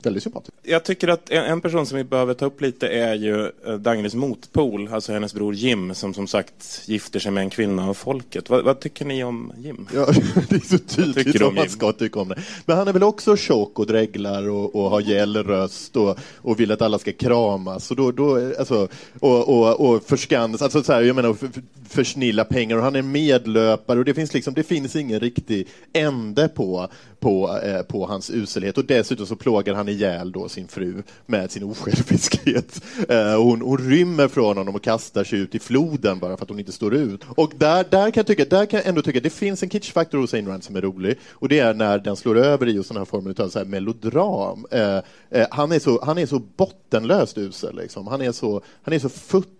väldigt 0.03 0.23
sympatisk. 0.23 0.53
Jag 0.63 0.85
tycker 0.85 1.07
att 1.07 1.29
en, 1.29 1.45
en 1.45 1.61
person 1.61 1.85
som 1.85 1.97
vi 1.97 2.03
behöver 2.03 2.33
ta 2.33 2.45
upp 2.45 2.61
lite 2.61 2.87
är 2.87 3.13
ju 3.13 3.51
eh, 3.65 3.73
Dagnis 3.73 4.15
motpol, 4.15 4.89
alltså 4.91 5.13
hennes 5.13 5.33
bror 5.33 5.53
Jim, 5.53 5.95
som 5.95 6.13
som 6.13 6.27
sagt 6.27 6.81
gifter 6.85 7.19
sig 7.19 7.31
med 7.31 7.41
en 7.41 7.49
kvinna 7.49 7.89
av 7.89 7.93
folket. 7.93 8.49
Vad, 8.49 8.63
vad 8.63 8.79
tycker 8.79 9.05
ni 9.05 9.23
om 9.23 9.53
Jim? 9.57 9.87
Ja, 9.93 10.05
det 10.49 10.55
är 10.55 10.77
så 10.77 10.77
tydligt 10.77 11.41
vad 11.41 11.53
man 11.53 11.69
ska 11.69 11.91
tycka 11.91 12.19
om 12.19 12.27
det. 12.27 12.39
Men 12.65 12.77
han 12.77 12.87
är 12.87 12.93
väl 12.93 13.03
också 13.03 13.37
tjock 13.37 13.79
och 13.79 13.87
dreglar 13.87 14.49
och, 14.49 14.75
och 14.75 14.89
har 14.89 15.01
gäll 15.01 15.43
röst 15.43 15.95
och, 15.95 16.19
och 16.35 16.59
vill 16.59 16.71
att 16.71 16.81
alla 16.81 16.99
ska 16.99 17.11
kramas 17.11 17.91
och, 17.91 17.97
då, 17.97 18.11
då, 18.11 18.53
alltså, 18.59 18.87
och, 19.19 19.49
och, 19.49 19.89
och 19.89 20.03
förskans, 20.03 20.61
alltså 20.61 20.83
så 20.83 20.93
här, 20.93 21.01
jag 21.01 21.15
menar 21.15 21.33
för- 21.33 21.49
försnilla 21.89 22.43
pengar 22.43 22.77
och 22.77 22.83
han 22.83 22.95
är 22.95 23.01
medlöpare 23.01 23.99
och 23.99 24.05
det 24.05 24.13
finns 24.13 24.33
liksom, 24.33 24.53
det 24.53 24.63
finns 24.63 24.95
ingen 24.95 25.19
riktig 25.19 25.67
ände 25.93 26.47
på, 26.47 26.87
på, 27.19 27.59
eh, 27.63 27.81
på 27.81 28.05
hans 28.05 28.29
uselhet 28.29 28.77
och 28.77 28.85
dessutom 28.85 29.25
så 29.25 29.35
plågar 29.35 29.73
han 29.73 29.86
ihjäl 29.89 30.31
då 30.31 30.49
sin 30.49 30.67
fru 30.67 31.03
med 31.25 31.51
sin 31.51 31.63
osjälviskhet. 31.63 32.81
Eh, 33.09 33.43
hon, 33.43 33.61
hon 33.61 33.77
rymmer 33.77 34.27
från 34.27 34.57
honom 34.57 34.75
och 34.75 34.83
kastar 34.83 35.23
sig 35.23 35.39
ut 35.39 35.55
i 35.55 35.59
floden 35.59 36.19
bara 36.19 36.37
för 36.37 36.43
att 36.43 36.49
hon 36.49 36.59
inte 36.59 36.71
står 36.71 36.95
ut. 36.95 37.21
Och 37.27 37.53
där, 37.57 37.85
där 37.89 38.11
kan 38.11 38.21
jag 38.21 38.27
tycka, 38.27 38.45
där 38.45 38.65
kan 38.65 38.77
jag 38.77 38.87
ändå 38.87 39.01
tycka, 39.01 39.19
det 39.19 39.29
finns 39.29 39.63
en 39.63 39.69
kitschfaktor 39.69 40.17
hos 40.17 40.33
Ayn 40.33 40.47
Rand 40.47 40.63
som 40.63 40.75
är 40.75 40.81
rolig 40.81 41.17
och 41.31 41.49
det 41.49 41.59
är 41.59 41.73
när 41.73 41.99
den 41.99 42.15
slår 42.15 42.37
över 42.37 42.67
i 42.67 42.71
just 42.71 42.89
den 42.89 42.97
här 42.97 43.05
formen 43.05 43.35
av 43.39 43.49
så 43.49 43.59
här 43.59 43.65
melodram. 43.65 44.65
Eh, 44.71 44.97
eh, 45.29 45.47
han, 45.51 45.71
är 45.71 45.79
så, 45.79 46.05
han 46.05 46.17
är 46.17 46.25
så 46.25 46.39
bottenlöst 46.39 47.37
usel, 47.37 47.75
liksom. 47.75 48.07
han, 48.07 48.21
är 48.21 48.31
så, 48.31 48.61
han 48.81 48.93
är 48.93 48.99
så 48.99 49.09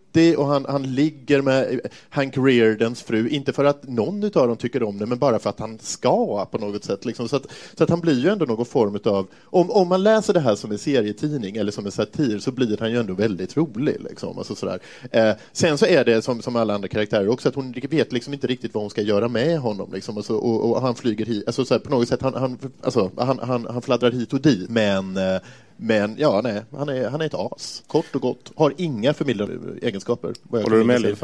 futtig 0.08 0.39
och 0.39 0.48
han, 0.48 0.65
han 0.70 0.96
ligger 0.96 1.41
med 1.41 1.80
Hank 2.10 2.38
Reardens 2.38 3.04
fru, 3.04 3.30
inte 3.30 3.54
för 3.54 3.65
att 3.65 3.88
någon 3.88 4.24
av 4.24 4.48
dem 4.48 4.58
tycker 4.58 4.84
om 4.84 4.98
det, 4.98 5.06
men 5.06 5.17
bara 5.17 5.39
för 5.39 5.50
att 5.50 5.60
han 5.60 5.80
ska 5.80 6.46
på 6.46 6.58
något 6.58 6.84
sätt. 6.84 7.06
Liksom. 7.06 7.30
Så, 7.30 7.36
att, 7.36 7.46
så 7.78 7.84
att 7.84 7.89
han 7.89 8.00
blir 8.00 8.20
ju 8.20 8.30
ändå 8.30 8.46
någon 8.46 8.65
form 8.65 9.00
av... 9.06 9.28
Om, 9.43 9.72
om 9.72 9.88
man 9.88 10.04
läser 10.04 10.34
det 10.34 10.39
här 10.39 10.56
som 10.56 10.72
en 10.72 10.78
serietidning 10.78 11.58
eller 11.58 11.72
som 11.72 11.86
en 11.86 11.91
satir 11.91 12.39
så 12.39 12.52
blir 12.52 12.78
han 12.80 12.91
ju 12.91 13.00
ändå 13.00 13.13
väldigt 13.13 13.58
rolig. 13.58 13.96
Liksom. 14.10 14.38
Alltså 14.38 14.56
sådär. 14.56 14.80
Eh, 15.12 15.32
sen 15.52 15.78
så 15.78 15.86
är 15.86 16.06
det 16.06 16.22
som, 16.22 16.41
som 16.41 16.56
alla 16.56 16.74
andra 16.74 16.88
karaktärer 16.88 17.30
också, 17.30 17.50
att 17.50 17.56
hon 17.56 17.74
vet 17.89 18.12
liksom 18.12 18.34
inte 18.34 18.48
riktigt 18.48 18.74
vad 18.74 18.84
hon 18.84 18.89
ska 18.89 19.02
göra 19.02 19.28
med 19.28 19.60
honom. 19.60 19.93
Liksom. 19.93 20.17
Alltså, 20.17 20.34
och, 20.34 20.72
och 20.72 20.82
han 20.82 20.96
flyger 20.96 21.26
hit, 21.26 21.43
alltså, 21.48 21.65
såhär, 21.65 21.80
på 21.80 21.89
något 21.89 22.08
sätt, 22.08 22.22
han, 22.22 22.34
han, 22.34 22.58
alltså, 22.82 23.12
han, 23.17 23.39
han, 23.39 23.67
han 23.70 23.82
fladdrar 23.82 24.12
hit 24.12 24.34
och 24.34 24.41
dit. 24.41 24.70
Men 24.70 25.17
eh, 25.17 25.41
men 25.78 26.16
ja, 26.18 26.42
nej, 26.44 26.63
han 26.72 26.90
är, 26.90 27.10
han 27.10 27.22
är 27.22 27.26
ett 27.26 27.34
as. 27.34 27.84
Kort 27.88 28.16
och 28.16 28.22
gott. 28.22 28.52
Har 28.56 28.74
inga 28.78 29.13
förmildrande 29.13 29.80
egenskaper. 29.82 30.34
vad 30.44 30.62
jag 30.62 30.66
Håller 30.66 30.78
du 30.78 30.84
med, 30.84 31.02
Liv? 31.02 31.24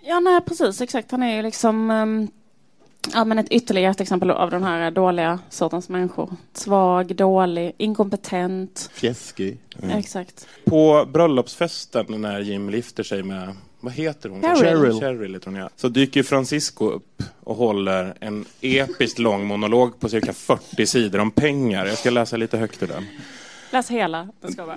Ja, 0.00 0.20
nej, 0.20 0.40
precis. 0.40 0.80
Exakt. 0.80 1.10
Han 1.10 1.22
är 1.22 1.36
ju 1.36 1.42
liksom 1.42 1.90
ehm, 1.90 2.28
ja, 3.12 3.24
men 3.24 3.38
ett 3.38 3.48
ytterligare 3.48 3.90
ett 3.90 4.00
exempel 4.00 4.30
av 4.30 4.50
den 4.50 4.64
här 4.64 4.90
dåliga 4.90 5.38
sortens 5.50 5.88
människor. 5.88 6.30
Svag, 6.52 7.16
dålig, 7.16 7.72
inkompetent. 7.76 8.90
Fjäskig. 8.92 9.58
Exakt. 9.82 10.46
På 10.64 11.06
bröllopsfesten 11.12 12.06
när 12.08 12.40
Jim 12.40 12.70
gifter 12.70 13.02
sig 13.02 13.22
med, 13.22 13.56
vad 13.82 13.92
heter 13.92 14.28
hon? 14.28 14.42
Cheryl. 14.42 15.00
Cheryl 15.00 15.34
heter 15.34 15.46
hon, 15.46 15.54
ja. 15.60 15.70
Så 15.76 15.88
dyker 15.88 16.22
Francisco 16.22 16.90
upp 16.90 17.22
och 17.40 17.56
håller 17.56 18.14
en 18.20 18.44
episkt 18.60 19.18
lång 19.18 19.46
monolog 19.46 20.00
på 20.00 20.08
cirka 20.08 20.32
40 20.32 20.86
sidor 20.86 21.18
om 21.18 21.30
pengar. 21.30 21.86
Jag 21.86 21.98
ska 21.98 22.10
läsa 22.10 22.36
lite 22.36 22.58
högt 22.58 22.82
ur 22.82 22.86
den. 22.86 23.06
Läs 23.72 23.90
hela. 23.90 24.28
Det 24.40 24.52
ska 24.52 24.64
vara. 24.64 24.76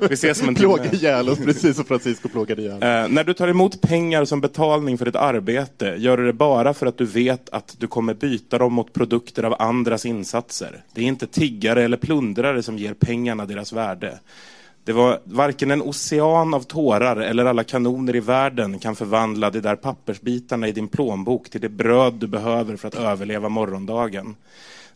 Vi 0.00 0.14
ses 0.14 0.42
om 0.42 0.48
en 0.48 0.54
timme. 0.54 0.76
ihjäl 0.92 1.28
oss 1.28 1.38
precis 1.38 1.76
som 1.76 1.84
Francisco 1.84 2.28
plågade 2.28 2.62
ihjäl. 2.62 2.82
Eh, 2.82 3.08
när 3.08 3.24
du 3.24 3.34
tar 3.34 3.48
emot 3.48 3.80
pengar 3.80 4.24
som 4.24 4.40
betalning 4.40 4.98
för 4.98 5.04
ditt 5.04 5.16
arbete 5.16 5.94
gör 5.98 6.16
du 6.16 6.26
det 6.26 6.32
bara 6.32 6.74
för 6.74 6.86
att 6.86 6.98
du 6.98 7.04
vet 7.04 7.48
att 7.50 7.76
du 7.78 7.86
kommer 7.86 8.14
byta 8.14 8.58
dem 8.58 8.72
mot 8.72 8.92
produkter 8.92 9.42
av 9.42 9.56
andras 9.58 10.06
insatser. 10.06 10.84
Det 10.92 11.00
är 11.00 11.04
inte 11.04 11.26
tiggare 11.26 11.82
eller 11.82 11.96
plundrare 11.96 12.62
som 12.62 12.78
ger 12.78 12.94
pengarna 12.94 13.46
deras 13.46 13.72
värde. 13.72 14.18
Det 14.86 14.92
var 14.92 15.20
varken 15.24 15.70
en 15.70 15.82
ocean 15.82 16.54
av 16.54 16.62
tårar 16.62 17.16
eller 17.16 17.44
alla 17.44 17.64
kanoner 17.64 18.16
i 18.16 18.20
världen 18.20 18.78
kan 18.78 18.96
förvandla 18.96 19.50
de 19.50 19.60
där 19.60 19.76
pappersbitarna 19.76 20.68
i 20.68 20.72
din 20.72 20.88
plånbok 20.88 21.50
till 21.50 21.60
det 21.60 21.68
bröd 21.68 22.14
du 22.14 22.26
behöver 22.26 22.76
för 22.76 22.88
att 22.88 22.94
överleva 22.94 23.48
morgondagen. 23.48 24.36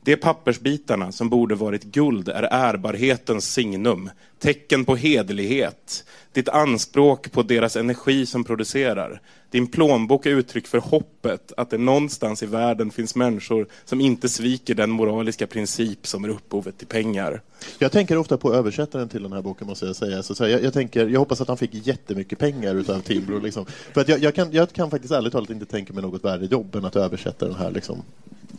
De 0.02 0.16
pappersbitarna 0.16 1.12
som 1.12 1.28
borde 1.28 1.54
varit 1.54 1.84
guld 1.84 2.28
är 2.28 2.42
ärbarhetens 2.42 3.52
signum, 3.52 4.10
tecken 4.38 4.84
på 4.84 4.96
hederlighet, 4.96 6.04
ditt 6.32 6.48
anspråk 6.48 7.32
på 7.32 7.42
deras 7.42 7.76
energi 7.76 8.26
som 8.26 8.44
producerar. 8.44 9.20
Din 9.50 9.66
plånbok 9.66 10.26
är 10.26 10.30
uttryck 10.30 10.66
för 10.66 10.78
hoppet 10.78 11.52
att 11.56 11.70
det 11.70 11.78
någonstans 11.78 12.42
i 12.42 12.46
världen 12.46 12.90
finns 12.90 13.14
människor 13.14 13.66
som 13.84 14.00
inte 14.00 14.28
sviker 14.28 14.74
den 14.74 14.90
moraliska 14.90 15.46
princip 15.46 16.06
som 16.06 16.24
är 16.24 16.28
upphovet 16.28 16.78
till 16.78 16.86
pengar. 16.86 17.42
Jag 17.78 17.92
tänker 17.92 18.16
ofta 18.16 18.36
på 18.36 18.54
översättaren 18.54 19.08
till 19.08 19.22
den 19.22 19.32
här 19.32 19.42
boken, 19.42 19.66
måste 19.66 19.86
jag 19.86 19.96
säga. 19.96 20.22
Så, 20.22 20.34
så 20.34 20.44
här, 20.44 20.50
jag, 20.50 20.62
jag, 20.62 20.72
tänker, 20.72 21.08
jag 21.08 21.20
hoppas 21.20 21.40
att 21.40 21.48
han 21.48 21.56
fick 21.56 21.86
jättemycket 21.86 22.38
pengar 22.38 22.74
utav 22.74 23.00
Timbro. 23.00 23.38
Liksom. 23.38 23.66
För 23.66 24.00
att 24.00 24.08
jag, 24.08 24.18
jag, 24.18 24.34
kan, 24.34 24.52
jag 24.52 24.72
kan 24.72 24.90
faktiskt 24.90 25.12
ärligt 25.12 25.32
talat 25.32 25.50
inte 25.50 25.66
tänka 25.66 25.92
mig 25.92 26.02
något 26.02 26.24
värre 26.24 26.46
jobb 26.46 26.74
än 26.74 26.84
att 26.84 26.96
översätta 26.96 27.46
den 27.46 27.54
här 27.54 27.70
liksom, 27.70 28.02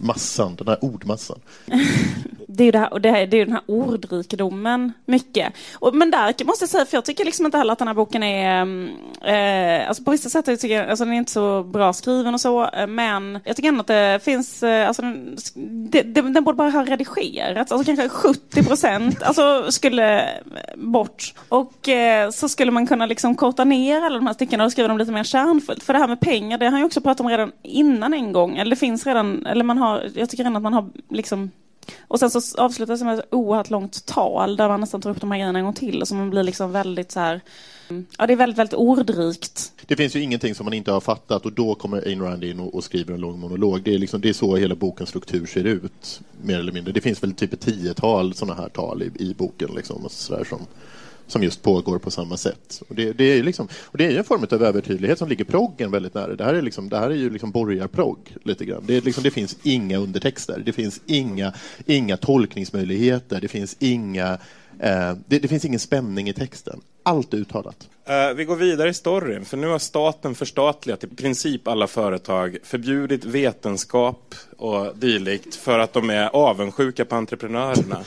massan, 0.02 0.56
den 0.56 0.68
här 0.68 0.84
ordmassan. 0.86 1.40
Det 2.54 2.64
är 2.64 2.66
ju 2.66 2.72
det 2.72 2.80
här, 2.80 2.94
och 2.94 3.02
det, 3.02 3.12
här, 3.12 3.28
det 3.28 3.38
är 3.38 3.46
den 3.46 3.54
här 3.54 3.64
ordrikedomen 3.66 4.94
mycket. 5.06 5.54
Och, 5.74 5.96
men 5.96 6.12
där 6.12 6.46
måste 6.46 6.64
jag 6.64 6.70
säga, 6.70 6.86
för 6.86 6.98
jag 6.98 7.06
tycker 7.06 7.26
liksom 7.26 7.46
inte 7.46 7.58
heller 7.58 7.74
att 7.74 7.80
den 7.80 7.88
här 7.88 7.96
boken 7.96 8.24
är... 8.24 8.62
Mm, 8.62 8.90
eh, 9.22 9.88
alltså 9.88 10.04
på 10.04 10.12
vissa 10.12 10.30
sätt 10.30 10.46
tycker 10.46 10.76
jag, 10.76 10.90
alltså 10.90 11.06
den 11.06 11.14
är 11.14 11.18
inte 11.18 11.32
så 11.32 11.64
bra 11.64 11.94
skriven 11.94 12.34
och 12.34 12.42
så, 12.42 12.70
eh, 12.70 12.88
men 12.88 13.40
jag 13.44 13.56
tycker 13.56 13.70
ändå 13.70 13.82
att 13.82 13.88
det 13.88 14.20
finns... 14.24 14.64
Eh, 14.64 14.88
alltså 14.88 15.02
den, 15.02 15.38
det, 15.90 16.02
det, 16.02 16.22
den 16.22 16.44
borde 16.44 16.58
bara 16.58 16.70
ha 16.70 16.86
redigerats, 16.86 17.72
alltså 17.72 17.86
kanske 17.86 18.10
70 18.10 18.64
procent 18.64 19.24
alltså 19.24 19.72
skulle 19.72 20.30
bort. 20.76 21.34
Och 21.50 21.90
eh, 21.90 22.30
så 22.30 22.50
skulle 22.50 22.72
man 22.72 22.88
kunna 22.88 23.06
liksom 23.06 23.36
korta 23.36 23.64
ner 23.64 24.02
alla 24.02 24.16
de 24.16 24.28
här 24.28 24.34
styckena 24.34 24.66
och 24.66 24.72
skriva 24.72 24.88
dem 24.88 24.98
lite 24.98 25.12
mer 25.12 25.24
kärnfullt. 25.24 25.84
För 25.84 25.94
det 25.94 26.00
här 26.00 26.08
med 26.08 26.20
pengar, 26.20 26.58
det 26.58 26.70
har 26.70 26.78
jag 26.78 26.86
också 26.86 27.02
pratat 27.02 27.20
om 27.20 27.30
redan 27.30 27.52
innan 27.62 28.14
en 28.14 28.32
gång. 28.32 28.58
Eller 28.58 28.70
det 28.70 28.76
finns 28.76 29.06
redan, 29.08 29.46
eller 29.46 29.64
man 29.64 29.78
har, 29.78 29.90
jag 30.15 30.30
tycker 30.30 30.45
ändå 30.45 30.58
att 30.58 30.63
man 30.63 30.73
har 30.73 30.89
liksom 31.10 31.51
och 32.08 32.19
sen 32.19 32.32
så 32.32 32.62
avslutas 32.62 32.99
det 32.99 33.06
med 33.06 33.19
ett 33.19 33.34
oerhört 33.34 33.69
långt 33.69 34.06
tal 34.06 34.58
där 34.58 34.67
man 34.67 34.80
nästan 34.80 35.01
tar 35.01 35.10
upp 35.10 35.21
de 35.21 35.32
här 35.32 35.39
grejerna 35.39 35.60
en 35.60 35.65
gång 35.65 35.73
till 35.73 36.01
och 36.01 36.08
så 36.08 36.15
man 36.15 36.30
blir 36.30 36.43
liksom 36.43 36.71
väldigt 36.71 37.12
så 37.12 37.19
här. 37.19 37.41
Mm, 37.89 38.06
ja, 38.17 38.27
det 38.27 38.34
är 38.34 38.38
väldigt, 38.38 38.60
väldigt 38.60 38.73
ordrikt. 38.73 39.73
Det 39.86 39.95
finns 39.95 40.15
ju 40.15 40.21
ingenting 40.21 40.56
som 40.56 40.65
man 40.65 40.73
inte 40.73 40.91
har 40.91 41.01
fattat 41.01 41.45
och 41.45 41.54
då 41.54 41.75
kommer 41.75 42.08
Ayn 42.08 42.21
Rand 42.21 42.43
in 42.43 42.60
och, 42.60 42.75
och 42.75 42.84
skriver 42.84 43.13
en 43.13 43.21
lång 43.21 43.39
monolog. 43.39 43.82
Det 43.84 43.93
är, 43.93 43.97
liksom, 43.97 44.21
det 44.21 44.30
är 44.30 44.34
så 44.34 44.56
hela 44.56 44.75
bokens 44.75 45.10
struktur 45.10 45.45
ser 45.45 45.63
ut, 45.63 46.21
mer 46.41 46.60
eller 46.60 46.71
mindre. 46.71 46.93
Det 46.93 47.01
finns 47.01 47.23
väl 47.23 47.34
typ 47.34 47.54
ett 47.54 47.60
tiotal 47.60 48.34
sådana 48.34 48.62
här 48.62 48.69
tal 48.69 49.04
i, 49.04 49.12
i 49.19 49.34
boken 49.34 49.69
liksom, 49.75 50.06
och 50.06 50.12
så 50.12 50.36
där, 50.36 50.43
som, 50.43 50.60
som 51.32 51.44
just 51.44 51.62
pågår 51.62 52.00
på 52.00 52.12
samma 52.12 52.38
sätt. 52.38 52.82
Och 52.89 52.96
det, 52.96 53.13
det 53.13 53.24
är 53.24 53.36
ju 53.36 53.44
liksom, 53.44 53.67
och 53.84 53.98
det 53.98 54.06
är 54.06 54.12
ju 54.12 54.17
en 54.17 54.24
form 54.24 54.48
av 54.52 54.63
övertydlighet 54.63 55.20
som 55.20 55.30
ligger 55.30 55.46
proggen 55.46 55.91
väldigt 55.91 56.13
nära. 56.13 56.36
Det 56.36 56.44
här 56.44 56.54
är, 56.54 56.62
liksom, 56.62 56.89
det 56.89 56.98
här 56.98 57.10
är 57.10 57.15
ju 57.15 57.30
liksom 57.30 57.52
borgarprogg 57.52 58.36
lite 58.44 58.65
grann. 58.65 58.84
Det, 58.86 58.98
är 58.98 59.02
liksom, 59.02 59.24
det 59.24 59.32
finns 59.32 59.58
inga 59.63 59.98
undertexter, 59.98 60.62
det 60.65 60.74
finns 60.74 61.02
inga, 61.06 61.54
inga 61.86 62.17
tolkningsmöjligheter, 62.17 63.41
det 63.41 63.48
finns 63.48 63.76
inga 63.80 64.38
eh, 64.80 65.13
det, 65.28 65.39
det 65.39 65.48
finns 65.48 65.65
ingen 65.65 65.80
spänning 65.80 66.30
i 66.30 66.34
texten. 66.34 66.82
Allt 67.04 67.34
är 67.34 67.38
uttalat. 67.38 67.89
Uh, 68.10 68.36
vi 68.36 68.46
går 68.46 68.56
vidare 68.56 68.89
i 68.89 68.94
storyn, 68.94 69.46
för 69.46 69.58
nu 69.58 69.67
har 69.67 69.80
staten 69.80 70.36
förstatligat 70.36 71.04
i 71.04 71.08
princip 71.08 71.67
alla 71.67 71.88
företag, 71.88 72.58
förbjudit 72.63 73.26
vetenskap 73.26 74.36
och 74.58 74.98
dylikt 74.98 75.56
för 75.56 75.80
att 75.80 75.94
de 75.94 76.10
är 76.10 76.28
avundsjuka 76.36 77.06
på 77.06 77.15
entreprenörerna. 77.15 78.04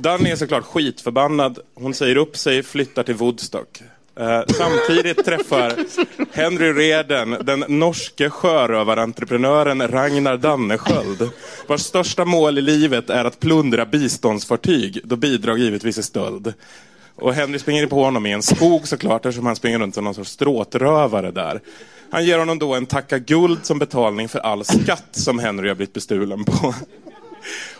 Danny 0.00 0.30
är 0.30 0.36
såklart 0.36 0.64
skitförbannad. 0.64 1.58
Hon 1.74 1.94
säger 1.94 2.16
upp 2.16 2.36
sig, 2.36 2.62
flyttar 2.62 3.02
till 3.02 3.14
Woodstock. 3.14 3.82
Eh, 4.20 4.42
samtidigt 4.48 5.24
träffar 5.24 5.74
Henry 6.32 6.72
Reden 6.72 7.36
den 7.40 7.64
norske 7.68 8.30
sjörövarentreprenören 8.30 9.88
Ragnar 9.88 10.36
Dannesköld 10.36 11.30
vars 11.66 11.80
största 11.80 12.24
mål 12.24 12.58
i 12.58 12.60
livet 12.60 13.10
är 13.10 13.24
att 13.24 13.40
plundra 13.40 13.86
biståndsfartyg 13.86 15.00
då 15.04 15.16
bidrag 15.16 15.58
givetvis 15.58 15.98
är 15.98 16.02
stöld. 16.02 16.54
Och 17.14 17.34
Henry 17.34 17.58
springer 17.58 17.86
på 17.86 18.04
honom 18.04 18.26
i 18.26 18.32
en 18.32 18.42
skog 18.42 18.88
såklart 18.88 19.26
eftersom 19.26 19.46
han 19.46 19.56
springer 19.56 19.78
runt 19.78 19.94
som 19.94 20.04
någon 20.04 20.14
sorts 20.14 20.30
stråtrövare 20.30 21.30
där. 21.30 21.60
Han 22.10 22.24
ger 22.24 22.38
honom 22.38 22.58
då 22.58 22.74
en 22.74 22.86
tacka 22.86 23.18
guld 23.18 23.58
som 23.62 23.78
betalning 23.78 24.28
för 24.28 24.38
all 24.38 24.64
skatt 24.64 25.08
som 25.10 25.38
Henry 25.38 25.68
har 25.68 25.74
blivit 25.74 25.94
bestulen 25.94 26.44
på. 26.44 26.74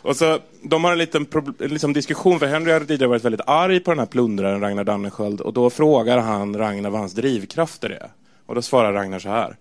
Och 0.03 0.16
så, 0.16 0.38
de 0.62 0.85
har 0.85 0.92
en 0.92 0.99
liten 0.99 1.27
en 1.59 1.68
liksom 1.68 1.92
diskussion, 1.92 2.38
för 2.38 2.47
Henry 2.47 2.73
har 2.73 2.81
tidigare 2.81 3.09
varit 3.09 3.25
väldigt 3.25 3.47
arg 3.47 3.81
på 3.81 3.90
den 3.90 3.99
här 3.99 4.07
plundraren 4.07 4.61
Ragnar 4.61 4.85
Danneskjöld 4.85 5.40
och 5.40 5.53
då 5.53 5.71
frågar 5.71 6.18
han 6.18 6.59
Ragnar 6.59 6.90
vad 6.90 7.01
hans 7.01 7.12
drivkrafter 7.12 7.90
är. 7.90 8.11
Och 8.47 8.55
då 8.55 8.62
svarar 8.62 8.92
Ragnar 8.92 9.18
så 9.18 9.29
här. 9.29 9.57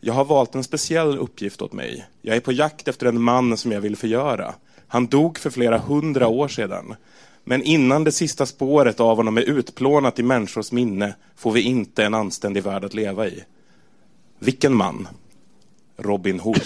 Jag 0.00 0.14
har 0.14 0.24
valt 0.24 0.54
en 0.54 0.64
speciell 0.64 1.18
uppgift 1.18 1.62
åt 1.62 1.72
mig. 1.72 2.06
Jag 2.22 2.36
är 2.36 2.40
på 2.40 2.52
jakt 2.52 2.88
efter 2.88 3.06
en 3.06 3.22
man 3.22 3.56
som 3.56 3.72
jag 3.72 3.80
vill 3.80 3.96
förgöra. 3.96 4.54
Han 4.88 5.06
dog 5.06 5.38
för 5.38 5.50
flera 5.50 5.78
hundra 5.78 6.28
år 6.28 6.48
sedan. 6.48 6.94
Men 7.44 7.62
innan 7.62 8.04
det 8.04 8.12
sista 8.12 8.46
spåret 8.46 9.00
av 9.00 9.16
honom 9.16 9.38
är 9.38 9.42
utplånat 9.42 10.18
i 10.18 10.22
människors 10.22 10.72
minne 10.72 11.14
får 11.36 11.52
vi 11.52 11.60
inte 11.60 12.04
en 12.04 12.14
anständig 12.14 12.62
värld 12.62 12.84
att 12.84 12.94
leva 12.94 13.26
i. 13.26 13.44
Vilken 14.38 14.74
man? 14.74 15.08
Robin 15.96 16.40
Hood. 16.40 16.62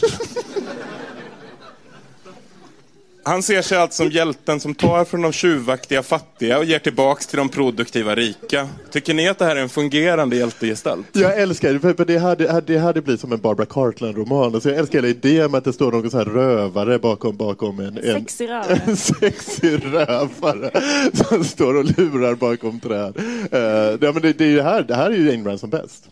Han 3.23 3.43
ser 3.43 3.62
sig 3.62 3.79
alltså 3.79 4.03
som 4.03 4.11
hjälten 4.11 4.61
som 4.61 4.75
tar 4.75 5.05
från 5.05 5.23
de 5.23 5.33
tjuvaktiga 5.33 6.03
fattiga 6.03 6.59
och 6.59 6.64
ger 6.64 6.79
tillbaks 6.79 7.27
till 7.27 7.37
de 7.37 7.49
produktiva 7.49 8.14
rika. 8.14 8.68
Tycker 8.91 9.14
ni 9.14 9.29
att 9.29 9.39
det 9.39 9.45
här 9.45 9.57
är 9.57 9.61
en 9.61 9.68
fungerande 9.68 10.37
hjältegestalt? 10.37 11.07
Jag 11.12 11.39
älskar 11.39 11.73
det, 11.73 11.81
för 11.81 12.05
det 12.05 12.18
hade, 12.18 12.61
det 12.61 12.79
hade 12.79 13.03
blivit 13.03 13.21
som 13.21 13.33
en 13.33 13.41
Barbara 13.41 13.66
Cartland-roman. 13.66 14.55
Alltså 14.55 14.68
jag 14.68 14.79
älskar 14.79 14.99
hela 14.99 15.09
idén 15.09 15.51
med 15.51 15.59
att 15.59 15.64
det 15.64 15.73
står 15.73 15.93
någon 15.93 16.11
så 16.11 16.18
här 16.18 16.25
rövare 16.25 16.99
bakom, 16.99 17.37
bakom 17.37 17.81
en, 17.81 17.99
en, 17.99 18.14
Sexig 18.14 18.49
rövare. 18.49 18.81
en 18.87 18.97
sexig 18.97 19.85
rövare 19.85 20.71
som 21.12 21.45
står 21.45 21.75
och 21.75 21.85
lurar 21.85 22.35
bakom 22.35 22.81
träd. 22.81 23.16
Uh, 23.18 23.99
ja, 24.01 24.12
men 24.12 24.23
det, 24.23 24.33
det, 24.33 24.45
är 24.45 24.49
ju 24.49 24.61
här, 24.61 24.83
det 24.83 24.95
här 24.95 25.11
är 25.11 25.14
ju 25.14 25.31
Ayn 25.31 25.45
Rand 25.45 25.61
som 25.61 25.71
bäst. 25.71 26.09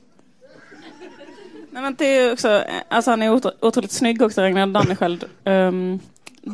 Nej, 1.71 1.83
men 1.83 1.95
det 1.99 2.05
är 2.05 2.33
också, 2.33 2.65
alltså 2.89 3.11
han 3.11 3.23
är 3.23 3.33
otro, 3.33 3.51
otroligt 3.61 3.93
snygg 3.93 4.23
också, 4.23 4.41
Ragnar 4.41 4.67
Dannesköld. 4.67 5.25
Um, 5.45 6.01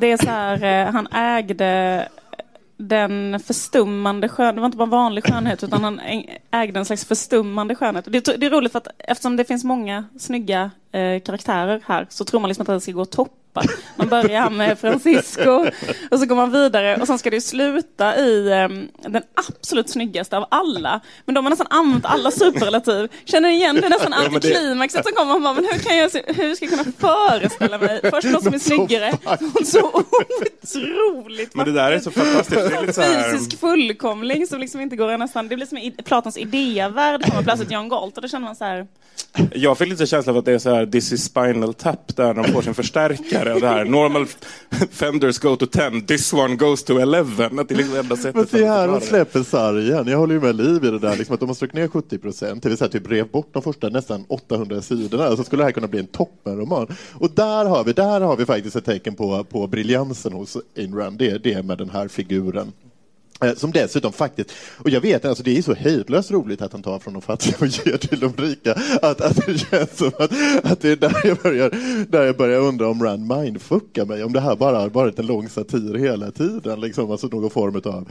det 0.00 0.12
är 0.12 0.16
så 0.16 0.30
här, 0.30 0.86
eh, 0.86 0.92
han 0.92 1.06
ägde 1.06 2.08
den 2.76 3.40
förstummande 3.40 4.28
skönheten, 4.28 4.54
det 4.54 4.60
var 4.60 4.66
inte 4.66 4.78
bara 4.78 4.88
vanlig 4.88 5.24
skönhet 5.24 5.62
utan 5.62 5.84
han 5.84 6.00
ägde 6.50 6.78
en 6.78 6.84
slags 6.84 7.04
förstummande 7.04 7.74
skönhet. 7.74 8.04
Det 8.04 8.28
är 8.28 8.50
roligt 8.50 8.72
för 8.72 8.78
att 8.78 8.88
eftersom 8.98 9.36
det 9.36 9.44
finns 9.44 9.64
många 9.64 10.04
snygga 10.18 10.70
eh, 10.94 11.20
karaktärer 11.20 11.80
här 11.86 12.06
så 12.10 12.24
tror 12.24 12.40
man 12.40 12.48
liksom 12.48 12.62
att 12.62 12.66
det 12.66 12.80
ska 12.80 12.92
gå 12.92 13.02
att 13.02 13.12
toppa. 13.12 13.62
Man 13.96 14.08
börjar 14.08 14.50
med 14.50 14.78
Francisco 14.78 15.66
och 16.10 16.18
så 16.18 16.26
går 16.26 16.36
man 16.36 16.50
vidare 16.50 16.96
och 16.96 17.06
sen 17.06 17.18
ska 17.18 17.30
det 17.30 17.40
sluta 17.40 18.16
i 18.16 18.64
um, 18.64 18.88
den 19.02 19.22
absolut 19.34 19.90
snyggaste 19.90 20.36
av 20.36 20.46
alla. 20.48 21.00
Men 21.24 21.34
de 21.34 21.44
har 21.44 21.50
nästan 21.50 21.66
använt 21.70 22.04
alla 22.04 22.30
superlativ. 22.30 23.08
Känner 23.24 23.48
ni 23.48 23.54
igen 23.54 23.78
det 23.82 23.88
nästan 23.88 24.12
antiklimaxet 24.12 25.06
som 25.06 25.14
kommer? 25.16 25.32
Man 25.32 25.42
bara, 25.42 25.54
men 25.54 25.64
hur, 25.64 25.78
kan 25.78 25.96
jag, 25.96 26.10
hur 26.26 26.54
ska 26.54 26.64
jag 26.64 26.78
kunna 26.78 26.92
föreställa 26.98 27.78
mig? 27.78 28.00
Först 28.10 28.28
någon 28.28 28.42
som 28.42 28.54
är 28.54 28.58
snyggare 28.70 29.12
och 29.60 29.66
så 29.66 30.04
otroligt 30.62 31.54
Men 31.54 31.66
det 31.66 31.72
där 31.72 31.92
är 31.92 31.98
så 31.98 32.10
fantastiskt. 32.10 32.70
Det 32.70 32.76
är 32.76 32.80
lite 32.80 32.92
så 32.92 33.00
här... 33.00 33.32
Fysisk 33.32 33.60
fullkomling 33.60 34.46
som 34.46 34.60
liksom 34.60 34.80
inte 34.80 34.96
går 34.96 35.18
nästan, 35.18 35.48
det 35.48 35.56
blir 35.56 35.66
som 35.66 35.78
i 35.78 35.90
Platons 35.90 36.38
idévärld, 36.38 37.24
kommer 37.24 37.42
plötsligt 37.42 37.70
John 37.70 37.88
Galt 37.88 38.16
och 38.16 38.22
då 38.22 38.28
känner 38.28 38.46
man 38.46 38.56
så 38.56 38.64
här. 38.64 38.86
Jag 39.54 39.78
fick 39.78 39.88
lite 39.88 40.06
känsla 40.06 40.32
av 40.32 40.38
att 40.38 40.44
det 40.44 40.52
är 40.52 40.58
så 40.58 40.74
här, 40.74 40.83
this 40.86 41.12
is 41.12 41.24
spinal 41.24 41.74
tap, 41.74 42.16
där 42.16 42.34
de 42.34 42.44
får 42.44 42.62
sin 42.62 42.74
förstärkare 42.74 43.54
och 43.54 43.60
det 43.60 43.68
här, 43.68 43.84
normal 43.84 44.26
fenders 44.90 45.38
go 45.38 45.56
to 45.56 45.66
10, 45.66 46.00
this 46.00 46.32
one 46.32 46.56
goes 46.56 46.84
to 46.84 46.98
11. 46.98 47.44
Att 47.44 47.68
det 47.68 47.74
är 47.74 47.76
liksom 47.76 47.96
enda 47.96 48.16
sättet 48.16 48.34
Men 48.34 48.46
se 48.46 48.66
här, 48.66 48.88
de 48.88 49.00
släpper 49.00 49.42
sargen. 49.42 50.08
Jag 50.08 50.18
håller 50.18 50.34
ju 50.34 50.40
med 50.40 50.56
Liv 50.56 50.84
i 50.84 50.90
det 50.90 50.98
där, 50.98 51.16
liksom, 51.16 51.34
att 51.34 51.40
de 51.40 51.48
har 51.48 51.54
strukit 51.54 51.74
ner 51.74 51.88
70 51.88 52.18
procent, 52.18 52.62
det 52.62 52.68
vill 52.68 52.78
säga 52.78 52.88
typ 52.88 53.10
rev 53.10 53.30
bort 53.30 53.48
de 53.52 53.62
första 53.62 53.88
nästan 53.88 54.24
800 54.28 54.82
sidorna, 54.82 55.36
så 55.36 55.44
skulle 55.44 55.62
det 55.62 55.66
här 55.66 55.72
kunna 55.72 55.88
bli 55.88 56.00
en 56.00 56.06
toppenroman. 56.06 56.86
Och 57.12 57.30
där 57.30 57.64
har 57.64 57.84
vi, 57.84 57.92
där 57.92 58.20
har 58.20 58.36
vi 58.36 58.46
faktiskt 58.46 58.76
ett 58.76 58.84
tecken 58.84 59.14
på, 59.14 59.44
på 59.44 59.66
briljansen 59.66 60.32
hos 60.32 60.56
Ayn 60.76 60.94
Rand, 60.94 61.18
det 61.18 61.30
är 61.30 61.38
det 61.38 61.62
med 61.62 61.78
den 61.78 61.90
här 61.90 62.08
figuren. 62.08 62.72
Eh, 63.42 63.54
som 63.54 63.72
dessutom 63.72 64.12
faktiskt, 64.12 64.50
och 64.78 64.90
jag 64.90 65.00
vet 65.00 65.24
alltså 65.24 65.42
det 65.42 65.58
är 65.58 65.62
så 65.62 65.74
hejdlöst 65.74 66.30
roligt 66.30 66.62
att 66.62 66.72
han 66.72 66.82
tar 66.82 66.98
från 66.98 67.12
de 67.12 67.22
fattiga 67.22 67.56
och 67.60 67.66
ger 67.66 67.96
till 67.96 68.20
de 68.20 68.32
rika, 68.36 68.72
att, 69.02 69.20
att 69.20 69.46
det 69.46 69.58
känns 69.58 69.96
som 69.96 70.10
att, 70.18 70.32
att 70.64 70.80
det 70.80 70.90
är 70.90 70.96
där 70.96 71.20
jag, 71.24 71.38
börjar, 71.38 71.70
där 72.08 72.22
jag 72.22 72.36
börjar 72.36 72.60
undra 72.60 72.88
om 72.88 73.02
Rand 73.02 73.26
mindfuckar 73.26 74.04
mig, 74.04 74.24
om 74.24 74.32
det 74.32 74.40
här 74.40 74.56
bara 74.56 74.78
har 74.78 74.88
varit 74.88 75.18
en 75.18 75.26
lång 75.26 75.48
satir 75.48 75.94
hela 75.94 76.30
tiden, 76.30 76.80
liksom, 76.80 77.10
alltså 77.10 77.26
någon 77.26 77.50
form 77.50 77.82
av, 77.84 78.08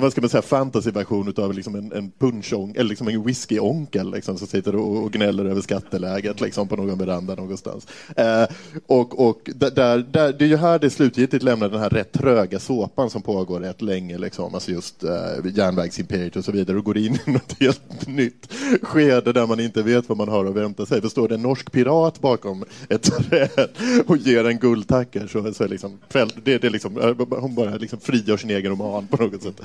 vad 0.00 0.12
ska 0.12 0.20
man 0.20 0.30
säga, 0.30 0.42
fantasyversion 0.42 1.34
av 1.36 1.54
liksom 1.54 1.74
en, 1.74 1.92
en 1.92 2.10
punchong, 2.10 2.74
eller 2.76 2.88
liksom 2.88 3.08
en 3.08 3.24
whiskyonkel 3.24 4.10
liksom, 4.10 4.38
som 4.38 4.46
sitter 4.46 4.76
och, 4.76 5.02
och 5.04 5.12
gnäller 5.12 5.44
över 5.44 5.60
skatteläget 5.60 6.40
liksom, 6.40 6.68
på 6.68 6.76
någon 6.76 6.98
veranda 6.98 7.34
någonstans. 7.34 7.86
Eh, 8.16 8.44
och 8.86 9.28
och 9.28 9.50
där, 9.54 9.98
där, 9.98 10.32
det 10.32 10.44
är 10.44 10.48
ju 10.48 10.56
här 10.56 10.78
det 10.78 10.90
slutgiltigt 10.90 11.44
lämnar 11.44 11.68
den 11.68 11.80
här 11.80 11.90
rätt 11.90 12.12
tröga 12.12 12.58
såpan 12.58 13.10
som 13.10 13.22
pågår 13.22 13.60
rätt 13.60 13.82
länge, 13.82 14.18
liksom, 14.18 14.54
alltså 14.68 14.72
just 14.72 15.04
eh, 15.04 15.56
järnvägsimperiet 15.56 16.36
och 16.36 16.44
så 16.44 16.52
vidare 16.52 16.78
och 16.78 16.84
går 16.84 16.98
in 16.98 17.18
i 17.26 17.30
något 17.30 17.56
helt 17.60 18.06
nytt 18.06 18.52
skede 18.82 19.32
där 19.32 19.46
man 19.46 19.60
inte 19.60 19.82
vet 19.82 20.08
vad 20.08 20.18
man 20.18 20.28
har 20.28 20.44
att 20.44 20.54
vänta 20.54 20.86
sig. 20.86 21.00
För 21.00 21.08
står 21.08 21.28
det 21.28 21.34
en 21.34 21.42
norsk 21.42 21.72
pirat 21.72 22.20
bakom 22.20 22.64
ett 22.88 23.02
träd 23.02 23.68
och 24.06 24.16
ger 24.16 24.46
en 24.46 24.58
guldtacker 24.58 25.26
så, 25.26 25.54
så 25.54 25.64
är 25.64 25.68
liksom, 25.68 25.98
det, 26.44 26.58
det 26.58 26.64
är 26.64 26.70
liksom, 26.70 27.00
eh, 27.00 27.40
hon 27.40 27.54
bara 27.54 27.76
liksom 27.76 28.00
frigör 28.00 28.36
sin 28.36 28.50
egen 28.50 28.70
roman 28.70 29.06
på 29.06 29.16
något 29.16 29.42
sätt. 29.42 29.60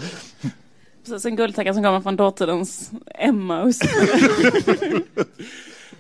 Precis, 1.06 1.26
en 1.26 1.36
guldtacka 1.36 1.74
som 1.74 1.84
kommer 1.84 2.02
från 2.02 2.16
dåtidens 2.16 2.92
Emmaus. 3.16 3.80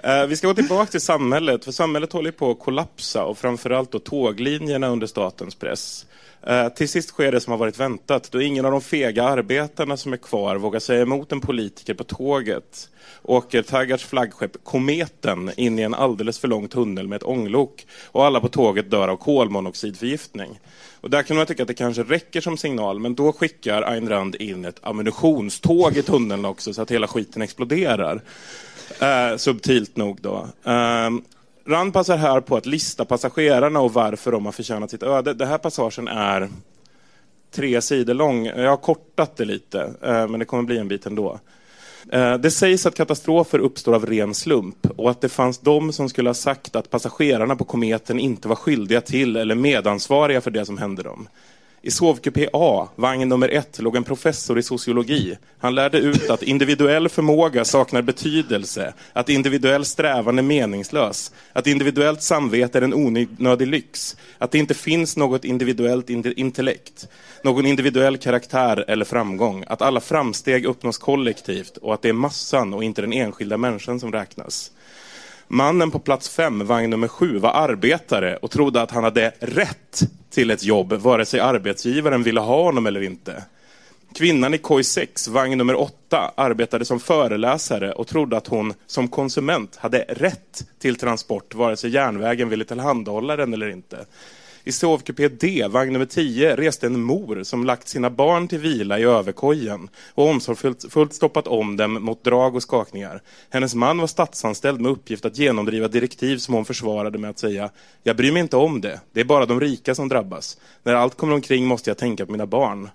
Uh, 0.05 0.25
vi 0.27 0.35
ska 0.35 0.47
gå 0.47 0.53
tillbaka 0.53 0.91
till 0.91 1.01
samhället, 1.01 1.65
för 1.65 1.71
samhället 1.71 2.13
håller 2.13 2.31
på 2.31 2.51
att 2.51 2.59
kollapsa 2.59 3.23
och 3.23 3.37
framförallt 3.37 3.91
då 3.91 3.99
tåglinjerna 3.99 4.87
under 4.87 5.07
statens 5.07 5.55
press. 5.55 6.05
Eh, 6.47 6.69
till 6.69 6.89
sist 6.89 7.09
sker 7.09 7.31
det 7.31 7.41
som 7.41 7.51
har 7.51 7.57
varit 7.57 7.79
väntat, 7.79 8.31
då 8.31 8.41
ingen 8.41 8.65
av 8.65 8.71
de 8.71 8.81
fega 8.81 9.23
arbetarna 9.23 9.97
som 9.97 10.13
är 10.13 10.17
kvar 10.17 10.55
vågar 10.55 10.79
säga 10.79 11.01
emot 11.01 11.31
en 11.31 11.41
politiker 11.41 11.93
på 11.93 12.03
tåget 12.03 12.89
åker 13.21 13.57
eh, 13.57 13.63
Taggarts 13.63 14.05
flaggskepp 14.05 14.63
Kometen 14.63 15.51
in 15.57 15.79
i 15.79 15.81
en 15.81 15.93
alldeles 15.93 16.39
för 16.39 16.47
lång 16.47 16.67
tunnel 16.67 17.07
med 17.07 17.15
ett 17.15 17.23
ånglok 17.23 17.85
och 18.05 18.25
alla 18.25 18.39
på 18.39 18.47
tåget 18.47 18.91
dör 18.91 19.07
av 19.07 19.15
kolmonoxidförgiftning. 19.15 20.59
Och 21.01 21.09
där 21.09 21.23
kan 21.23 21.37
man 21.37 21.45
tycka 21.45 21.63
att 21.63 21.67
det 21.67 21.73
kanske 21.73 22.03
räcker 22.03 22.41
som 22.41 22.57
signal, 22.57 22.99
men 22.99 23.15
då 23.15 23.33
skickar 23.33 23.81
Ayn 23.81 24.09
Rand 24.09 24.35
in 24.35 24.65
ett 24.65 24.79
ammunitionståg 24.81 25.97
i 25.97 26.01
tunneln 26.01 26.45
också 26.45 26.73
så 26.73 26.81
att 26.81 26.91
hela 26.91 27.07
skiten 27.07 27.41
exploderar. 27.41 28.21
Uh, 29.01 29.37
subtilt 29.37 29.97
nog 29.97 30.21
då. 30.21 30.47
Uh, 30.67 31.09
Rand 31.68 31.93
passar 31.93 32.18
här 32.18 32.41
på 32.41 32.55
att 32.55 32.65
lista 32.65 33.05
passagerarna 33.05 33.80
och 33.80 33.93
varför 33.93 34.32
de 34.32 34.45
har 34.45 34.51
förtjänat 34.51 34.91
sitt 34.91 35.03
öde. 35.03 35.34
Den 35.34 35.47
här 35.47 35.57
passagen 35.57 36.07
är 36.07 36.49
tre 37.51 37.82
sidor 37.82 38.13
lång. 38.13 38.45
Jag 38.45 38.70
har 38.70 38.78
kortat 38.78 39.38
det 39.38 39.45
lite, 39.45 39.82
eh, 40.01 40.28
men 40.28 40.39
det 40.39 40.45
kommer 40.45 40.63
bli 40.63 40.78
en 40.78 40.88
bit 40.88 41.05
ändå. 41.05 41.39
Eh, 42.11 42.34
det 42.34 42.51
sägs 42.51 42.86
att 42.86 42.95
katastrofer 42.95 43.59
uppstår 43.59 43.95
av 43.95 44.05
ren 44.05 44.34
slump 44.34 44.88
och 44.97 45.09
att 45.09 45.22
det 45.22 45.30
fanns 45.30 45.59
de 45.59 45.93
som 45.93 46.09
skulle 46.09 46.30
ha 46.30 46.34
sagt 46.34 46.76
att 46.76 46.89
passagerarna 46.89 47.55
på 47.55 47.63
kometen 47.63 48.20
inte 48.20 48.47
var 48.47 48.55
skyldiga 48.55 49.01
till 49.01 49.36
eller 49.36 49.55
medansvariga 49.55 50.41
för 50.41 50.51
det 50.51 50.65
som 50.65 50.78
hände 50.78 51.03
dem. 51.03 51.28
I 51.88 51.91
sovkupé 51.91 52.49
A, 52.53 52.88
vagn 52.95 53.29
nummer 53.29 53.49
ett, 53.49 53.79
låg 53.79 53.95
en 53.95 54.03
professor 54.03 54.59
i 54.59 54.63
sociologi. 54.63 55.38
Han 55.59 55.75
lärde 55.75 55.97
ut 55.97 56.29
att 56.29 56.43
individuell 56.43 57.09
förmåga 57.09 57.65
saknar 57.65 58.01
betydelse, 58.01 58.93
att 59.13 59.29
individuell 59.29 59.85
strävan 59.85 60.39
är 60.39 60.43
meningslös, 60.43 61.31
att 61.53 61.67
individuellt 61.67 62.21
samvete 62.21 62.77
är 62.77 62.81
en 62.81 62.93
onödig 62.93 63.67
lyx, 63.67 64.17
att 64.38 64.51
det 64.51 64.57
inte 64.57 64.73
finns 64.73 65.17
något 65.17 65.45
individuellt 65.45 66.09
intellekt, 66.09 67.07
någon 67.43 67.65
individuell 67.65 68.17
karaktär 68.17 68.85
eller 68.88 69.05
framgång, 69.05 69.63
att 69.67 69.81
alla 69.81 69.99
framsteg 69.99 70.65
uppnås 70.65 70.97
kollektivt 70.97 71.77
och 71.77 71.93
att 71.93 72.01
det 72.01 72.09
är 72.09 72.13
massan 72.13 72.73
och 72.73 72.83
inte 72.83 73.01
den 73.01 73.13
enskilda 73.13 73.57
människan 73.57 73.99
som 73.99 74.11
räknas. 74.11 74.71
Mannen 75.47 75.91
på 75.91 75.99
plats 75.99 76.29
fem, 76.29 76.67
vagn 76.67 76.89
nummer 76.89 77.07
sju, 77.07 77.37
var 77.37 77.51
arbetare 77.51 78.37
och 78.37 78.51
trodde 78.51 78.81
att 78.81 78.91
han 78.91 79.03
hade 79.03 79.33
rätt 79.39 80.03
till 80.29 80.51
ett 80.51 80.63
jobb, 80.63 80.93
vare 80.93 81.25
sig 81.25 81.39
arbetsgivaren 81.39 82.23
ville 82.23 82.39
ha 82.39 82.63
honom 82.63 82.85
eller 82.85 83.01
inte. 83.01 83.43
Kvinnan 84.15 84.53
i 84.53 84.57
koj 84.57 84.83
6, 84.83 85.27
vagn 85.27 85.57
nummer 85.57 85.75
8, 85.75 86.31
arbetade 86.35 86.85
som 86.85 86.99
föreläsare 86.99 87.91
och 87.91 88.07
trodde 88.07 88.37
att 88.37 88.47
hon 88.47 88.73
som 88.87 89.07
konsument 89.07 89.75
hade 89.75 90.05
rätt 90.09 90.63
till 90.79 90.95
transport, 90.95 91.55
vare 91.55 91.77
sig 91.77 91.89
järnvägen 91.89 92.49
ville 92.49 92.65
tillhandahålla 92.65 93.35
den 93.35 93.53
eller 93.53 93.69
inte. 93.69 94.05
I 94.68 94.72
sovkupé 94.72 95.28
D, 95.28 95.68
vagn 95.70 95.93
nummer 95.93 96.05
10, 96.05 96.55
reste 96.55 96.86
en 96.88 97.01
mor 97.01 97.43
som 97.43 97.65
lagt 97.65 97.88
sina 97.88 98.09
barn 98.09 98.47
till 98.47 98.59
vila 98.59 98.99
i 98.99 99.03
överkojen 99.03 99.89
och 100.13 100.30
omsorgsfullt 100.30 101.13
stoppat 101.13 101.47
om 101.47 101.78
dem 101.78 101.93
mot 101.93 102.24
drag 102.24 102.55
och 102.55 102.61
skakningar. 102.63 103.22
Hennes 103.49 103.76
man 103.76 103.97
var 103.97 104.07
statsanställd 104.07 104.82
med 104.82 104.91
uppgift 104.91 105.26
att 105.26 105.38
genomdriva 105.38 105.88
direktiv 105.88 106.38
som 106.38 106.53
hon 106.53 106.65
försvarade 106.65 107.18
med 107.18 107.30
att 107.30 107.39
säga 107.39 107.70
Jag 108.03 108.18
bryr 108.18 108.32
mig 108.32 108.41
inte 108.41 108.57
om 108.57 108.82
det, 108.82 109.01
det 109.13 109.20
är 109.20 109.26
bara 109.26 109.45
de 109.45 109.59
rika 109.59 109.95
som 109.95 110.09
drabbas. 110.09 110.57
När 110.84 110.95
allt 110.95 111.18
kommer 111.18 111.34
omkring 111.34 111.65
måste 111.65 111.89
jag 111.89 111.97
tänka 111.97 112.26
på 112.26 112.32
mina 112.32 112.45
barn. 112.45 112.89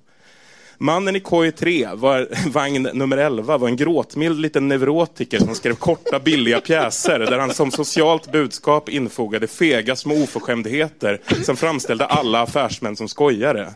Mannen 0.79 1.17
i 1.17 1.21
koj 1.21 1.53
3, 1.53 1.89
var, 1.95 2.29
vagn 2.51 2.83
nummer 2.83 3.17
11, 3.17 3.57
var 3.59 3.69
en 3.69 3.77
gråtmild 3.77 4.41
liten 4.41 4.69
neurotiker 4.69 5.39
som 5.39 5.55
skrev 5.55 5.75
korta 5.75 6.19
billiga 6.19 6.61
pjäser 6.61 7.19
där 7.19 7.39
han 7.39 7.55
som 7.55 7.71
socialt 7.71 8.33
budskap 8.33 8.89
infogade 8.89 9.47
fega 9.47 9.97
små 9.97 10.23
oförskämdheter 10.23 11.21
som 11.45 11.57
framställde 11.57 12.07
alla 12.07 12.43
affärsmän 12.43 12.97
som 12.97 13.09
skojare. 13.09 13.75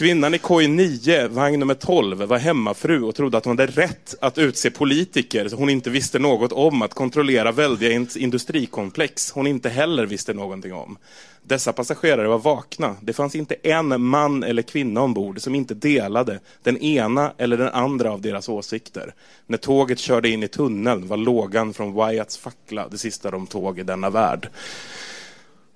Kvinnan 0.00 0.34
i 0.34 0.38
koj 0.38 0.68
9, 0.68 1.28
vagn 1.28 1.60
nummer 1.60 1.74
12, 1.74 2.22
var 2.22 2.38
hemmafru 2.38 3.02
och 3.02 3.14
trodde 3.14 3.38
att 3.38 3.44
hon 3.44 3.58
hade 3.58 3.72
rätt 3.72 4.14
att 4.20 4.38
utse 4.38 4.70
politiker 4.70 5.48
så 5.48 5.56
hon 5.56 5.70
inte 5.70 5.90
visste 5.90 6.18
något 6.18 6.52
om 6.52 6.82
att 6.82 6.94
kontrollera 6.94 7.52
väldiga 7.52 8.06
industrikomplex 8.16 9.32
hon 9.32 9.46
inte 9.46 9.68
heller 9.68 10.06
visste 10.06 10.32
någonting 10.32 10.74
om. 10.74 10.98
Dessa 11.42 11.72
passagerare 11.72 12.28
var 12.28 12.38
vakna. 12.38 12.96
Det 13.02 13.12
fanns 13.12 13.34
inte 13.34 13.54
en 13.62 14.02
man 14.02 14.42
eller 14.42 14.62
kvinna 14.62 15.00
ombord 15.00 15.40
som 15.40 15.54
inte 15.54 15.74
delade 15.74 16.40
den 16.62 16.76
ena 16.78 17.32
eller 17.38 17.56
den 17.56 17.68
andra 17.68 18.12
av 18.12 18.20
deras 18.20 18.48
åsikter. 18.48 19.14
När 19.46 19.58
tåget 19.58 19.98
körde 19.98 20.28
in 20.28 20.42
i 20.42 20.48
tunneln 20.48 21.08
var 21.08 21.16
lågan 21.16 21.72
från 21.72 21.94
Wyatts 21.94 22.38
fackla 22.38 22.88
det 22.88 22.98
sista 22.98 23.30
de 23.30 23.46
tåg 23.46 23.78
i 23.78 23.82
denna 23.82 24.10
värld. 24.10 24.48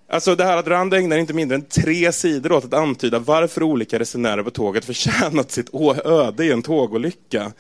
Alltså 0.09 0.35
det 0.35 0.45
här 0.45 0.57
att 0.57 0.67
Rand 0.67 0.95
ägnar 0.95 1.17
inte 1.17 1.35
mindre 1.35 1.55
än 1.55 1.65
tre 1.65 2.13
sidor 2.13 2.53
åt 2.53 2.65
att 2.65 2.75
antyda 2.75 3.19
varför 3.19 3.63
olika 3.63 3.99
resenärer 3.99 4.43
på 4.43 4.51
tåget 4.51 4.85
förtjänat 4.85 5.51
sitt 5.51 5.75
öde 6.05 6.45
i 6.45 6.53
en 6.53 6.63
tågolycka. 6.63 7.53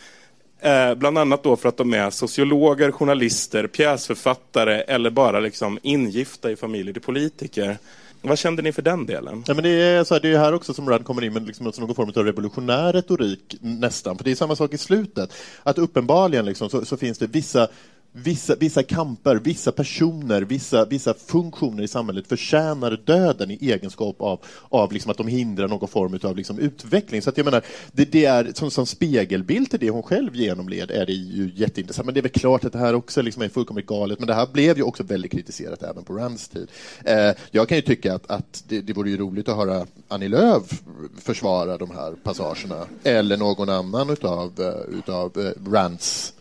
Eh, 0.64 0.94
bland 0.94 1.18
annat 1.18 1.42
då 1.42 1.56
för 1.56 1.68
att 1.68 1.76
de 1.76 1.94
är 1.94 2.10
sociologer, 2.10 2.90
journalister, 2.90 3.66
pjäsförfattare 3.66 4.80
eller 4.80 5.10
bara 5.10 5.40
liksom 5.40 5.78
ingifta 5.82 6.50
i 6.50 6.56
familjer 6.56 6.92
till 6.92 7.02
politiker. 7.02 7.78
Vad 8.22 8.38
kände 8.38 8.62
ni 8.62 8.72
för 8.72 8.82
den 8.82 9.06
delen? 9.06 9.44
Ja, 9.46 9.54
men 9.54 9.62
det, 9.62 9.70
är 9.70 10.04
så 10.04 10.14
här, 10.14 10.20
det 10.20 10.28
är 10.28 10.38
här 10.38 10.54
också 10.54 10.74
som 10.74 10.90
Rand 10.90 11.04
kommer 11.04 11.24
in 11.24 11.32
med 11.32 11.46
liksom 11.46 11.64
någon 11.64 11.94
form 11.94 12.12
av 12.16 12.24
revolutionär 12.24 12.92
retorik 12.92 13.56
nästan. 13.60 14.16
För 14.16 14.24
det 14.24 14.30
är 14.30 14.34
samma 14.34 14.56
sak 14.56 14.74
i 14.74 14.78
slutet. 14.78 15.32
Att 15.62 15.78
uppenbarligen 15.78 16.44
liksom, 16.44 16.70
så, 16.70 16.84
så 16.84 16.96
finns 16.96 17.18
det 17.18 17.26
vissa 17.26 17.68
Vissa, 18.16 18.54
vissa 18.54 18.82
kamper, 18.82 19.36
vissa 19.36 19.72
personer, 19.72 20.42
vissa, 20.42 20.84
vissa 20.84 21.14
funktioner 21.14 21.82
i 21.82 21.88
samhället 21.88 22.26
förtjänar 22.26 23.00
döden 23.04 23.50
i 23.50 23.58
egenskap 23.60 24.16
av, 24.18 24.40
av 24.68 24.92
liksom 24.92 25.10
att 25.10 25.16
de 25.16 25.28
hindrar 25.28 25.68
någon 25.68 25.88
form 25.88 26.18
av 26.22 26.36
liksom 26.36 26.58
utveckling. 26.58 27.22
Så 27.22 27.30
att 27.30 27.36
jag 27.36 27.44
menar, 27.44 27.62
det, 27.92 28.12
det 28.12 28.24
är 28.24 28.52
som, 28.54 28.70
som 28.70 28.86
spegelbild 28.86 29.70
till 29.70 29.80
det 29.80 29.90
hon 29.90 30.02
själv 30.02 30.36
genomled 30.36 30.90
är 30.90 31.06
det 31.06 31.12
ju 31.12 31.50
jätteintressant. 31.54 32.06
Men 32.06 32.14
det 32.14 32.20
är 32.20 32.22
väl 32.22 32.30
klart 32.30 32.64
att 32.64 32.72
det 32.72 32.78
här 32.78 32.94
också 32.94 33.22
liksom 33.22 33.42
är 33.42 33.48
fullkomligt 33.48 33.86
galet. 33.86 34.18
Men 34.18 34.26
det 34.26 34.34
här 34.34 34.46
blev 34.52 34.76
ju 34.76 34.82
också 34.82 35.02
väldigt 35.02 35.32
kritiserat 35.32 35.82
även 35.82 36.04
på 36.04 36.12
Rands 36.12 36.48
tid. 36.48 36.68
Eh, 37.04 37.30
jag 37.50 37.68
kan 37.68 37.76
ju 37.76 37.82
tycka 37.82 38.14
att, 38.14 38.30
att 38.30 38.64
det, 38.68 38.80
det 38.80 38.92
vore 38.92 39.10
ju 39.10 39.16
roligt 39.16 39.48
att 39.48 39.56
höra 39.56 39.86
Annie 40.08 40.28
Lööf 40.28 40.82
försvara 41.18 41.78
de 41.78 41.90
här 41.90 42.12
passagerna. 42.22 42.86
Eller 43.04 43.36
någon 43.36 43.68
annan 43.68 44.10
utav, 44.10 44.52
eh, 44.58 44.98
utav 44.98 45.32
eh, 45.38 45.72
Rands 45.72 46.32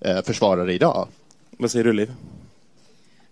eh, 0.00 0.22
försvarare 0.22 0.72
idag. 0.72 1.08
Vad 1.58 1.70
säger 1.70 1.84
du, 1.84 1.92
Liv? 1.92 2.12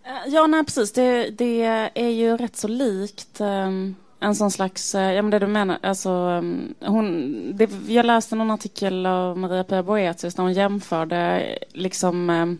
Eh, 0.04 0.32
ja, 0.32 0.46
nej 0.46 0.64
precis. 0.64 0.92
Det, 0.92 1.30
det 1.30 1.64
är 1.94 2.08
ju 2.08 2.36
rätt 2.36 2.56
så 2.56 2.68
likt 2.68 3.40
um, 3.40 3.94
en 4.20 4.34
sån 4.34 4.50
slags, 4.50 4.94
uh, 4.94 5.12
ja 5.12 5.22
men 5.22 5.30
det 5.30 5.38
du 5.38 5.46
menar, 5.46 5.78
alltså 5.82 6.10
um, 6.10 6.74
hon, 6.80 7.56
det, 7.56 7.70
jag 7.88 8.06
läste 8.06 8.34
någon 8.34 8.50
artikel 8.50 9.06
av 9.06 9.38
Maria 9.38 9.64
Pia 9.64 9.82
Boetius 9.82 10.34
där 10.34 10.42
hon 10.42 10.52
jämförde 10.52 11.58
liksom 11.72 12.30
um, 12.30 12.58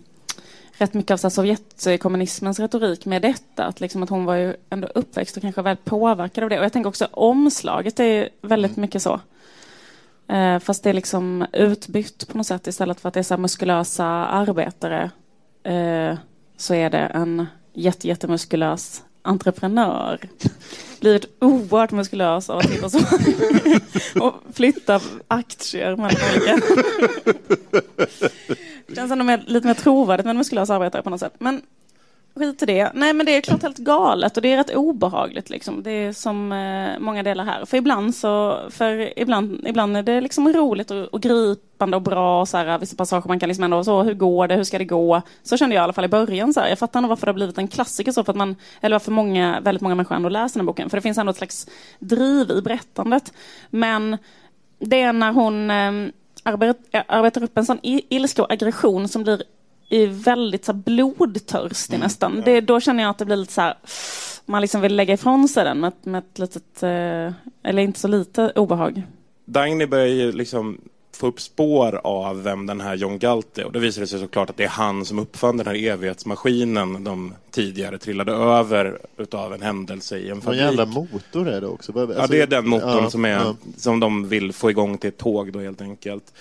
rätt 0.72 0.94
mycket 0.94 1.10
av 1.10 1.16
så 1.16 1.30
Sovjetkommunismens 1.30 2.60
retorik 2.60 3.06
med 3.06 3.22
detta. 3.22 3.64
Att, 3.64 3.80
liksom, 3.80 4.02
att 4.02 4.10
hon 4.10 4.24
var 4.24 4.34
ju 4.34 4.56
ändå 4.70 4.88
uppväxt 4.94 5.36
och 5.36 5.42
kanske 5.42 5.62
väldigt 5.62 5.84
påverkad 5.84 6.44
av 6.44 6.50
det. 6.50 6.58
Och 6.58 6.64
jag 6.64 6.72
tänker 6.72 6.88
också 6.88 7.08
omslaget 7.10 8.00
är 8.00 8.28
väldigt 8.42 8.76
mm. 8.76 8.80
mycket 8.80 9.02
så. 9.02 9.20
Uh, 10.32 10.58
fast 10.58 10.82
det 10.82 10.90
är 10.90 10.94
liksom 10.94 11.46
utbytt 11.52 12.28
på 12.28 12.36
något 12.36 12.46
sätt 12.46 12.66
istället 12.66 13.00
för 13.00 13.08
att 13.08 13.14
det 13.14 13.20
är 13.20 13.24
så 13.24 13.36
muskulösa 13.36 14.06
arbetare 14.06 15.10
eh, 15.64 16.18
så 16.56 16.74
är 16.74 16.90
det 16.90 16.98
en 16.98 17.46
jätte, 17.72 18.08
jättemuskulös 18.08 19.02
entreprenör. 19.22 20.20
Blivit 21.00 21.24
oerhört 21.40 21.90
muskulös 21.90 22.50
av 22.50 22.58
att 22.58 22.70
sitta 22.70 22.88
så 22.88 22.98
och 24.24 24.34
flytta 24.52 25.00
aktier 25.28 25.96
mellan 25.96 26.16
olika. 26.30 26.60
Känns 28.94 29.12
ändå 29.12 29.24
mer, 29.24 29.44
lite 29.46 29.66
mer 29.66 29.74
trovärdigt 29.74 30.24
med 30.24 30.30
en 30.30 30.36
muskulös 30.36 30.70
arbetare 30.70 31.02
på 31.02 31.10
något 31.10 31.20
sätt. 31.20 31.34
Men 31.38 31.62
skit 32.34 32.62
i 32.62 32.66
det. 32.66 32.90
Nej, 32.94 33.12
men 33.12 33.26
det 33.26 33.36
är 33.36 33.40
klart 33.40 33.62
helt 33.62 33.78
galet 33.78 34.36
och 34.36 34.42
det 34.42 34.52
är 34.52 34.56
rätt 34.56 34.74
obehagligt. 34.74 35.50
Liksom. 35.50 35.82
Det 35.82 35.90
är 35.90 36.12
som 36.12 36.52
eh, 36.52 36.98
många 36.98 37.22
delar 37.22 37.44
här. 37.44 37.64
För 37.64 37.76
ibland 37.76 38.14
så, 38.14 38.60
för 38.70 39.18
ibland, 39.18 39.66
ibland 39.66 39.96
är 39.96 40.02
det 40.02 40.20
liksom 40.20 40.52
roligt 40.52 40.90
och, 40.90 41.04
och 41.04 41.20
gripande 41.20 41.96
och 41.96 42.02
bra 42.02 42.40
och 42.40 42.48
så 42.48 42.56
här, 42.56 42.78
vissa 42.78 42.96
passager 42.96 43.28
man 43.28 43.40
kan 43.40 43.48
liksom 43.48 43.64
ändå, 43.64 43.84
så 43.84 44.02
hur 44.02 44.14
går 44.14 44.48
det, 44.48 44.54
hur 44.54 44.64
ska 44.64 44.78
det 44.78 44.84
gå? 44.84 45.22
Så 45.42 45.56
kände 45.56 45.74
jag 45.74 45.82
i 45.82 45.84
alla 45.84 45.92
fall 45.92 46.04
i 46.04 46.08
början. 46.08 46.54
Så 46.54 46.60
här. 46.60 46.68
Jag 46.68 46.78
fattar 46.78 47.00
nog 47.00 47.08
varför 47.08 47.26
det 47.26 47.30
har 47.30 47.34
blivit 47.34 47.58
en 47.58 47.68
klassiker 47.68 48.12
så, 48.12 48.24
för 48.24 48.32
att 48.32 48.36
man, 48.36 48.56
eller 48.80 48.94
varför 48.94 49.12
många, 49.12 49.60
väldigt 49.60 49.82
många 49.82 49.94
människor 49.94 50.16
ändå 50.16 50.28
läser 50.28 50.58
den 50.58 50.66
här 50.66 50.72
boken. 50.72 50.90
För 50.90 50.96
det 50.96 51.02
finns 51.02 51.18
ändå 51.18 51.30
ett 51.30 51.36
slags 51.36 51.66
driv 51.98 52.50
i 52.50 52.62
berättandet. 52.62 53.32
Men 53.70 54.16
det 54.78 55.00
är 55.00 55.12
när 55.12 55.32
hon 55.32 55.70
eh, 55.70 56.12
arbetar, 56.42 56.76
eh, 56.90 57.02
arbetar 57.06 57.42
upp 57.42 57.58
en 57.58 57.66
sån 57.66 57.78
ilska 57.82 58.42
och 58.42 58.52
aggression 58.52 59.08
som 59.08 59.22
blir 59.22 59.42
är 59.96 60.06
väldigt 60.06 60.64
så 60.64 60.72
här, 60.72 60.78
blodtörstig 60.78 61.94
mm. 61.94 62.04
nästan. 62.04 62.42
Det, 62.44 62.60
då 62.60 62.80
känner 62.80 63.02
jag 63.02 63.10
att 63.10 63.18
det 63.18 63.24
blir 63.24 63.36
lite 63.36 63.52
så 63.52 63.60
här, 63.60 63.74
man 64.46 64.60
liksom 64.60 64.80
vill 64.80 64.96
lägga 64.96 65.14
ifrån 65.14 65.48
sig 65.48 65.64
den 65.64 65.80
med, 65.80 65.92
med 66.02 66.18
ett 66.18 66.38
litet, 66.38 66.82
eh, 66.82 67.32
eller 67.62 67.78
inte 67.78 68.00
så 68.00 68.08
lite 68.08 68.52
obehag. 68.56 69.02
Dagny 69.44 69.86
börjar 69.86 70.06
ju 70.06 70.32
liksom 70.32 70.78
få 71.20 71.26
upp 71.26 71.40
spår 71.40 72.00
av 72.04 72.42
vem 72.42 72.66
den 72.66 72.80
här 72.80 72.94
John 72.94 73.18
Galt 73.18 73.58
är. 73.58 73.64
Och 73.64 73.72
det 73.72 73.78
visar 73.78 74.06
sig 74.06 74.20
såklart 74.20 74.50
att 74.50 74.56
det 74.56 74.64
är 74.64 74.68
han 74.68 75.04
som 75.04 75.18
uppfann 75.18 75.56
den 75.56 75.66
här 75.66 75.74
evighetsmaskinen 75.74 77.04
de 77.04 77.34
tidigare 77.50 77.98
trillade 77.98 78.32
över 78.32 78.98
utav 79.16 79.54
en 79.54 79.62
händelse 79.62 80.18
i 80.18 80.30
en 80.30 80.40
fabrik. 80.40 80.60
En 80.60 80.66
jävla 80.66 80.86
motor 80.86 81.48
är 81.48 81.60
det 81.60 81.66
också. 81.66 82.00
Alltså, 82.00 82.18
ja, 82.20 82.26
det 82.26 82.40
är 82.40 82.46
den 82.46 82.68
motorn 82.68 83.02
ja, 83.02 83.10
som, 83.10 83.24
är, 83.24 83.30
ja. 83.30 83.56
som 83.76 84.00
de 84.00 84.28
vill 84.28 84.52
få 84.52 84.70
igång 84.70 84.98
till 84.98 85.08
ett 85.08 85.18
tåg 85.18 85.52
då 85.52 85.60
helt 85.60 85.80
enkelt. 85.80 86.32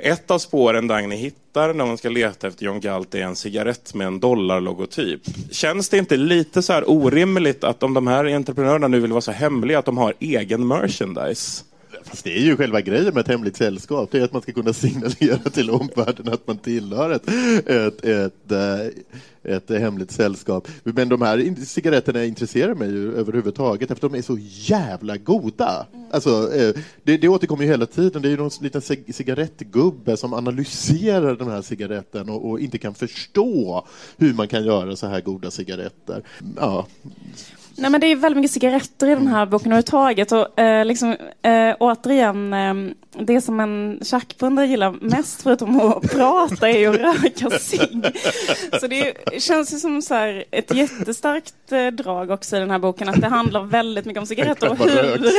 Ett 0.00 0.30
av 0.30 0.38
spåren 0.38 0.86
Dagny 0.86 1.16
hittar 1.16 1.74
när 1.74 1.84
hon 1.84 1.98
ska 1.98 2.08
leta 2.08 2.48
efter 2.48 2.64
John 2.64 2.80
Galt 2.80 3.14
är 3.14 3.22
en 3.22 3.36
cigarett 3.36 3.94
med 3.94 4.06
en 4.06 4.20
dollarlogotyp. 4.20 5.20
Känns 5.50 5.88
det 5.88 5.98
inte 5.98 6.16
lite 6.16 6.62
så 6.62 6.72
här 6.72 6.90
orimligt 6.90 7.64
att 7.64 7.82
om 7.82 7.94
de 7.94 8.06
här 8.06 8.24
entreprenörerna 8.24 8.88
nu 8.88 9.00
vill 9.00 9.10
vara 9.10 9.20
så 9.20 9.32
hemliga 9.32 9.78
att 9.78 9.84
de 9.84 9.98
har 9.98 10.14
egen 10.18 10.66
merchandise? 10.66 11.64
Fast 12.10 12.24
det 12.24 12.38
är 12.38 12.42
ju 12.42 12.56
själva 12.56 12.80
grejen 12.80 13.14
med 13.14 13.20
ett 13.20 13.28
hemligt 13.28 13.56
sällskap. 13.56 14.10
Det 14.10 14.18
är 14.18 14.24
att 14.24 14.32
man 14.32 14.42
ska 14.42 14.52
kunna 14.52 14.72
signalera 14.72 15.38
till 15.52 15.70
omvärlden 15.70 16.32
att 16.32 16.46
man 16.46 16.58
tillhör 16.58 17.10
ett, 17.10 17.28
ett, 17.66 18.04
ett, 18.04 18.52
ett, 18.52 19.70
ett 19.70 19.80
hemligt 19.80 20.10
sällskap. 20.10 20.68
Men 20.84 21.08
de 21.08 21.22
här 21.22 21.64
cigaretterna 21.64 22.24
intresserar 22.24 22.74
mig 22.74 22.90
ju 22.90 23.14
överhuvudtaget 23.14 23.90
eftersom 23.90 24.12
de 24.12 24.18
är 24.18 24.22
så 24.22 24.38
jävla 24.40 25.16
goda. 25.16 25.86
Alltså, 26.10 26.54
eh, 26.54 26.74
det, 27.02 27.16
det 27.16 27.28
återkommer 27.28 27.64
ju 27.64 27.70
hela 27.70 27.86
tiden. 27.86 28.22
Det 28.22 28.28
är 28.28 28.30
ju 28.30 28.36
någon 28.36 28.50
liten 28.60 28.82
cigarettgubbe 29.12 30.16
som 30.16 30.32
analyserar 30.32 31.36
den 31.36 31.48
här 31.48 31.62
cigaretten 31.62 32.28
och, 32.28 32.50
och 32.50 32.60
inte 32.60 32.78
kan 32.78 32.94
förstå 32.94 33.86
hur 34.16 34.34
man 34.34 34.48
kan 34.48 34.64
göra 34.64 34.96
så 34.96 35.06
här 35.06 35.20
goda 35.20 35.50
cigaretter. 35.50 36.22
Ja. 36.56 36.86
Nej, 37.78 37.90
men 37.90 38.00
det 38.00 38.06
är 38.06 38.16
väldigt 38.16 38.36
mycket 38.36 38.52
cigaretter 38.52 39.06
i 39.06 39.14
den 39.14 39.26
här 39.26 39.46
boken 39.46 39.72
överhuvudtaget. 39.72 40.32
Och, 40.32 40.58
eh, 40.58 40.84
liksom, 40.84 41.16
eh, 41.42 41.74
återigen, 41.80 42.52
eh, 42.52 42.74
det 43.20 43.40
som 43.40 43.60
en 43.60 44.00
tjackpundare 44.02 44.66
gillar 44.66 44.94
mest 45.00 45.42
förutom 45.42 45.80
att 45.80 46.02
prata 46.12 46.68
är 46.68 46.78
ju 46.78 46.86
att 46.86 47.24
röka 47.24 47.50
cigg. 47.58 48.06
Så 48.80 48.86
det 48.86 49.14
känns 49.38 49.72
ju 49.72 49.76
som 49.76 50.02
så 50.02 50.14
här, 50.14 50.44
ett 50.50 50.74
jättestarkt 50.74 51.72
eh, 51.72 51.86
drag 51.86 52.30
också 52.30 52.56
i 52.56 52.60
den 52.60 52.70
här 52.70 52.78
boken 52.78 53.08
att 53.08 53.20
det 53.20 53.28
handlar 53.28 53.62
väldigt 53.62 54.04
mycket 54.04 54.20
om 54.20 54.26
cigaretter 54.26 54.68
och 54.70 54.78
hur... 54.78 55.30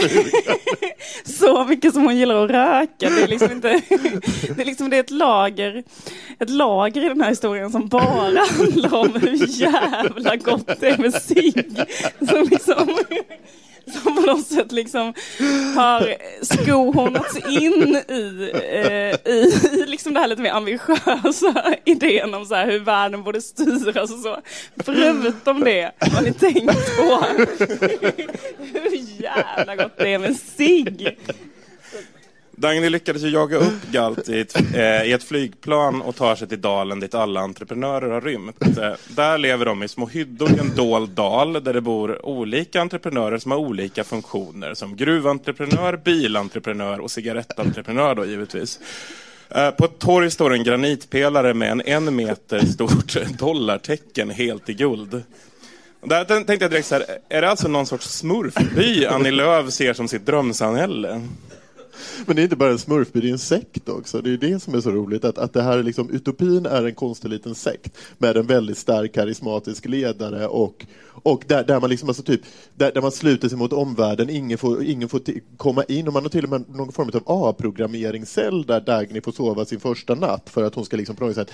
så 1.40 1.66
mycket 1.66 1.94
som 1.94 2.04
hon 2.04 2.18
gillar 2.18 2.46
att 2.46 2.52
röka. 2.52 3.10
Det 3.16 3.24
är 3.24 3.28
liksom 3.28 3.52
inte... 3.52 3.68
det 4.56 4.62
är 4.62 4.66
liksom 4.66 4.90
det 4.90 4.96
är 4.96 5.00
ett 5.00 5.12
lager, 5.12 5.84
ett 6.40 6.50
lager 6.50 7.06
i 7.06 7.10
den 7.10 7.22
här 7.22 7.30
historien 7.30 7.72
som 7.72 7.88
bara 7.88 8.46
handlar 8.46 8.94
om 8.94 9.14
hur 9.22 9.62
jävla 9.62 10.36
gott 10.36 10.80
det 10.80 10.90
är 10.90 10.98
med 10.98 11.14
cigg 11.14 11.66
som 12.30 12.44
liksom 12.44 13.00
som 13.94 14.16
på 14.16 14.22
något 14.22 14.48
sätt 14.48 14.72
liksom 14.72 15.14
har 15.76 16.16
skohornats 16.42 17.38
in 17.38 18.02
i, 18.10 18.52
eh, 18.54 19.34
i, 19.34 19.54
i 19.72 19.86
liksom 19.88 20.14
det 20.14 20.20
här 20.20 20.28
lite 20.28 20.42
mer 20.42 20.52
ambitiösa 20.52 21.76
idén 21.86 22.34
om 22.34 22.46
så 22.46 22.56
här 22.56 22.66
hur 22.72 22.80
världen 22.80 23.24
borde 23.24 23.42
styras 23.42 24.12
och 24.12 24.20
så. 24.20 24.38
Förutom 24.84 25.60
det, 25.60 25.92
har 26.00 26.22
ni 26.22 26.34
tänkt 26.34 26.98
på 26.98 27.26
hur 28.74 29.22
jävla 29.22 29.76
gott 29.76 29.98
det 29.98 30.14
är 30.14 30.20
med 30.20 30.38
cigg? 30.38 31.18
Dagny 32.60 32.90
lyckades 32.90 33.24
ju 33.24 33.30
jaga 33.30 33.58
upp 33.58 33.92
Galt 33.92 34.30
i 34.30 34.40
ett, 34.40 34.76
eh, 34.76 35.04
i 35.04 35.12
ett, 35.12 35.24
flygplan 35.24 36.02
och 36.02 36.16
tar 36.16 36.36
sig 36.36 36.48
till 36.48 36.62
dalen 36.62 37.00
dit 37.00 37.16
alla 37.16 37.42
entreprenörer 37.42 38.10
har 38.10 38.22
rymt. 38.22 38.78
Eh, 38.78 38.92
där 39.08 39.38
lever 39.38 39.66
de 39.66 39.84
i 39.84 39.88
små 39.88 40.08
hyddor 40.08 40.52
i 40.52 40.60
en 40.60 40.76
dold 40.76 41.10
dal 41.10 41.54
där 41.64 41.74
det 41.74 41.82
bor 41.82 42.26
olika 42.26 42.82
entreprenörer 42.82 43.38
som 43.38 43.52
har 43.52 43.58
olika 43.58 44.04
funktioner. 44.04 44.74
Som 44.74 44.96
gruventreprenör, 44.96 45.98
bilentreprenör 45.98 47.00
och 47.00 47.12
cigarettentreprenör 47.12 48.16
då 48.16 48.26
givetvis. 48.26 48.80
Eh, 49.50 49.72
på 49.72 49.86
ett 49.86 50.00
torg 50.00 50.32
står 50.32 50.54
en 50.54 50.64
granitpelare 50.64 51.54
med 51.54 51.72
en 51.72 51.82
en 51.86 52.16
meter 52.16 52.60
stort 52.60 53.18
dollartecken 53.40 54.30
helt 54.30 54.70
i 54.70 54.74
guld. 54.74 55.24
Där 56.04 56.26
tänkte 56.26 56.54
jag 56.54 56.72
direkt 56.72 56.88
så 56.88 56.96
här, 56.96 57.06
är 57.30 57.42
det 57.42 57.50
alltså 57.50 57.68
någon 57.68 57.86
sorts 57.86 58.10
smurfby 58.10 59.06
Annie 59.06 59.32
Lööf 59.32 59.72
ser 59.72 59.94
som 59.94 60.08
sitt 60.08 60.26
drömsamhälle? 60.26 61.22
Men 62.26 62.36
det 62.36 62.42
är 62.42 62.44
inte 62.44 62.56
bara 62.56 62.72
en 62.72 62.80
smurfby, 62.80 63.22
det 63.22 63.30
är 63.30 63.32
en 63.32 63.40
sekt 63.40 63.90
också. 63.90 64.22
Det 64.22 64.34
är 64.34 64.38
det 64.38 64.60
som 64.60 64.76
är 64.76 64.82
så 64.82 64.92
roligt, 64.92 65.26
att, 65.26 65.38
att 65.38 65.54
det 65.54 65.62
här 65.62 65.78
är 65.78 65.84
liksom, 65.84 66.10
utopin 66.10 66.66
är 66.66 66.86
en 66.86 66.96
konstig 66.96 67.30
liten 67.30 67.56
sekt 67.56 67.98
med 68.18 68.38
en 68.38 68.48
väldigt 68.48 68.78
stark 68.78 69.14
karismatisk 69.14 69.86
ledare 69.86 70.48
och, 70.48 70.86
och 71.24 71.44
där, 71.48 71.64
där 71.64 71.80
man 71.80 71.90
liksom, 71.90 72.10
alltså 72.10 72.24
typ, 72.24 72.42
där, 72.76 72.92
där 72.92 73.02
man 73.02 73.12
sluter 73.12 73.50
sig 73.50 73.58
mot 73.58 73.74
omvärlden, 73.74 74.30
ingen 74.30 74.58
får, 74.58 74.84
ingen 74.84 75.10
får 75.10 75.22
komma 75.58 75.84
in 75.84 76.08
och 76.08 76.14
man 76.14 76.24
har 76.24 76.30
till 76.30 76.44
och 76.44 76.50
med 76.50 76.64
någon 76.70 76.92
form 76.92 77.10
av 77.14 77.22
avprogrammeringscell 77.26 78.66
där 78.66 78.82
Dagny 78.82 79.22
får 79.22 79.32
sova 79.32 79.66
sin 79.66 79.80
första 79.80 80.16
natt 80.16 80.50
för 80.50 80.64
att 80.64 80.76
hon 80.76 80.86
ska 80.86 80.98
liksom 80.98 81.16
på 81.16 81.26
något 81.26 81.36
sätt 81.36 81.52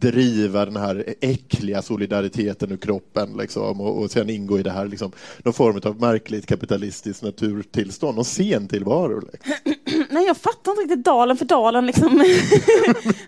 driva 0.00 0.64
den 0.64 0.76
här 0.76 1.14
äckliga 1.20 1.82
solidariteten 1.82 2.72
ur 2.72 2.76
kroppen 2.76 3.36
liksom, 3.38 3.80
och, 3.80 4.02
och 4.02 4.10
sen 4.10 4.30
ingå 4.30 4.58
i 4.58 4.62
det 4.62 4.70
här 4.70 4.86
liksom, 4.86 5.12
någon 5.38 5.54
form 5.54 5.80
av 5.84 6.00
märkligt 6.00 6.46
kapitalistiskt 6.46 7.22
naturtillstånd 7.22 8.18
och 8.18 8.26
sentillvaro. 8.26 9.20
Liksom. 9.32 9.74
Nej, 10.18 10.26
jag 10.26 10.36
fattar 10.36 10.72
inte 10.72 10.82
riktigt 10.82 11.04
Dalen, 11.04 11.36
för 11.36 11.44
Dalen 11.44 11.86
liksom... 11.86 12.24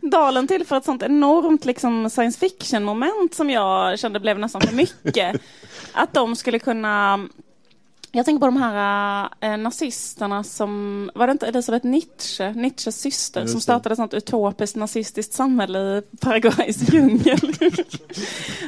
Dalen 0.10 0.48
tillför 0.48 0.76
ett 0.76 0.84
sånt 0.84 1.02
enormt 1.02 1.64
liksom, 1.64 2.10
science 2.10 2.38
fiction-moment 2.38 3.34
som 3.34 3.50
jag 3.50 3.98
kände 3.98 4.20
blev 4.20 4.38
nästan 4.38 4.60
för 4.60 4.74
mycket. 4.74 5.40
Att 5.92 6.14
de 6.14 6.36
skulle 6.36 6.58
kunna 6.58 7.28
jag 8.12 8.24
tänker 8.24 8.40
på 8.40 8.46
de 8.46 8.56
här 8.56 9.28
äh, 9.40 9.56
nazisterna 9.56 10.44
som, 10.44 11.10
var 11.14 11.26
det 11.26 11.30
inte 11.30 11.46
Elisabeth 11.46 11.86
Nietzsche, 11.86 12.52
Nietzsches 12.52 13.00
syster, 13.00 13.46
som 13.46 13.60
startade 13.60 13.92
ett 13.92 13.96
sånt 13.96 14.14
utopiskt 14.14 14.76
nazistiskt 14.76 15.32
samhälle 15.32 15.78
i 15.78 16.02
Paraguays 16.20 16.92
djungel. 16.92 17.38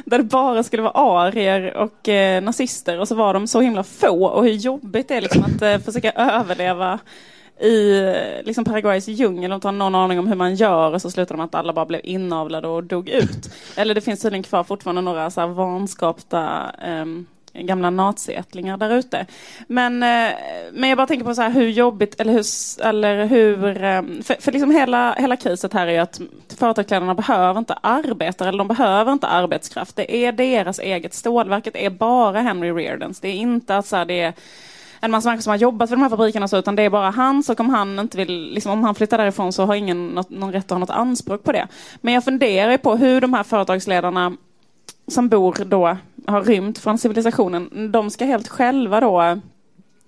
Där 0.05 0.17
det 0.17 0.23
bara 0.23 0.63
skulle 0.63 0.83
vara 0.83 0.93
arier 0.93 1.73
och 1.73 2.09
äh, 2.09 2.43
nazister 2.43 2.99
och 2.99 3.07
så 3.07 3.15
var 3.15 3.33
de 3.33 3.47
så 3.47 3.61
himla 3.61 3.83
få 3.83 4.25
och 4.25 4.43
hur 4.43 4.51
jobbigt 4.51 5.07
det 5.07 5.15
är 5.15 5.21
liksom 5.21 5.43
att 5.43 5.61
äh, 5.61 5.77
försöka 5.77 6.11
överleva 6.11 6.99
i 7.59 8.01
liksom 8.45 8.65
Paraguays 8.65 9.07
djungel. 9.07 9.51
De 9.51 9.61
tar 9.61 9.71
någon 9.71 9.95
aning 9.95 10.19
om 10.19 10.27
hur 10.27 10.35
man 10.35 10.55
gör 10.55 10.91
och 10.91 11.01
så 11.01 11.11
slutar 11.11 11.35
de 11.35 11.41
att 11.41 11.55
alla 11.55 11.73
bara 11.73 11.85
blev 11.85 12.01
inavlade 12.03 12.67
och 12.67 12.83
dog 12.83 13.09
ut. 13.09 13.49
Eller 13.75 13.95
det 13.95 14.01
finns 14.01 14.21
tydligen 14.21 14.43
kvar 14.43 14.63
fortfarande 14.63 15.01
några 15.01 15.31
så 15.31 15.41
här 15.41 15.47
vanskapta 15.47 16.71
um, 16.87 17.25
gamla 17.53 17.89
naziättlingar 17.89 18.77
där 18.77 18.91
ute. 18.91 19.25
Men, 19.67 20.03
eh, 20.03 20.33
men 20.73 20.89
jag 20.89 20.97
bara 20.97 21.07
tänker 21.07 21.25
på 21.25 21.35
så 21.35 21.41
här 21.41 21.49
hur 21.49 21.67
jobbigt, 21.67 22.21
eller 22.21 22.33
hur, 22.33 22.45
eller 22.85 23.25
hur 23.25 23.83
eh, 23.83 24.01
för, 24.23 24.41
för 24.41 24.51
liksom 24.51 24.71
hela, 24.71 25.13
hela 25.13 25.35
kriset 25.35 25.73
här 25.73 25.87
är 25.87 25.91
ju 25.91 25.97
att 25.97 26.21
företagsledarna 26.57 27.15
behöver 27.15 27.59
inte 27.59 27.73
arbetare, 27.81 28.49
eller 28.49 28.57
de 28.57 28.67
behöver 28.67 29.13
inte 29.13 29.27
arbetskraft. 29.27 29.95
Det 29.95 30.25
är 30.25 30.31
deras 30.31 30.79
eget 30.79 31.13
stålverket, 31.13 31.75
är 31.75 31.89
bara 31.89 32.41
Henry 32.41 32.71
Reardons. 32.71 33.19
Det 33.19 33.27
är 33.27 33.35
inte 33.35 33.77
att 33.77 33.85
så 33.85 33.95
här, 33.95 34.05
det 34.05 34.21
är 34.21 34.33
en 35.03 35.11
massa 35.11 35.29
människor 35.29 35.41
som 35.41 35.51
har 35.51 35.57
jobbat 35.57 35.89
för 35.89 35.95
de 35.95 36.01
här 36.01 36.09
fabrikerna 36.09 36.47
så, 36.47 36.57
utan 36.57 36.75
det 36.75 36.83
är 36.83 36.89
bara 36.89 37.09
han, 37.09 37.43
så 37.43 37.53
om 37.53 37.69
han 37.69 37.99
inte 37.99 38.17
vill, 38.17 38.53
liksom, 38.53 38.71
om 38.71 38.83
han 38.83 38.95
flyttar 38.95 39.17
därifrån 39.17 39.53
så 39.53 39.65
har 39.65 39.75
ingen 39.75 40.07
något, 40.07 40.29
någon 40.29 40.51
rätt 40.51 40.65
att 40.65 40.69
ha 40.71 40.77
något 40.77 40.89
anspråk 40.89 41.43
på 41.43 41.51
det. 41.51 41.67
Men 42.01 42.13
jag 42.13 42.23
funderar 42.23 42.77
på 42.77 42.95
hur 42.95 43.21
de 43.21 43.33
här 43.33 43.43
företagsledarna 43.43 44.37
som 45.07 45.29
bor 45.29 45.65
då, 45.65 45.97
har 46.27 46.43
rymt 46.43 46.79
från 46.79 46.97
civilisationen, 46.97 47.91
de 47.91 48.09
ska 48.09 48.25
helt 48.25 48.47
själva 48.47 48.99
då 48.99 49.39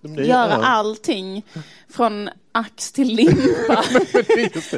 göra 0.02 0.54
allting 0.54 1.46
från 1.90 2.30
ax 2.56 2.92
till 2.92 3.08
limpa 3.08 3.84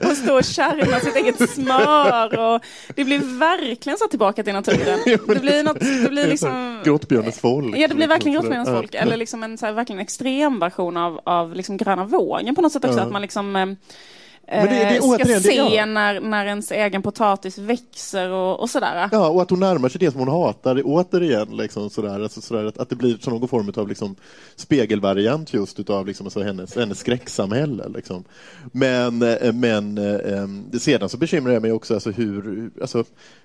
och 0.10 0.18
stå 0.18 0.36
och 0.38 0.44
kärna 0.44 1.00
sitt 1.00 1.16
eget 1.16 1.50
smör. 1.50 2.40
Och 2.40 2.62
det 2.96 3.04
blir 3.04 3.40
verkligen 3.40 3.98
så 3.98 4.08
tillbaka 4.08 4.44
till 4.44 4.54
naturen. 4.54 5.00
Det 5.28 5.42
blir, 5.42 5.64
något, 5.64 5.80
det 5.80 6.10
blir 6.10 6.28
liksom... 6.28 6.82
Grottbjörnens 6.84 7.40
folk. 7.40 7.78
Ja, 7.78 7.88
det 7.88 7.96
blir 7.96 8.08
verkligen 8.08 8.34
grottbjörnens 8.34 8.70
folk. 8.70 8.96
Eller 8.96 9.18
liksom 9.18 9.44
en 9.44 9.58
så 9.58 9.66
här, 9.66 9.74
verkligen 9.74 10.00
extrem 10.00 10.60
version 10.60 10.98
av, 10.98 11.22
av 11.24 11.56
liksom 11.56 11.78
gröna 11.78 12.06
vågen 12.06 12.56
på 12.56 12.62
något 12.62 12.72
sätt 12.72 12.86
också. 12.86 13.00
Att 13.00 13.12
man 13.12 13.22
liksom 13.22 13.56
eh, 13.56 13.66
men 14.50 14.66
det, 14.68 14.74
det, 14.74 14.96
ska 14.96 15.06
återigen, 15.06 15.42
se 15.42 15.62
det, 15.62 15.76
ja. 15.76 15.86
när, 15.86 16.20
när 16.20 16.46
ens 16.46 16.72
egen 16.72 17.02
potatis 17.02 17.58
växer 17.58 18.30
och, 18.30 18.60
och, 18.60 18.70
sådär. 18.70 19.10
Ja, 19.12 19.30
och 19.30 19.42
att 19.42 19.50
hon 19.50 19.60
närmar 19.60 19.90
sig 19.90 20.00
det 20.00 20.12
som 20.12 20.20
hon 20.20 20.30
hatar 20.30 20.82
återigen. 20.86 21.58
Liksom, 21.58 21.90
sådär, 21.90 22.24
alltså, 22.24 22.42
sådär, 22.42 22.66
att, 22.66 22.78
att 22.78 22.90
det 22.90 22.96
blir 22.96 23.18
som 23.18 23.34
någon 23.34 23.48
form 23.48 23.72
av 23.76 23.88
liksom, 23.88 24.16
spegelvariant 24.56 25.54
just 25.54 25.80
utav 25.80 26.08
liksom, 26.08 26.26
alltså, 26.26 26.44
hennes, 26.44 26.76
hennes 26.76 27.00
skräcksamhälle. 27.00 27.88
Liksom. 27.96 28.24
Men, 28.72 29.22
eh, 29.22 29.54
men 29.54 29.98
eh, 29.98 30.80
sedan 30.80 31.10
så 31.10 31.18
bekymrar 31.18 31.54
jag 31.54 31.62
mig 31.62 31.72
också 31.72 31.94
alltså, 31.94 32.12
hur... 32.12 32.70
Alltså, 32.82 33.04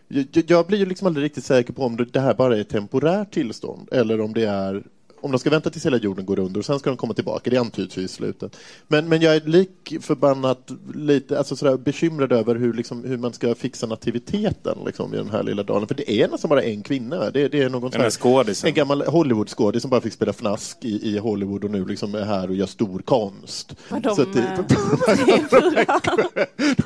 jag, 0.08 0.44
jag 0.46 0.66
blir 0.66 0.78
ju 0.78 0.86
liksom 0.86 1.06
aldrig 1.06 1.24
riktigt 1.24 1.44
säker 1.44 1.72
på 1.72 1.82
om 1.84 2.06
det 2.12 2.20
här 2.20 2.34
bara 2.34 2.56
är 2.56 2.60
ett 2.60 2.68
temporärt 2.68 3.34
tillstånd 3.34 3.88
eller 3.92 4.20
om 4.20 4.34
det 4.34 4.44
är 4.44 4.82
om 5.22 5.32
de 5.32 5.38
ska 5.38 5.50
vänta 5.50 5.70
tills 5.70 5.86
hela 5.86 5.96
jorden 5.96 6.26
går 6.26 6.38
under 6.38 6.60
och 6.60 6.66
sen 6.66 6.78
ska 6.78 6.90
de 6.90 6.96
komma 6.96 7.14
tillbaka, 7.14 7.50
det 7.50 7.56
antyds 7.56 7.98
ju 7.98 8.02
i 8.02 8.08
slutet. 8.08 8.56
Men, 8.88 9.08
men 9.08 9.20
jag 9.20 9.36
är 9.36 9.40
lik 9.40 9.96
förbannat 10.00 10.70
lite 10.94 11.38
alltså 11.38 11.56
sådär, 11.56 11.76
bekymrad 11.76 12.32
över 12.32 12.54
hur, 12.54 12.72
liksom, 12.72 13.04
hur 13.04 13.18
man 13.18 13.32
ska 13.32 13.54
fixa 13.54 13.86
nativiteten 13.86 14.78
liksom, 14.86 15.14
i 15.14 15.16
den 15.16 15.30
här 15.30 15.42
lilla 15.42 15.62
dalen. 15.62 15.88
För 15.88 15.94
det 15.94 16.10
är 16.10 16.28
nästan 16.28 16.48
bara 16.48 16.62
en 16.62 16.82
kvinna. 16.82 17.30
Det, 17.30 17.48
det 17.48 17.62
är 17.62 17.68
någon 17.68 17.92
sådär, 17.92 18.66
en 18.66 18.74
gammal 18.74 19.02
Hollywood-skådis 19.02 19.82
som 19.82 19.90
bara 19.90 20.00
fick 20.00 20.12
spela 20.12 20.32
fnask 20.32 20.78
i, 20.84 21.08
i 21.08 21.18
Hollywood 21.18 21.64
och 21.64 21.70
nu 21.70 21.84
liksom 21.84 22.14
är 22.14 22.24
här 22.24 22.48
och 22.48 22.54
gör 22.54 22.66
stor 22.66 22.98
konst. 22.98 23.74
Var 23.88 24.00
de, 24.00 24.16
så 24.16 24.24
det, 24.24 24.64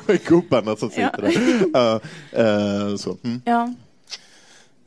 de 0.05 0.13
är 0.13 0.27
gubbarna 0.27 0.75
som 0.75 0.89
sitter 0.89 1.33
ja. 1.73 1.99
där. 2.33 2.45
Uh, 2.85 2.91
uh, 2.91 2.95
så. 2.97 3.17
Mm. 3.23 3.41
Ja. 3.45 3.73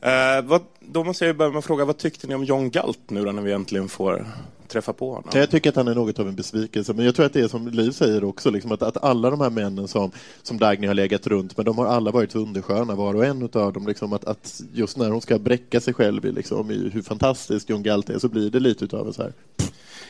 Uh, 0.05 0.47
vad, 0.47 0.61
då 0.85 1.03
måste 1.03 1.25
jag 1.25 1.37
börja 1.37 1.51
med 1.51 1.59
att 1.59 1.65
fråga, 1.65 1.85
vad 1.85 1.97
tyckte 1.97 2.27
ni 2.27 2.35
om 2.35 2.43
John 2.43 2.69
Galt 2.69 3.09
nu 3.09 3.25
då, 3.25 3.31
när 3.31 3.41
vi 3.41 3.51
äntligen 3.51 3.89
får 3.89 4.25
träffa 4.67 4.93
på 4.93 5.09
honom? 5.13 5.29
Jag 5.33 5.49
tycker 5.49 5.69
att 5.69 5.75
han 5.75 5.87
är 5.87 5.95
något 5.95 6.19
av 6.19 6.27
en 6.27 6.35
besvikelse, 6.35 6.93
men 6.93 7.05
jag 7.05 7.15
tror 7.15 7.25
att 7.25 7.33
det 7.33 7.41
är 7.41 7.47
som 7.47 7.67
Liv 7.67 7.91
säger 7.91 8.23
också, 8.23 8.49
liksom 8.49 8.71
att, 8.71 8.81
att 8.81 9.03
alla 9.03 9.29
de 9.29 9.41
här 9.41 9.49
männen 9.49 9.87
som, 9.87 10.11
som 10.43 10.57
Dagny 10.57 10.87
har 10.87 10.93
legat 10.93 11.27
runt 11.27 11.57
men 11.57 11.65
de 11.65 11.77
har 11.77 11.85
alla 11.85 12.11
varit 12.11 12.35
undersköna, 12.35 12.95
var 12.95 13.13
och 13.13 13.25
en 13.25 13.49
av 13.53 13.73
dem. 13.73 13.87
Liksom 13.87 14.13
att, 14.13 14.25
att 14.25 14.61
just 14.73 14.97
när 14.97 15.09
hon 15.09 15.21
ska 15.21 15.39
bräcka 15.39 15.81
sig 15.81 15.93
själv 15.93 16.25
i, 16.25 16.31
liksom, 16.31 16.71
i 16.71 16.89
hur 16.93 17.01
fantastisk 17.01 17.69
John 17.69 17.83
Galt 17.83 18.09
är 18.09 18.19
så 18.19 18.27
blir 18.27 18.49
det 18.49 18.59
lite 18.59 18.97
av 18.97 19.07
en 19.07 19.13
så 19.13 19.21
här 19.21 19.33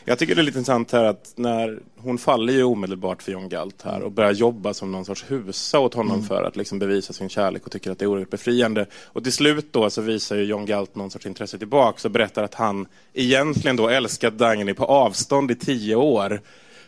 jag 0.04 0.18
tycker 0.18 0.34
det 0.34 0.40
är 0.40 0.42
lite 0.42 0.58
intressant 0.58 0.92
här 0.92 1.04
att 1.04 1.32
när 1.36 1.78
hon 1.96 2.18
faller 2.18 2.52
ju 2.52 2.64
omedelbart 2.64 3.22
för 3.22 3.32
John 3.32 3.48
Galt 3.48 3.82
här 3.82 4.02
och 4.02 4.12
börjar 4.12 4.32
jobba 4.32 4.74
som 4.74 4.92
någon 4.92 5.04
sorts 5.04 5.24
husa 5.28 5.78
åt 5.78 5.94
honom 5.94 6.14
mm. 6.14 6.26
för 6.26 6.42
att 6.42 6.56
liksom 6.56 6.78
bevisa 6.78 7.12
sin 7.12 7.28
kärlek 7.28 7.66
och 7.66 7.72
tycker 7.72 7.90
att 7.90 7.98
det 7.98 8.04
är 8.04 8.06
oerhört 8.06 8.30
befriande. 8.30 8.86
Och 9.04 9.22
till 9.22 9.32
slut 9.32 9.72
då 9.72 9.90
så 9.90 10.00
visar 10.00 10.36
ju 10.36 10.44
John 10.44 10.66
Galt 10.66 10.94
någon 10.94 11.10
sorts 11.10 11.26
intresse 11.26 11.58
tillbaka 11.58 12.08
och 12.08 12.10
berättar 12.10 12.42
att 12.42 12.54
han 12.54 12.86
egentligen 13.14 13.76
då 13.76 13.88
älskat 13.88 14.38
Dagny 14.38 14.74
på 14.74 14.84
avstånd 14.84 15.50
i 15.50 15.54
tio 15.54 15.96
år 15.96 16.40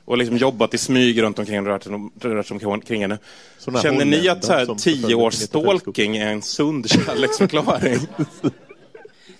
och 0.04 0.18
liksom 0.18 0.36
jobbat 0.36 0.74
i 0.74 0.78
smyg 0.78 1.22
runt 1.22 1.38
omkring 1.38 1.58
och 1.58 1.66
rört, 1.66 1.86
rört 2.20 2.50
omkring 2.50 3.00
henne. 3.00 3.18
Känner 3.82 4.04
ni 4.04 4.28
att 4.28 4.44
så 4.44 4.52
här, 4.52 4.74
tio 4.74 5.14
års 5.14 5.34
stalking 5.34 6.16
är 6.16 6.32
en 6.32 6.42
sund 6.42 6.90
kärleksförklaring? 6.90 7.98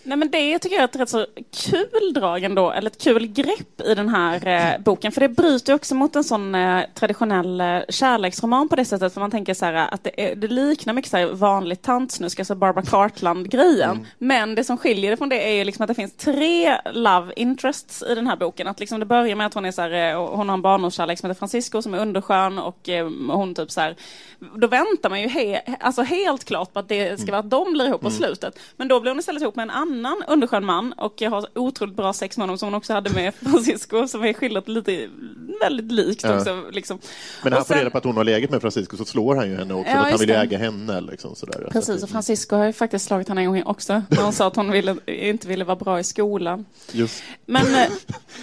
Nej 0.06 0.18
men 0.18 0.30
det 0.30 0.58
tycker 0.58 0.76
jag 0.76 0.82
är 0.82 0.88
ett 0.88 0.96
rätt 0.96 1.08
så 1.08 1.26
kul 1.50 2.12
drag 2.14 2.44
ändå, 2.44 2.70
eller 2.70 2.90
ett 2.90 3.02
kul 3.02 3.26
grepp 3.26 3.80
i 3.80 3.94
den 3.94 4.08
här 4.08 4.46
eh, 4.46 4.80
boken. 4.82 5.12
För 5.12 5.20
det 5.20 5.28
bryter 5.28 5.74
också 5.74 5.94
mot 5.94 6.16
en 6.16 6.24
sån 6.24 6.54
eh, 6.54 6.82
traditionell 6.94 7.60
eh, 7.60 7.78
kärleksroman 7.88 8.68
på 8.68 8.76
det 8.76 8.84
sättet. 8.84 9.14
För 9.14 9.20
man 9.20 9.30
tänker 9.30 9.54
så 9.54 9.64
här 9.64 9.74
att 9.74 10.04
det, 10.04 10.30
är, 10.30 10.36
det 10.36 10.48
liknar 10.48 10.94
mycket 10.94 11.10
så 11.10 11.16
här 11.16 11.26
vanligt 11.26 11.82
tantsnusk, 11.82 12.38
alltså 12.38 12.54
Barbara 12.54 12.84
Cartland-grejen. 12.84 13.90
Mm. 13.90 14.06
Men 14.18 14.54
det 14.54 14.64
som 14.64 14.78
skiljer 14.78 15.10
det 15.10 15.16
från 15.16 15.28
det 15.28 15.48
är 15.48 15.52
ju 15.52 15.64
liksom 15.64 15.82
att 15.82 15.88
det 15.88 15.94
finns 15.94 16.16
tre 16.16 16.76
love 16.92 17.32
interests 17.36 18.02
i 18.02 18.14
den 18.14 18.26
här 18.26 18.36
boken. 18.36 18.66
Att 18.66 18.80
liksom 18.80 19.00
det 19.00 19.06
börjar 19.06 19.36
med 19.36 19.46
att 19.46 19.54
hon 19.54 19.64
är 19.64 19.72
så 19.72 19.82
här, 19.82 20.12
eh, 20.12 20.28
hon 20.36 20.48
har 20.48 20.54
en 20.54 20.62
barndomskärlek 20.62 21.18
som 21.18 21.30
heter 21.30 21.38
Francisco 21.38 21.82
som 21.82 21.94
är 21.94 21.98
underskön 21.98 22.58
och 22.58 22.88
eh, 22.88 23.10
hon 23.28 23.54
typ 23.54 23.70
så 23.70 23.80
här, 23.80 23.96
då 24.56 24.66
väntar 24.66 25.10
man 25.10 25.20
ju 25.20 25.28
he, 25.28 25.60
alltså 25.80 26.02
helt 26.02 26.44
klart 26.44 26.72
på 26.72 26.78
att 26.78 26.88
det 26.88 27.20
ska 27.20 27.32
vara 27.32 27.40
att 27.40 27.50
de 27.50 27.72
blir 27.72 27.86
ihop 27.86 28.00
på 28.00 28.08
mm. 28.08 28.18
slutet. 28.18 28.58
Men 28.76 28.88
då 28.88 29.00
blir 29.00 29.10
hon 29.10 29.18
istället 29.18 29.42
ihop 29.42 29.56
med 29.56 29.62
en 29.62 29.70
annan 29.70 29.93
annan 29.94 30.22
underskön 30.28 30.64
man 30.64 30.92
och 30.92 31.14
jag 31.16 31.30
har 31.30 31.46
otroligt 31.54 31.96
bra 31.96 32.12
sex 32.12 32.36
med 32.36 32.42
honom 32.42 32.58
som 32.58 32.66
hon 32.66 32.74
också 32.74 32.92
hade 32.92 33.10
med 33.10 33.34
Francisco 33.42 34.08
som 34.08 34.24
är 34.24 34.32
skildrat 34.32 34.68
lite 34.68 35.08
väldigt 35.60 35.92
likt 35.92 36.24
ja. 36.24 36.36
också. 36.36 36.62
Liksom. 36.72 36.98
Men 37.42 37.50
när 37.50 37.56
han 37.56 37.66
får 37.66 37.74
reda 37.74 37.90
på 37.90 37.98
att 37.98 38.04
hon 38.04 38.16
har 38.16 38.24
legat 38.24 38.50
med 38.50 38.60
Francisco 38.60 38.96
så 38.96 39.04
slår 39.04 39.36
han 39.36 39.50
ju 39.50 39.56
henne 39.56 39.74
också, 39.74 39.92
ja, 39.92 39.98
att 39.98 40.10
han 40.10 40.20
vill 40.20 40.28
ju 40.28 40.34
äga 40.34 40.58
henne. 40.58 41.00
Liksom, 41.00 41.34
sådär. 41.34 41.68
Precis, 41.70 42.02
och 42.02 42.08
Francisco 42.08 42.56
har 42.56 42.64
ju 42.64 42.72
faktiskt 42.72 43.06
slagit 43.06 43.28
henne 43.28 43.40
en 43.40 43.46
gång 43.46 43.62
också 43.62 43.92
när 44.08 44.22
hon 44.22 44.32
sa 44.32 44.46
att 44.46 44.56
hon 44.56 44.70
ville, 44.70 44.96
inte 45.06 45.48
ville 45.48 45.64
vara 45.64 45.76
bra 45.76 46.00
i 46.00 46.04
skolan. 46.04 46.64
Just. 46.92 47.22
Men, 47.46 47.74
eh, 47.74 47.90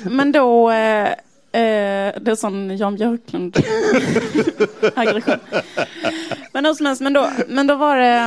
men 0.04 0.32
då 0.32 0.72
eh, 0.72 1.10
Eh, 1.54 2.22
det 2.22 2.32
är 2.32 2.36
sån 2.36 2.78
Jan 2.78 2.96
Björklund 2.96 3.58
aggression. 4.96 5.40
Men 6.54 6.66
hur 6.66 6.74
som 6.74 6.86
helst, 6.86 7.02
men 7.02 7.14
då, 7.14 7.30
men 7.48 7.68
då 7.68 7.76
var 7.76 7.98
det... 7.98 8.26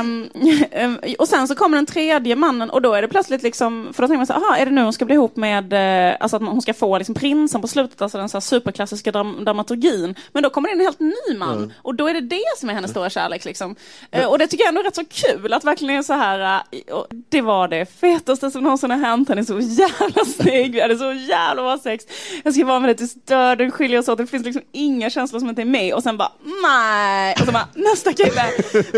um, 0.83 0.99
och 1.19 1.27
sen 1.27 1.47
så 1.47 1.55
kommer 1.55 1.77
den 1.77 1.85
tredje 1.85 2.35
mannen 2.35 2.69
och 2.69 2.81
då 2.81 2.93
är 2.93 3.01
det 3.01 3.07
plötsligt 3.07 3.43
liksom... 3.43 3.89
För 3.93 4.01
då 4.03 4.07
tänker 4.07 4.17
man 4.17 4.27
så 4.27 4.33
här, 4.33 4.39
aha, 4.41 4.55
är 4.55 4.65
det 4.65 4.71
nu 4.71 4.81
hon 4.83 4.93
ska 4.93 5.05
bli 5.05 5.15
ihop 5.15 5.35
med... 5.35 5.73
eh, 6.09 6.15
Alltså 6.19 6.35
att 6.37 6.43
hon 6.43 6.61
ska 6.61 6.73
få 6.73 6.97
liksom 6.97 7.15
prinsen 7.15 7.61
på 7.61 7.67
slutet, 7.67 8.01
alltså 8.01 8.17
den 8.17 8.29
så 8.29 8.37
här 8.37 8.41
superklassiska 8.41 9.11
dram 9.11 9.45
dramaturgin. 9.45 10.15
Men 10.33 10.43
då 10.43 10.49
kommer 10.49 10.69
det 10.69 10.73
in 10.73 10.79
en 10.79 10.85
helt 10.85 10.99
ny 10.99 11.37
man. 11.37 11.73
Och 11.81 11.95
då 11.95 12.07
är 12.07 12.13
det 12.13 12.21
det 12.21 12.43
som 12.59 12.69
är 12.69 12.73
hennes 12.73 12.91
stora 12.91 13.09
kärlek 13.09 13.45
liksom. 13.45 13.75
Eh, 14.11 14.25
Och 14.25 14.39
det 14.39 14.47
tycker 14.47 14.63
jag 14.63 14.69
ändå 14.69 14.81
är 14.81 14.85
rätt 14.85 14.95
så 14.95 15.05
kul, 15.05 15.53
att 15.53 15.63
verkligen 15.63 15.95
är 15.99 16.03
så 16.03 16.13
här... 16.13 16.61
eh, 16.71 16.95
Det 17.29 17.41
var 17.41 17.67
det 17.67 17.85
fetaste 17.99 18.51
som 18.51 18.63
någonsin 18.63 18.91
har 18.91 18.97
hänt. 18.97 19.29
Han 19.29 19.37
är 19.37 19.43
så 19.43 19.59
jävla 19.59 20.25
snygg, 20.37 20.71
vi 20.73 20.81
hade 20.81 20.97
så 20.97 21.13
jävla 21.13 21.61
bra 21.61 21.77
sex. 21.77 22.03
Jag 22.43 22.53
ska 22.53 22.65
vara 22.65 22.79
med 22.79 22.89
dig 22.89 22.95
tills 22.97 23.13
döden 23.13 23.71
skiljer 23.71 23.99
oss 23.99 24.07
åt. 24.09 24.17
Det 24.17 24.27
finns 24.27 24.45
liksom 24.45 24.61
inga 24.71 25.09
känslor 25.09 25.39
som 25.39 25.49
inte 25.49 25.61
är 25.61 25.65
med. 25.65 25.93
Och 25.93 26.03
sen 26.03 26.17
bara, 26.17 26.31
nej! 26.63 27.35
Och 27.39 27.45
så 27.45 27.51
bara, 27.51 27.67
nästa 27.75 28.13
kille. 28.17 28.43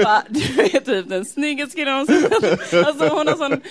Bara, 0.04 0.24
du 0.30 0.40
är 0.62 0.80
typ 0.80 1.10
den 1.10 1.26
snyggaste 1.26 1.76
killen. 1.76 1.94
Alltså 2.86 3.08
hon 3.08 3.28
har 3.28 3.36
sån 3.38 3.62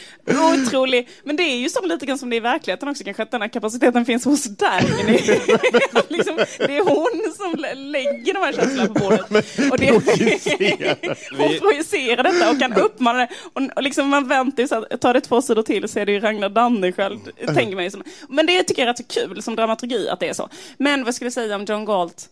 otrolig, 0.62 1.08
men 1.24 1.36
det 1.36 1.42
är 1.42 1.56
ju 1.56 1.68
så 1.68 1.86
lite 1.86 2.06
grann 2.06 2.18
som 2.18 2.30
det 2.30 2.36
är 2.36 2.38
i 2.38 2.40
verkligheten 2.40 2.88
också 2.88 3.04
kanske, 3.04 3.22
att 3.22 3.30
den 3.30 3.40
här 3.40 3.48
kapaciteten 3.48 4.04
finns 4.04 4.24
hos 4.24 4.44
Dagny. 4.44 5.12
liksom, 6.08 6.36
det 6.58 6.76
är 6.76 6.84
hon 6.84 7.32
som 7.36 7.54
lä- 7.60 7.74
lägger 7.74 8.34
de 8.34 8.40
här 8.40 8.52
känslorna 8.52 8.86
på 8.86 8.94
bordet. 8.94 9.30
Och 9.70 9.78
det, 9.78 9.90
hon 11.38 11.58
projicerar 11.60 12.22
detta 12.22 12.50
och 12.50 12.58
kan 12.60 12.72
uppmana 12.72 13.18
det. 13.18 13.28
Och, 13.52 13.62
och 13.76 13.82
liksom 13.82 14.08
man 14.08 14.28
väntar 14.28 14.62
ju 14.62 14.68
så 14.68 14.74
att 14.92 15.00
tar 15.00 15.14
det 15.14 15.20
två 15.20 15.42
sidor 15.42 15.62
till 15.62 15.88
så 15.88 15.98
är 15.98 16.06
det 16.06 16.12
ju 16.12 16.20
Ragnar 16.20 16.48
Danneskjöld, 16.48 17.20
tänker 17.54 17.74
man 17.74 17.84
ju 17.84 17.90
som. 17.90 18.02
Men 18.28 18.46
det 18.46 18.62
tycker 18.62 18.82
jag 18.82 18.88
är 18.88 18.92
rätt 18.92 18.98
så 19.14 19.20
kul 19.26 19.42
som 19.42 19.56
dramaturgi 19.56 20.08
att 20.08 20.20
det 20.20 20.28
är 20.28 20.32
så. 20.34 20.48
Men 20.78 21.04
vad 21.04 21.14
skulle 21.14 21.26
jag 21.26 21.32
säga 21.32 21.56
om 21.56 21.64
John 21.64 21.84
Galt? 21.84 22.28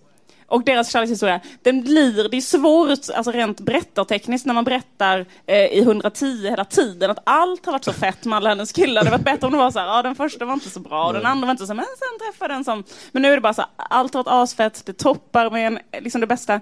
Och 0.46 0.64
deras 0.64 0.92
kärlekshistoria, 0.92 1.40
den 1.62 1.82
blir, 1.82 2.28
det 2.28 2.36
är 2.36 2.40
svårt, 2.40 3.16
alltså 3.16 3.30
rent 3.30 3.60
berättartekniskt, 3.60 4.46
när 4.46 4.54
man 4.54 4.64
berättar 4.64 5.26
eh, 5.46 5.56
i 5.56 5.78
110 5.78 6.48
hela 6.48 6.64
tiden, 6.64 7.10
att 7.10 7.18
allt 7.24 7.66
har 7.66 7.72
varit 7.72 7.84
så 7.84 7.92
fett 7.92 8.24
med 8.24 8.36
alla 8.36 8.48
hennes 8.48 8.72
killar. 8.72 9.04
Det 9.04 9.10
hade 9.10 9.10
varit 9.10 9.24
bättre 9.24 9.46
om 9.46 9.52
det 9.52 9.58
var 9.58 9.70
så 9.70 9.78
här, 9.78 9.86
ja 9.86 10.02
den 10.02 10.14
första 10.14 10.44
var 10.44 10.54
inte 10.54 10.70
så 10.70 10.80
bra, 10.80 11.06
och 11.06 11.12
den 11.12 11.26
andra 11.26 11.46
var 11.46 11.50
inte 11.50 11.66
så, 11.66 11.74
men 11.74 11.84
sen 11.84 12.26
träffade 12.26 12.54
den 12.54 12.64
som, 12.64 12.84
men 13.12 13.22
nu 13.22 13.28
är 13.28 13.34
det 13.36 13.40
bara 13.40 13.54
så 13.54 13.62
här, 13.62 13.70
allt 13.76 14.14
har 14.14 14.24
varit 14.24 14.42
asfett, 14.42 14.86
det 14.86 14.92
toppar 14.92 15.50
med 15.50 15.66
en, 15.66 15.78
liksom 16.02 16.20
det 16.20 16.26
bästa. 16.26 16.60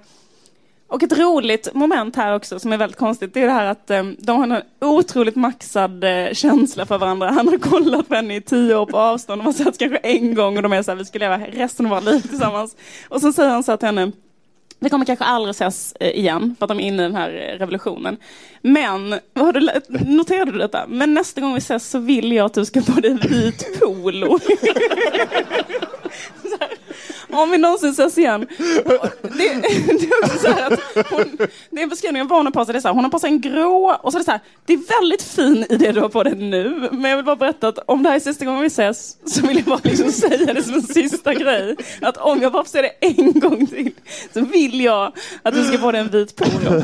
Och 0.93 1.03
ett 1.03 1.19
roligt 1.19 1.75
moment 1.75 2.17
här 2.17 2.35
också 2.35 2.59
som 2.59 2.73
är 2.73 2.77
väldigt 2.77 2.99
konstigt, 2.99 3.35
det 3.35 3.41
är 3.41 3.47
det 3.47 3.53
här 3.53 3.67
att 3.67 3.91
eh, 3.91 4.03
de 4.19 4.37
har 4.37 4.57
en 4.57 4.63
otroligt 4.81 5.37
maxad 5.37 6.05
eh, 6.05 6.33
känsla 6.33 6.87
för 6.87 6.99
varandra. 6.99 7.31
Han 7.31 7.49
har 7.49 7.59
kollat 7.59 8.09
på 8.09 8.15
henne 8.15 8.37
i 8.37 8.41
tio 8.41 8.77
år 8.77 8.87
på 8.87 8.99
avstånd, 8.99 9.41
de 9.41 9.47
har 9.47 9.53
setts 9.53 9.79
kanske 9.79 9.97
en 9.97 10.35
gång 10.35 10.57
och 10.57 10.63
de 10.63 10.73
är 10.73 10.83
så 10.83 10.91
här, 10.91 10.99
vi 10.99 11.05
ska 11.05 11.19
leva 11.19 11.39
resten 11.39 11.87
av 11.87 11.91
våra 11.91 12.01
liv 12.01 12.21
tillsammans. 12.21 12.77
Och 13.09 13.21
så 13.21 13.33
säger 13.33 13.51
han 13.51 13.63
så 13.63 13.73
här 13.73 13.77
till 13.77 13.87
henne, 13.87 14.13
vi 14.79 14.91
kommer 14.91 15.05
kanske 15.05 15.25
aldrig 15.25 15.51
ses 15.51 15.93
eh, 16.01 16.11
igen 16.11 16.57
för 16.59 16.65
att 16.65 16.69
de 16.69 16.81
är 16.81 16.85
inne 16.85 17.03
i 17.03 17.07
den 17.07 17.17
här 17.17 17.31
eh, 17.31 17.59
revolutionen. 17.59 18.17
Men, 18.63 19.13
har 19.35 19.53
du, 19.53 19.61
noterade 20.07 20.53
du 20.53 20.59
detta? 20.59 20.87
Men 20.89 21.15
nästa 21.15 21.41
gång 21.41 21.55
vi 21.55 21.59
ses 21.59 21.91
så 21.91 21.99
vill 21.99 22.33
jag 22.33 22.47
att 22.47 22.55
du 22.55 22.65
ska 22.65 22.83
få 22.83 23.01
dig 23.01 23.19
vit 23.29 23.81
polo. 23.81 24.39
Om 27.33 27.51
vi 27.51 27.59
någonsin 27.59 27.91
ses 27.91 28.19
igen. 28.19 28.47
Det, 29.23 29.29
det 29.29 29.47
är 29.49 30.39
så 30.39 30.49
här 30.49 30.73
att 30.73 30.81
hon, 31.11 31.37
det 31.71 31.79
är 31.79 31.83
en 31.83 31.89
beskrivning 31.89 32.23
av 32.23 32.29
vad 32.29 32.39
hon 32.39 32.47
har 32.47 32.53
på 32.53 32.65
sig. 32.65 32.73
Det 32.73 32.79
är 32.79 32.81
så 32.81 32.89
här, 32.89 32.95
hon 32.95 33.05
har 33.05 33.11
på 33.11 33.19
sig 33.19 33.31
en 33.31 33.41
grå 33.41 33.99
och 34.03 34.13
så 34.13 34.19
är 34.19 34.21
det 34.21 34.25
så 34.25 34.31
här, 34.31 34.41
det 34.67 34.73
är 34.73 35.01
väldigt 35.01 35.23
fin 35.23 35.67
i 35.71 35.77
det 35.77 35.93
du 35.93 36.01
har 36.01 36.09
på 36.09 36.23
dig 36.23 36.35
nu. 36.35 36.89
Men 36.93 37.11
jag 37.11 37.17
vill 37.17 37.25
bara 37.27 37.37
berätta 37.37 37.69
att 37.69 37.79
om 37.87 38.03
det 38.03 38.09
här 38.09 38.17
är 38.17 38.21
sista 38.21 38.45
gången 38.45 38.61
vi 38.61 38.67
ses 38.67 39.17
så 39.27 39.47
vill 39.47 39.57
jag 39.57 39.65
bara 39.65 39.81
liksom 39.83 40.13
säga 40.13 40.55
det 40.55 40.63
som 40.63 40.75
en 40.75 40.83
sista 40.83 41.35
grej. 41.35 41.77
Att 42.01 42.17
om 42.17 42.43
jag 42.43 42.53
bara 42.53 42.65
får 42.65 42.71
se 42.71 42.83
det 42.83 42.89
en 43.07 43.41
gång 43.41 43.67
till 43.67 43.91
så 44.35 44.41
vill 44.41 44.81
jag 44.81 45.13
att 45.43 45.55
du 45.55 45.65
ska 45.65 45.79
få 45.79 45.93
dig 45.93 46.01
en 46.01 46.09
vit 46.09 46.37
polo. 46.37 46.83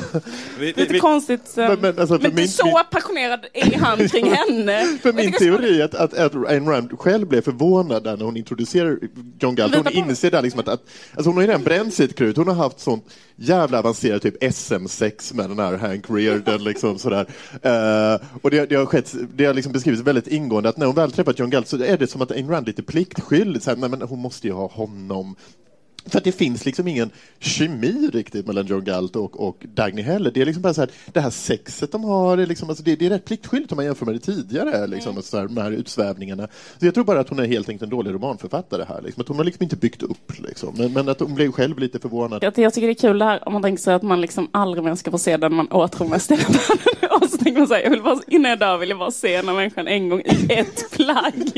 Lite 0.60 0.84
vi, 0.92 0.98
konstigt. 1.00 1.58
eh, 1.58 1.68
Men- 1.68 1.78
men 1.80 1.98
alltså, 1.98 2.18
men 2.22 2.34
min- 2.34 2.48
så 2.48 2.64
min- 2.64 2.74
passionerad 2.90 3.46
är 3.54 3.78
han 3.78 4.08
kring 4.08 4.30
henne. 4.32 4.98
För 5.02 5.12
min 5.12 5.32
teori 5.32 5.80
är 5.80 5.84
att, 5.84 5.94
att, 5.94 6.14
att 6.14 6.34
Ayn 6.50 6.68
Rand 6.68 6.98
själv 6.98 7.26
blev 7.28 7.42
förvånad 7.42 8.04
när 8.04 8.16
hon 8.24 8.36
introducerar 8.36 8.98
John 9.40 9.54
Galt. 9.54 9.74
Hon 9.76 9.88
inser 9.92 10.30
där 10.38 10.42
liksom 10.42 10.60
att, 10.60 10.68
att 10.68 10.82
alltså 11.14 11.30
hon 11.30 11.36
har 11.36 11.42
ju 11.42 11.48
redan 11.48 11.64
bränt 11.64 11.94
sitt 11.94 12.16
krut. 12.16 12.36
Hon 12.36 12.48
har 12.48 12.54
haft 12.54 12.80
sånt 12.80 13.04
jävla 13.36 13.78
avancerat 13.78 14.22
typ 14.22 14.54
SM-sex 14.54 15.34
med 15.34 15.50
den 15.50 15.58
här 15.58 15.76
Hank 15.76 16.04
Rearden 16.08 16.64
liksom 16.64 16.98
sådär. 16.98 17.26
Eh, 17.62 18.20
och 18.42 18.50
det, 18.50 18.66
det 18.66 18.74
har 18.74 18.86
skett, 18.86 19.14
det 19.34 19.44
har 19.44 19.54
liksom 19.54 19.72
beskrivits 19.72 20.02
väldigt 20.02 20.26
ingående 20.26 20.68
att 20.68 20.76
när 20.76 20.86
hon 20.86 20.94
väl 20.94 21.12
träffat 21.12 21.38
John 21.38 21.50
Galt 21.50 21.68
så 21.68 21.82
är 21.82 21.98
det 21.98 22.06
som 22.06 22.22
att 22.22 22.30
Ayn 22.30 22.48
Rand 22.48 22.66
lite 22.66 22.82
pliktskyldig. 22.82 23.62
Nej, 23.66 23.90
men 23.90 24.02
hon 24.02 24.18
måste 24.18 24.46
ju 24.46 24.52
ha 24.52 24.66
honom. 24.66 25.36
För 26.08 26.18
att 26.18 26.24
det 26.24 26.32
finns 26.32 26.64
liksom 26.64 26.88
ingen 26.88 27.10
kemi 27.38 28.10
riktigt 28.12 28.46
mellan 28.46 28.66
John 28.66 28.84
Galt 28.84 29.16
och, 29.16 29.48
och 29.48 29.56
Dagny 29.74 30.02
heller. 30.02 30.30
Det 30.30 30.40
är 30.40 30.46
liksom 30.46 30.62
bara 30.62 30.74
så 30.74 30.80
här, 30.80 30.90
det 31.12 31.20
här 31.20 31.30
sexet 31.30 31.92
de 31.92 32.04
har, 32.04 32.38
är 32.38 32.46
liksom, 32.46 32.68
alltså 32.68 32.84
det, 32.84 32.96
det 32.96 33.06
är 33.06 33.10
rätt 33.10 33.24
pliktskyldigt 33.24 33.72
om 33.72 33.76
man 33.76 33.84
jämför 33.84 34.06
med 34.06 34.14
det 34.14 34.18
tidigare, 34.18 34.86
liksom, 34.86 35.10
Mm. 35.10 35.22
så 35.22 35.38
här, 35.38 35.48
de 35.48 35.56
här 35.56 35.70
utsvävningarna. 35.70 36.48
Så 36.80 36.86
jag 36.86 36.94
tror 36.94 37.04
bara 37.04 37.20
att 37.20 37.28
hon 37.28 37.38
är 37.38 37.46
helt 37.46 37.68
enkelt 37.68 37.82
en 37.82 37.96
dålig 37.96 38.14
romanförfattare 38.14 38.84
här. 38.88 39.02
Liksom, 39.02 39.20
att 39.20 39.28
hon 39.28 39.36
har 39.36 39.44
liksom 39.44 39.62
inte 39.62 39.76
byggt 39.76 40.02
upp, 40.02 40.32
liksom. 40.38 40.74
men, 40.78 40.92
men 40.92 41.08
att 41.08 41.20
hon 41.20 41.34
blev 41.34 41.52
själv 41.52 41.78
lite 41.78 41.98
förvånad. 41.98 42.44
Jag, 42.44 42.58
jag 42.58 42.74
tycker 42.74 42.86
det 42.86 42.92
är 42.92 43.08
kul 43.08 43.18
det 43.18 43.24
här 43.24 43.48
om 43.48 43.52
man 43.52 43.62
tänker 43.62 43.82
sig 43.82 43.94
att 43.94 44.02
man 44.02 44.20
liksom 44.20 44.48
aldrig 44.52 44.84
mer 44.84 44.94
ska 44.94 45.10
få 45.10 45.18
se 45.18 45.36
den 45.36 45.54
man 45.54 45.72
åtrår 45.72 46.08
mest 46.08 46.30
i 46.30 46.34
världen. 46.34 46.60
Och 47.20 47.30
så 47.30 47.38
tänker 47.38 47.58
man 47.58 47.68
så 47.68 47.74
här, 47.74 47.82
jag 47.82 47.90
vill 47.90 48.02
bara, 48.02 48.20
innan 48.26 48.50
jag 48.50 48.58
dör 48.58 48.78
vill 48.78 48.88
jag 48.88 48.98
bara 48.98 49.10
se 49.10 49.36
den 49.36 49.48
här 49.48 49.54
människan 49.54 49.88
en 49.88 50.08
gång 50.08 50.20
i 50.20 50.52
ett 50.52 50.90
plagg. 50.90 51.52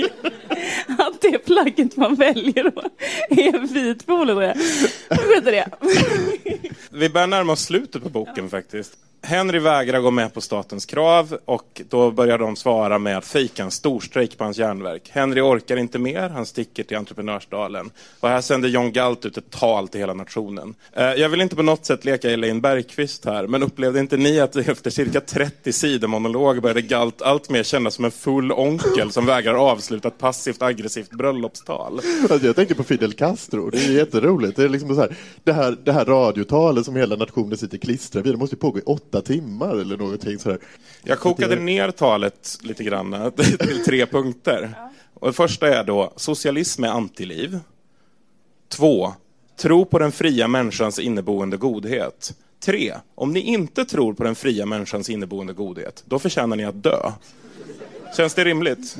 Att 0.98 1.20
det 1.20 1.38
plagget 1.38 1.96
man 1.96 2.14
väljer 2.14 2.70
då 2.70 2.82
är 3.30 3.58
vit 3.74 4.06
polo 4.06 4.32
tror 4.32 4.42
jag. 4.44 4.56
Skit 5.18 5.46
i 5.46 5.50
det. 5.50 5.70
vi 6.90 7.08
börjar 7.08 7.26
närma 7.26 7.52
oss 7.52 7.64
slutet 7.64 8.02
på 8.02 8.08
boken 8.08 8.50
faktiskt. 8.50 8.96
Henry 9.22 9.58
vägrar 9.58 10.00
gå 10.00 10.10
med 10.10 10.34
på 10.34 10.40
statens 10.40 10.86
krav 10.86 11.38
och 11.44 11.82
då 11.88 12.10
börjar 12.10 12.38
de 12.38 12.56
svara 12.56 12.98
med 12.98 13.18
att 13.18 13.24
fejka 13.24 13.62
en 13.62 13.70
storstrejk 13.70 14.38
på 14.38 14.44
hans 14.44 14.58
järnverk. 14.58 15.10
Henry 15.12 15.40
orkar 15.40 15.76
inte 15.76 15.98
mer, 15.98 16.28
han 16.28 16.46
sticker 16.46 16.82
till 16.82 16.96
entreprenörsdalen. 16.96 17.90
Och 18.20 18.28
här 18.28 18.40
sänder 18.40 18.68
John 18.68 18.92
Galt 18.92 19.26
ut 19.26 19.36
ett 19.36 19.50
tal 19.50 19.88
till 19.88 20.00
hela 20.00 20.14
nationen. 20.14 20.74
Eh, 20.92 21.04
jag 21.04 21.28
vill 21.28 21.40
inte 21.40 21.56
på 21.56 21.62
något 21.62 21.86
sätt 21.86 22.04
leka 22.04 22.30
Elaine 22.30 22.60
Bergqvist 22.60 23.24
här, 23.24 23.46
men 23.46 23.62
upplevde 23.62 24.00
inte 24.00 24.16
ni 24.16 24.40
att 24.40 24.56
efter 24.56 24.90
cirka 24.90 25.20
30 25.20 25.72
sidor 25.72 26.08
monolog 26.08 26.62
började 26.62 26.82
Galt 26.82 27.22
alltmer 27.22 27.62
kännas 27.62 27.94
som 27.94 28.04
en 28.04 28.10
full 28.10 28.52
onkel 28.52 29.12
som 29.12 29.26
vägrar 29.26 29.54
avsluta 29.54 30.08
ett 30.08 30.18
passivt 30.18 30.62
aggressivt 30.62 31.10
bröllopstal? 31.10 32.00
Alltså, 32.30 32.46
jag 32.46 32.56
tänker 32.56 32.74
på 32.74 32.84
Fidel 32.84 33.12
Castro, 33.12 33.70
det 33.70 33.78
är 33.78 33.90
jätteroligt. 33.90 34.56
Det, 34.56 34.64
är 34.64 34.68
liksom 34.68 34.94
så 34.94 35.00
här, 35.00 35.16
det, 35.44 35.52
här, 35.52 35.76
det 35.84 35.92
här 35.92 36.04
radiotalet 36.04 36.84
som 36.84 36.96
hela 36.96 37.16
nationen 37.16 37.58
sitter 37.58 37.78
klistrad 37.78 38.24
vid, 38.24 38.34
det 38.34 38.38
måste 38.38 38.56
ju 38.56 38.60
pågå 38.60 38.78
i 38.78 38.82
åtta 38.82 39.09
timmar 39.18 39.76
eller 39.76 39.96
någonting 39.96 40.38
sådär. 40.38 40.58
Jag 41.02 41.18
kokade 41.18 41.56
ner 41.56 41.90
talet 41.90 42.58
lite 42.62 42.84
grann 42.84 43.32
till 43.58 43.84
tre 43.84 44.06
punkter. 44.06 44.74
Och 45.14 45.26
det 45.26 45.32
första 45.32 45.78
är 45.78 45.84
då, 45.84 46.12
socialism 46.16 46.84
är 46.84 46.88
antiliv. 46.88 47.58
Två, 48.68 49.12
tro 49.56 49.84
på 49.84 49.98
den 49.98 50.12
fria 50.12 50.48
människans 50.48 50.98
inneboende 50.98 51.56
godhet. 51.56 52.34
Tre, 52.60 52.94
om 53.14 53.32
ni 53.32 53.40
inte 53.40 53.84
tror 53.84 54.14
på 54.14 54.24
den 54.24 54.34
fria 54.34 54.66
människans 54.66 55.10
inneboende 55.10 55.52
godhet, 55.52 56.02
då 56.06 56.18
förtjänar 56.18 56.56
ni 56.56 56.64
att 56.64 56.82
dö. 56.82 57.12
Känns 58.16 58.34
det 58.34 58.44
rimligt? 58.44 58.98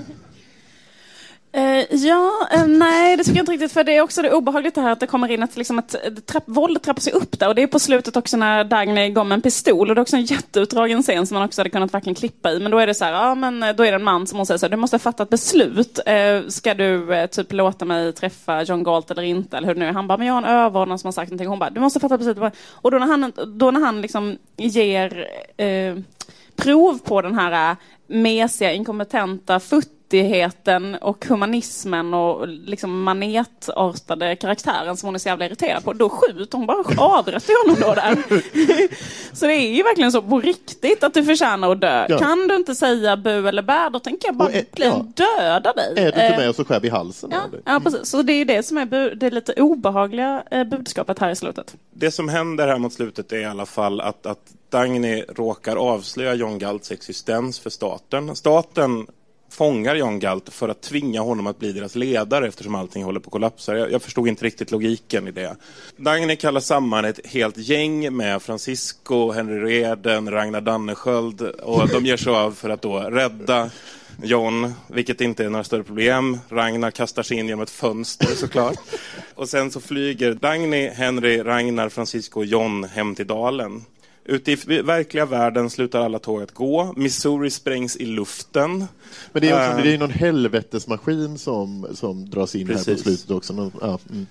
Uh, 1.56 1.94
ja, 1.94 2.48
uh, 2.56 2.66
nej 2.66 3.16
det 3.16 3.24
tycker 3.24 3.36
jag 3.36 3.42
inte 3.42 3.52
riktigt. 3.52 3.72
För 3.72 3.84
det 3.84 3.96
är 3.96 4.00
också 4.00 4.22
det 4.22 4.32
obehagligt 4.32 4.74
det 4.74 4.80
här 4.80 4.92
att 4.92 5.00
det 5.00 5.06
kommer 5.06 5.30
in 5.30 5.42
att, 5.42 5.56
liksom 5.56 5.78
att 5.78 5.94
eh, 5.94 6.12
trapp, 6.12 6.42
våldet 6.46 6.82
trappas 6.82 7.04
sig 7.04 7.12
upp 7.12 7.38
där. 7.38 7.48
Och 7.48 7.54
det 7.54 7.62
är 7.62 7.66
på 7.66 7.78
slutet 7.78 8.16
också 8.16 8.36
när 8.36 8.64
Dagny 8.64 9.10
går 9.10 9.24
med 9.24 9.36
en 9.36 9.42
pistol. 9.42 9.88
Och 9.88 9.94
det 9.94 9.98
är 9.98 10.02
också 10.02 10.16
en 10.16 10.24
jätteutdragen 10.24 11.02
scen 11.02 11.26
som 11.26 11.34
man 11.34 11.44
också 11.44 11.60
hade 11.60 11.70
kunnat 11.70 11.94
verkligen 11.94 12.14
klippa 12.14 12.52
i. 12.52 12.60
Men 12.60 12.70
då 12.70 12.78
är 12.78 12.86
det 12.86 12.94
så 12.94 13.04
här, 13.04 13.12
ja 13.12 13.34
men 13.34 13.60
då 13.60 13.84
är 13.84 13.92
det 13.92 13.96
en 13.96 14.04
man 14.04 14.26
som 14.26 14.36
hon 14.36 14.46
säger 14.46 14.58
så 14.58 14.66
här, 14.66 14.70
du 14.70 14.76
måste 14.76 14.98
fatta 14.98 15.22
ett 15.22 15.30
beslut. 15.30 16.00
Uh, 16.08 16.48
ska 16.48 16.74
du 16.74 17.26
typ 17.30 17.52
låta 17.52 17.84
mig 17.84 18.12
träffa 18.12 18.62
John 18.62 18.82
Galt 18.82 19.10
eller 19.10 19.22
inte? 19.22 19.56
Eller 19.56 19.68
hur 19.68 19.74
det 19.74 19.80
nu 19.80 19.86
är. 19.86 19.92
Han 19.92 20.06
bara, 20.06 20.18
men 20.18 20.26
jag 20.26 20.34
har 20.34 20.42
en 20.42 20.48
överordnad 20.48 21.00
som 21.00 21.06
har 21.06 21.12
sagt 21.12 21.30
någonting. 21.30 21.48
Hon 21.48 21.58
bara, 21.58 21.70
du 21.70 21.80
måste 21.80 22.00
fatta 22.00 22.14
ett 22.14 22.20
beslut. 22.20 22.52
Och 22.70 22.90
då 22.90 22.98
när 22.98 23.06
han, 23.06 23.32
då 23.58 23.70
när 23.70 23.80
han 23.80 24.00
liksom 24.02 24.38
ger 24.56 25.28
prov 26.56 26.98
på 26.98 27.22
den 27.22 27.34
här 27.34 27.76
mesiga, 28.06 28.72
inkompetenta 28.72 29.60
futtigheten 30.10 30.94
och 30.94 31.26
humanismen 31.26 32.14
och 32.14 32.48
liksom 32.48 33.02
manetartade 33.02 34.36
karaktären 34.36 34.96
som 34.96 35.06
hon 35.06 35.14
är 35.14 35.18
så 35.18 35.28
jävla 35.28 35.46
irriterad 35.46 35.84
på. 35.84 35.92
Då 35.92 36.08
skjuter 36.08 36.58
hon 36.58 36.66
bara 36.66 37.02
avrätter 37.02 37.66
honom 37.66 37.80
då 37.80 37.94
där. 37.94 38.16
så 39.36 39.46
det 39.46 39.52
är 39.52 39.74
ju 39.74 39.82
verkligen 39.82 40.12
så 40.12 40.22
på 40.22 40.40
riktigt 40.40 41.04
att 41.04 41.14
du 41.14 41.24
förtjänar 41.24 41.72
att 41.72 41.80
dö. 41.80 42.06
Ja. 42.08 42.18
Kan 42.18 42.48
du 42.48 42.56
inte 42.56 42.74
säga 42.74 43.16
bu 43.16 43.48
eller 43.48 43.62
bä, 43.62 43.88
då 43.92 43.98
tänker 43.98 44.28
jag 44.28 44.36
bara 44.36 44.48
bli 44.48 44.86
ja. 44.86 45.06
döda 45.14 45.72
dig. 45.72 45.92
Är 45.96 46.02
du 46.02 46.06
inte 46.06 46.20
Eh, 46.20 46.38
med 46.38 46.54
så 46.54 46.64
skär 46.64 46.80
vi 46.80 46.88
halsen 46.88 47.30
Ja, 47.32 47.40
ja, 47.64 47.80
precis. 47.80 48.08
Så 48.08 48.22
det 48.22 48.32
är 48.32 48.44
det 48.44 48.62
som 48.62 48.78
är 48.78 48.86
bu- 48.86 49.14
det 49.14 49.30
lite 49.30 49.52
obehagliga 49.52 50.42
eh, 50.50 50.64
budskapet 50.64 51.18
här 51.18 51.30
i 51.30 51.36
slutet. 51.36 51.74
Det 51.92 52.10
som 52.10 52.28
händer 52.28 52.68
här 52.68 52.78
mot 52.78 52.92
slutet 52.92 53.32
är 53.32 53.38
i 53.38 53.44
alla 53.44 53.66
fall 53.66 54.00
att, 54.00 54.26
att 54.26 54.38
Dagny 54.70 55.24
råkar 55.28 55.76
avslöja 55.76 56.34
John 56.34 56.58
Galts 56.58 56.90
existens 56.90 57.58
för 57.58 57.70
staten. 57.70 58.36
Staten 58.36 59.06
fångar 59.50 59.94
Jan 59.94 60.18
Galt 60.18 60.48
för 60.48 60.68
att 60.68 60.80
tvinga 60.80 61.20
honom 61.20 61.46
att 61.46 61.58
bli 61.58 61.72
deras 61.72 61.94
ledare 61.94 62.48
eftersom 62.48 62.74
allting 62.74 63.04
håller 63.04 63.20
på 63.20 63.28
att 63.28 63.32
kollapsa. 63.32 63.78
Jag, 63.78 63.92
jag 63.92 64.02
förstod 64.02 64.28
inte 64.28 64.44
riktigt 64.44 64.70
logiken 64.70 65.28
i 65.28 65.30
det. 65.30 65.56
Dagny 65.96 66.36
kallar 66.36 66.60
samman 66.60 67.04
ett 67.04 67.26
helt 67.26 67.58
gäng 67.58 68.16
med 68.16 68.42
Francisco, 68.42 69.30
Henry 69.32 69.60
Reden, 69.60 70.30
Ragnar 70.30 70.60
Dannesköld 70.60 71.42
och 71.42 71.88
de 71.88 72.06
ger 72.06 72.16
sig 72.16 72.32
av 72.32 72.52
för 72.52 72.70
att 72.70 72.82
då 72.82 72.98
rädda 72.98 73.70
John, 74.22 74.72
vilket 74.88 75.20
inte 75.20 75.44
är 75.44 75.48
några 75.48 75.64
större 75.64 75.82
problem. 75.82 76.38
Ragnar 76.48 76.90
kastar 76.90 77.22
sig 77.22 77.38
in 77.38 77.46
genom 77.46 77.62
ett 77.62 77.70
fönster 77.70 78.26
såklart. 78.26 78.78
Och 79.34 79.48
sen 79.48 79.70
så 79.70 79.80
flyger 79.80 80.34
Dagny, 80.34 80.88
Henry, 80.88 81.42
Ragnar, 81.42 81.88
Francisco 81.88 82.40
och 82.40 82.46
John 82.46 82.84
hem 82.84 83.14
till 83.14 83.26
dalen. 83.26 83.84
Ute 84.30 84.52
i 84.52 84.82
verkliga 84.82 85.26
världen 85.26 85.70
slutar 85.70 86.00
alla 86.00 86.18
tåg 86.18 86.42
att 86.42 86.54
gå. 86.54 86.94
Missouri 86.96 87.50
sprängs 87.50 87.96
i 87.96 88.06
luften. 88.06 88.86
Men 89.32 89.42
det 89.42 89.48
är, 89.48 89.68
också, 89.68 89.78
Uh, 89.78 89.82
det 89.84 89.94
är 89.94 89.98
någon 89.98 90.10
helvetesmaskin 90.10 91.38
som, 91.38 91.86
som 91.94 92.30
dras 92.30 92.54
in 92.54 92.66
här 92.66 92.74
Precis. 92.74 92.96
på 92.96 93.02
slutet 93.02 93.30
också. 93.30 93.52
Någon, 93.52 93.72
ja, 93.80 93.98
mm. 94.10 94.26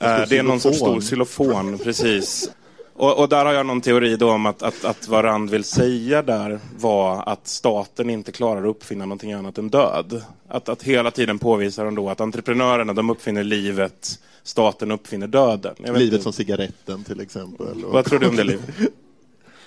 Eh, 0.00 0.28
det 0.28 0.38
är 0.38 0.42
någon 0.42 0.60
sorts 0.60 0.76
stor 0.76 1.00
Xylofon. 1.00 1.78
precis. 1.78 2.50
Och, 2.94 3.18
och 3.18 3.28
där 3.28 3.44
har 3.44 3.52
jag 3.52 3.66
någon 3.66 3.80
teori 3.80 4.16
då 4.16 4.30
om 4.30 4.46
att, 4.46 4.62
att, 4.62 4.84
att 4.84 5.08
vad 5.08 5.24
Rand 5.24 5.50
vill 5.50 5.64
säga 5.64 6.22
där 6.22 6.60
var 6.78 7.28
att 7.28 7.48
staten 7.48 8.10
inte 8.10 8.32
klarar 8.32 8.60
att 8.60 8.70
uppfinna 8.70 9.04
någonting 9.04 9.32
annat 9.32 9.58
än 9.58 9.68
död. 9.68 10.22
Att, 10.48 10.68
att 10.68 10.82
hela 10.82 11.10
tiden 11.10 11.38
påvisar 11.38 11.84
de 11.84 11.94
då 11.94 12.10
att 12.10 12.20
entreprenörerna 12.20 12.92
de 12.92 13.10
uppfinner 13.10 13.44
livet, 13.44 14.18
staten 14.42 14.90
uppfinner 14.90 15.26
döden. 15.26 15.74
Livet 15.78 16.02
inte. 16.02 16.20
som 16.20 16.32
cigaretten 16.32 17.04
till 17.04 17.20
exempel. 17.20 17.84
Vad 17.84 18.04
tror 18.04 18.18
du 18.18 18.28
om 18.28 18.36
det, 18.36 18.44
Liv? 18.44 18.62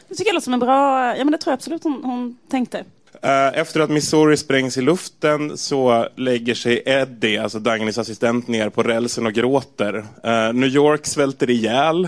Det 0.10 0.16
tycker 0.16 0.30
jag 0.30 0.34
låter 0.34 0.44
som 0.44 0.54
en 0.54 0.60
bra... 0.60 1.16
Ja, 1.18 1.24
men 1.24 1.32
det 1.32 1.38
tror 1.38 1.52
jag 1.52 1.58
absolut 1.58 1.84
hon, 1.84 2.04
hon 2.04 2.38
tänkte. 2.50 2.84
Eh, 3.22 3.60
Efter 3.60 3.80
att 3.80 3.90
Missouri 3.90 4.38
sprängs 4.38 4.78
i 4.78 4.82
luften 4.82 5.58
så 5.58 6.08
lägger 6.16 6.56
sig 6.56 6.84
Eddie, 6.86 7.38
alltså 7.38 7.60
Dagnys 7.60 7.98
assistent, 7.98 8.48
ner 8.48 8.70
på 8.70 8.84
rälsen 8.84 9.26
och 9.26 9.34
gråter. 9.34 10.06
Eh, 10.24 10.54
New 10.54 10.70
York 10.70 11.06
svälter 11.06 11.50
ihjäl 11.50 12.08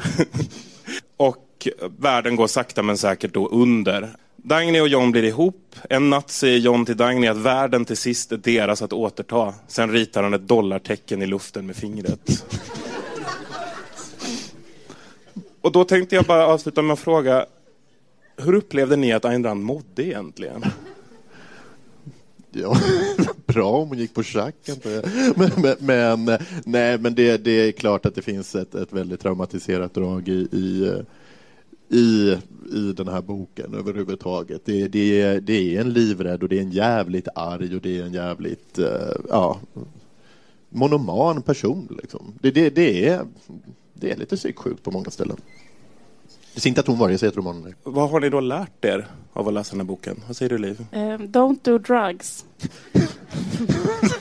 och 1.18 1.68
världen 1.98 2.36
går 2.36 2.48
sakta 2.48 2.84
men 2.84 2.98
säkert 2.98 3.34
då 3.34 3.48
under. 3.48 4.10
Dagny 4.36 4.80
och 4.80 4.88
John 4.88 5.12
blir 5.12 5.24
ihop. 5.24 5.76
En 5.90 6.10
natt 6.10 6.30
säger 6.30 6.58
John 6.58 6.86
till 6.86 6.98
Dagny 6.98 7.28
att 7.28 7.38
världen 7.38 7.86
till 7.86 7.98
sist 7.98 8.32
är 8.32 8.38
deras 8.38 8.82
att 8.82 8.94
återta. 8.94 9.54
Sen 9.68 9.92
ritar 9.92 10.24
han 10.24 10.34
ett 10.34 10.48
dollartecken 10.48 11.22
i 11.22 11.26
luften 11.28 11.66
med 11.66 11.76
fingret. 11.76 12.46
Och 15.62 15.72
då 15.72 15.84
tänkte 15.84 16.16
jag 16.16 16.26
bara 16.26 16.46
avsluta 16.48 16.82
med 16.82 16.94
att 16.94 17.00
fråga, 17.00 17.46
hur 18.44 18.54
upplevde 18.54 18.96
ni 18.96 19.12
att 19.14 19.26
Ayn 19.26 19.44
Rand 19.44 19.64
mådde 19.64 20.04
egentligen? 20.04 20.64
Ja, 22.52 22.78
bra 23.46 23.70
om 23.72 23.88
hon 23.90 23.98
gick 23.98 24.14
på 24.14 24.24
schack. 24.24 24.70
antar 24.70 24.90
jag. 24.90 25.04
Men, 25.38 25.52
men, 25.58 25.76
men, 26.26 26.38
nej, 26.66 26.98
men 26.98 27.16
det, 27.16 27.38
det 27.38 27.52
är 27.52 27.72
klart 27.72 28.06
att 28.06 28.16
det 28.16 28.22
finns 28.22 28.56
ett, 28.56 28.76
ett 28.76 28.94
väldigt 28.94 29.20
traumatiserat 29.20 29.94
drag 29.94 30.28
i, 30.28 30.48
i, 30.52 30.94
i, 31.90 32.38
i 32.74 32.94
den 32.98 33.08
här 33.08 33.22
boken 33.22 33.74
överhuvudtaget. 33.74 34.62
Det, 34.66 34.88
det, 34.88 35.22
är- 35.22 35.42
det 35.42 35.76
är 35.76 35.82
en 35.82 35.94
livrädd 35.94 36.44
och 36.44 36.50
det 36.50 36.58
är 36.58 36.62
en 36.62 36.72
jävligt 36.72 37.28
arg 37.36 37.76
och 37.76 37.82
det 37.82 37.98
är 38.00 38.04
en 38.04 38.14
jävligt 38.14 38.80
eh, 38.80 39.16
ja, 39.30 39.60
monoman 40.70 41.42
person. 41.42 41.98
Liksom. 42.02 42.34
Det, 42.42 42.52
det, 42.52 42.70
det, 42.70 43.08
är, 43.08 43.22
det 43.94 44.12
är 44.12 44.18
lite 44.18 44.36
psyksjukt 44.36 44.84
på 44.84 44.92
många 44.92 45.10
ställen. 45.10 45.38
Det 46.60 46.64
ser 46.64 46.70
inte 46.70 46.82
att 46.82 46.88
hon 46.88 46.98
var 46.98 47.08
det, 47.08 47.14
jag 47.14 47.20
säger 47.20 47.32
att 47.32 47.38
romanen. 47.38 47.76
Vad 47.84 48.10
har 48.10 48.20
ni 48.20 48.30
då 48.30 48.40
lärt 48.40 48.86
er 48.86 49.08
av 49.34 49.48
att 49.48 49.54
läsa 49.54 49.72
den 49.72 49.80
här 49.80 49.86
boken? 49.86 50.24
Vad 50.28 50.36
säger 50.36 50.50
du, 50.50 50.58
Liv? 50.58 50.86
Eh, 50.92 51.00
don't 51.00 51.58
do 51.62 51.78
drugs. 51.78 52.46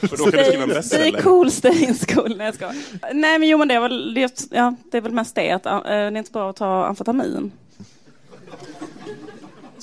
För 0.00 0.16
då 0.16 0.24
kan 0.24 0.38
du 0.38 0.44
skriva 0.44 0.62
en 0.62 0.68
Stay, 0.68 0.74
bestseller. 0.74 1.10
stay 1.10 1.22
cool, 1.22 1.50
stay 1.50 1.84
in 1.84 1.94
school. 1.94 2.34
Nej, 2.36 2.46
jag 2.46 2.54
skojar. 2.54 2.74
Nej, 3.14 3.38
men 3.38 3.48
jo, 3.48 3.58
men 3.58 3.68
det 3.68 3.74
är 3.74 3.80
väl, 3.80 4.14
det, 4.14 4.48
ja, 4.50 4.74
det 4.90 4.96
är 4.96 5.00
väl 5.00 5.12
mest 5.12 5.34
det 5.34 5.50
att 5.50 5.66
eh, 5.66 5.80
det 5.84 5.92
är 5.92 6.16
inte 6.16 6.32
bra 6.32 6.50
att 6.50 6.56
ta 6.56 6.84
amfetamin. 6.86 7.52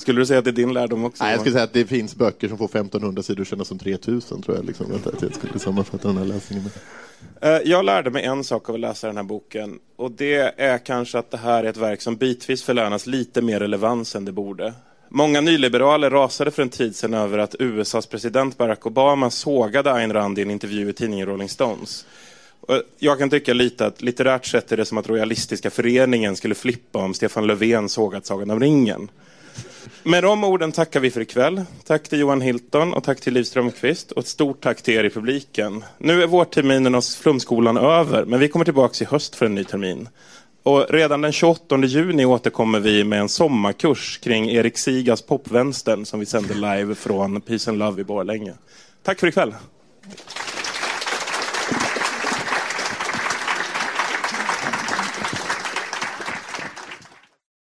Skulle 0.06 0.20
du 0.20 0.26
säga 0.26 0.38
att 0.38 0.44
det 0.44 0.50
är 0.50 0.52
din 0.52 0.72
lärdom 0.72 1.04
också? 1.04 1.24
Nej, 1.24 1.32
jag 1.32 1.40
skulle 1.40 1.52
säga 1.52 1.64
att 1.64 1.72
det 1.72 1.86
finns 1.86 2.16
böcker 2.16 2.48
som 2.48 2.58
får 2.58 2.64
1500 2.64 3.22
sidor 3.22 3.44
kännas 3.44 3.68
som 3.68 3.78
3000 3.78 4.42
tror 4.42 4.56
jag. 4.56 4.66
Liksom. 4.66 4.86
Att 5.04 5.22
jag 5.22 5.34
skulle 5.34 5.58
sammanfatta 5.58 6.08
den 6.08 6.16
här 6.16 6.24
läsningen 6.24 6.64
med. 7.40 7.56
Eh, 7.56 7.70
Jag 7.70 7.84
lärde 7.84 8.10
mig 8.10 8.24
en 8.24 8.44
sak 8.44 8.68
av 8.68 8.74
att 8.74 8.80
läsa 8.80 9.06
den 9.06 9.16
här 9.16 9.24
boken 9.24 9.78
och 9.96 10.10
det 10.10 10.54
är 10.56 10.78
kanske 10.78 11.18
att 11.18 11.30
det 11.30 11.36
här 11.36 11.64
är 11.64 11.68
ett 11.68 11.76
verk 11.76 12.00
som 12.02 12.16
bitvis 12.16 12.62
förlänas 12.62 13.06
lite 13.06 13.42
mer 13.42 13.60
relevans 13.60 14.16
än 14.16 14.24
det 14.24 14.32
borde. 14.32 14.72
Många 15.08 15.40
nyliberaler 15.40 16.10
rasade 16.10 16.50
för 16.50 16.62
en 16.62 16.68
tid 16.68 16.96
sedan 16.96 17.14
över 17.14 17.38
att 17.38 17.54
USAs 17.58 18.06
president 18.06 18.58
Barack 18.58 18.86
Obama 18.86 19.30
sågade 19.30 19.92
Ayn 19.92 20.12
Rand 20.12 20.38
i 20.38 20.42
en 20.42 20.50
intervju 20.50 20.90
i 20.90 20.92
tidningen 20.92 21.26
Rolling 21.26 21.48
Stones. 21.48 22.06
Jag 22.98 23.18
kan 23.18 23.30
tycka 23.30 23.52
lite 23.54 23.86
att 23.86 24.02
litterärt 24.02 24.46
sett 24.46 24.72
är 24.72 24.76
det 24.76 24.84
som 24.84 24.98
att 24.98 25.08
Royalistiska 25.08 25.70
föreningen 25.70 26.36
skulle 26.36 26.54
flippa 26.54 26.98
om 26.98 27.14
Stefan 27.14 27.46
Löfven 27.46 27.88
sågat 27.88 28.26
Sagan 28.26 28.50
om 28.50 28.60
ringen. 28.60 29.08
Med 30.06 30.22
de 30.22 30.44
orden 30.44 30.72
tackar 30.72 31.00
vi 31.00 31.10
för 31.10 31.20
ikväll. 31.20 31.64
Tack 31.84 32.08
till 32.08 32.18
Johan 32.18 32.40
Hilton 32.40 32.94
och 32.94 33.04
tack 33.04 33.20
till 33.20 33.34
Liv 33.34 33.44
Strömquist 33.44 34.12
och 34.12 34.22
ett 34.22 34.28
stort 34.28 34.60
tack 34.60 34.82
till 34.82 34.94
er 34.94 35.04
i 35.04 35.10
publiken. 35.10 35.84
Nu 35.98 36.22
är 36.22 36.26
vårterminen 36.26 36.94
hos 36.94 37.16
Flumskolan 37.16 37.76
över, 37.76 38.24
men 38.24 38.40
vi 38.40 38.48
kommer 38.48 38.64
tillbaka 38.64 39.04
i 39.04 39.06
höst 39.06 39.36
för 39.36 39.46
en 39.46 39.54
ny 39.54 39.64
termin. 39.64 40.08
Och 40.62 40.86
redan 40.90 41.20
den 41.20 41.32
28 41.32 41.78
juni 41.78 42.24
återkommer 42.24 42.80
vi 42.80 43.04
med 43.04 43.20
en 43.20 43.28
sommarkurs 43.28 44.18
kring 44.18 44.50
Erik 44.50 44.78
Sigas 44.78 45.22
popvänstern 45.22 46.06
som 46.06 46.20
vi 46.20 46.26
sänder 46.26 46.54
live 46.54 46.94
från 46.94 47.40
Peace 47.40 47.70
and 47.70 47.78
Love 47.78 48.00
i 48.00 48.04
Borlänge. 48.04 48.54
Tack 49.02 49.20
för 49.20 49.26
ikväll. 49.26 49.54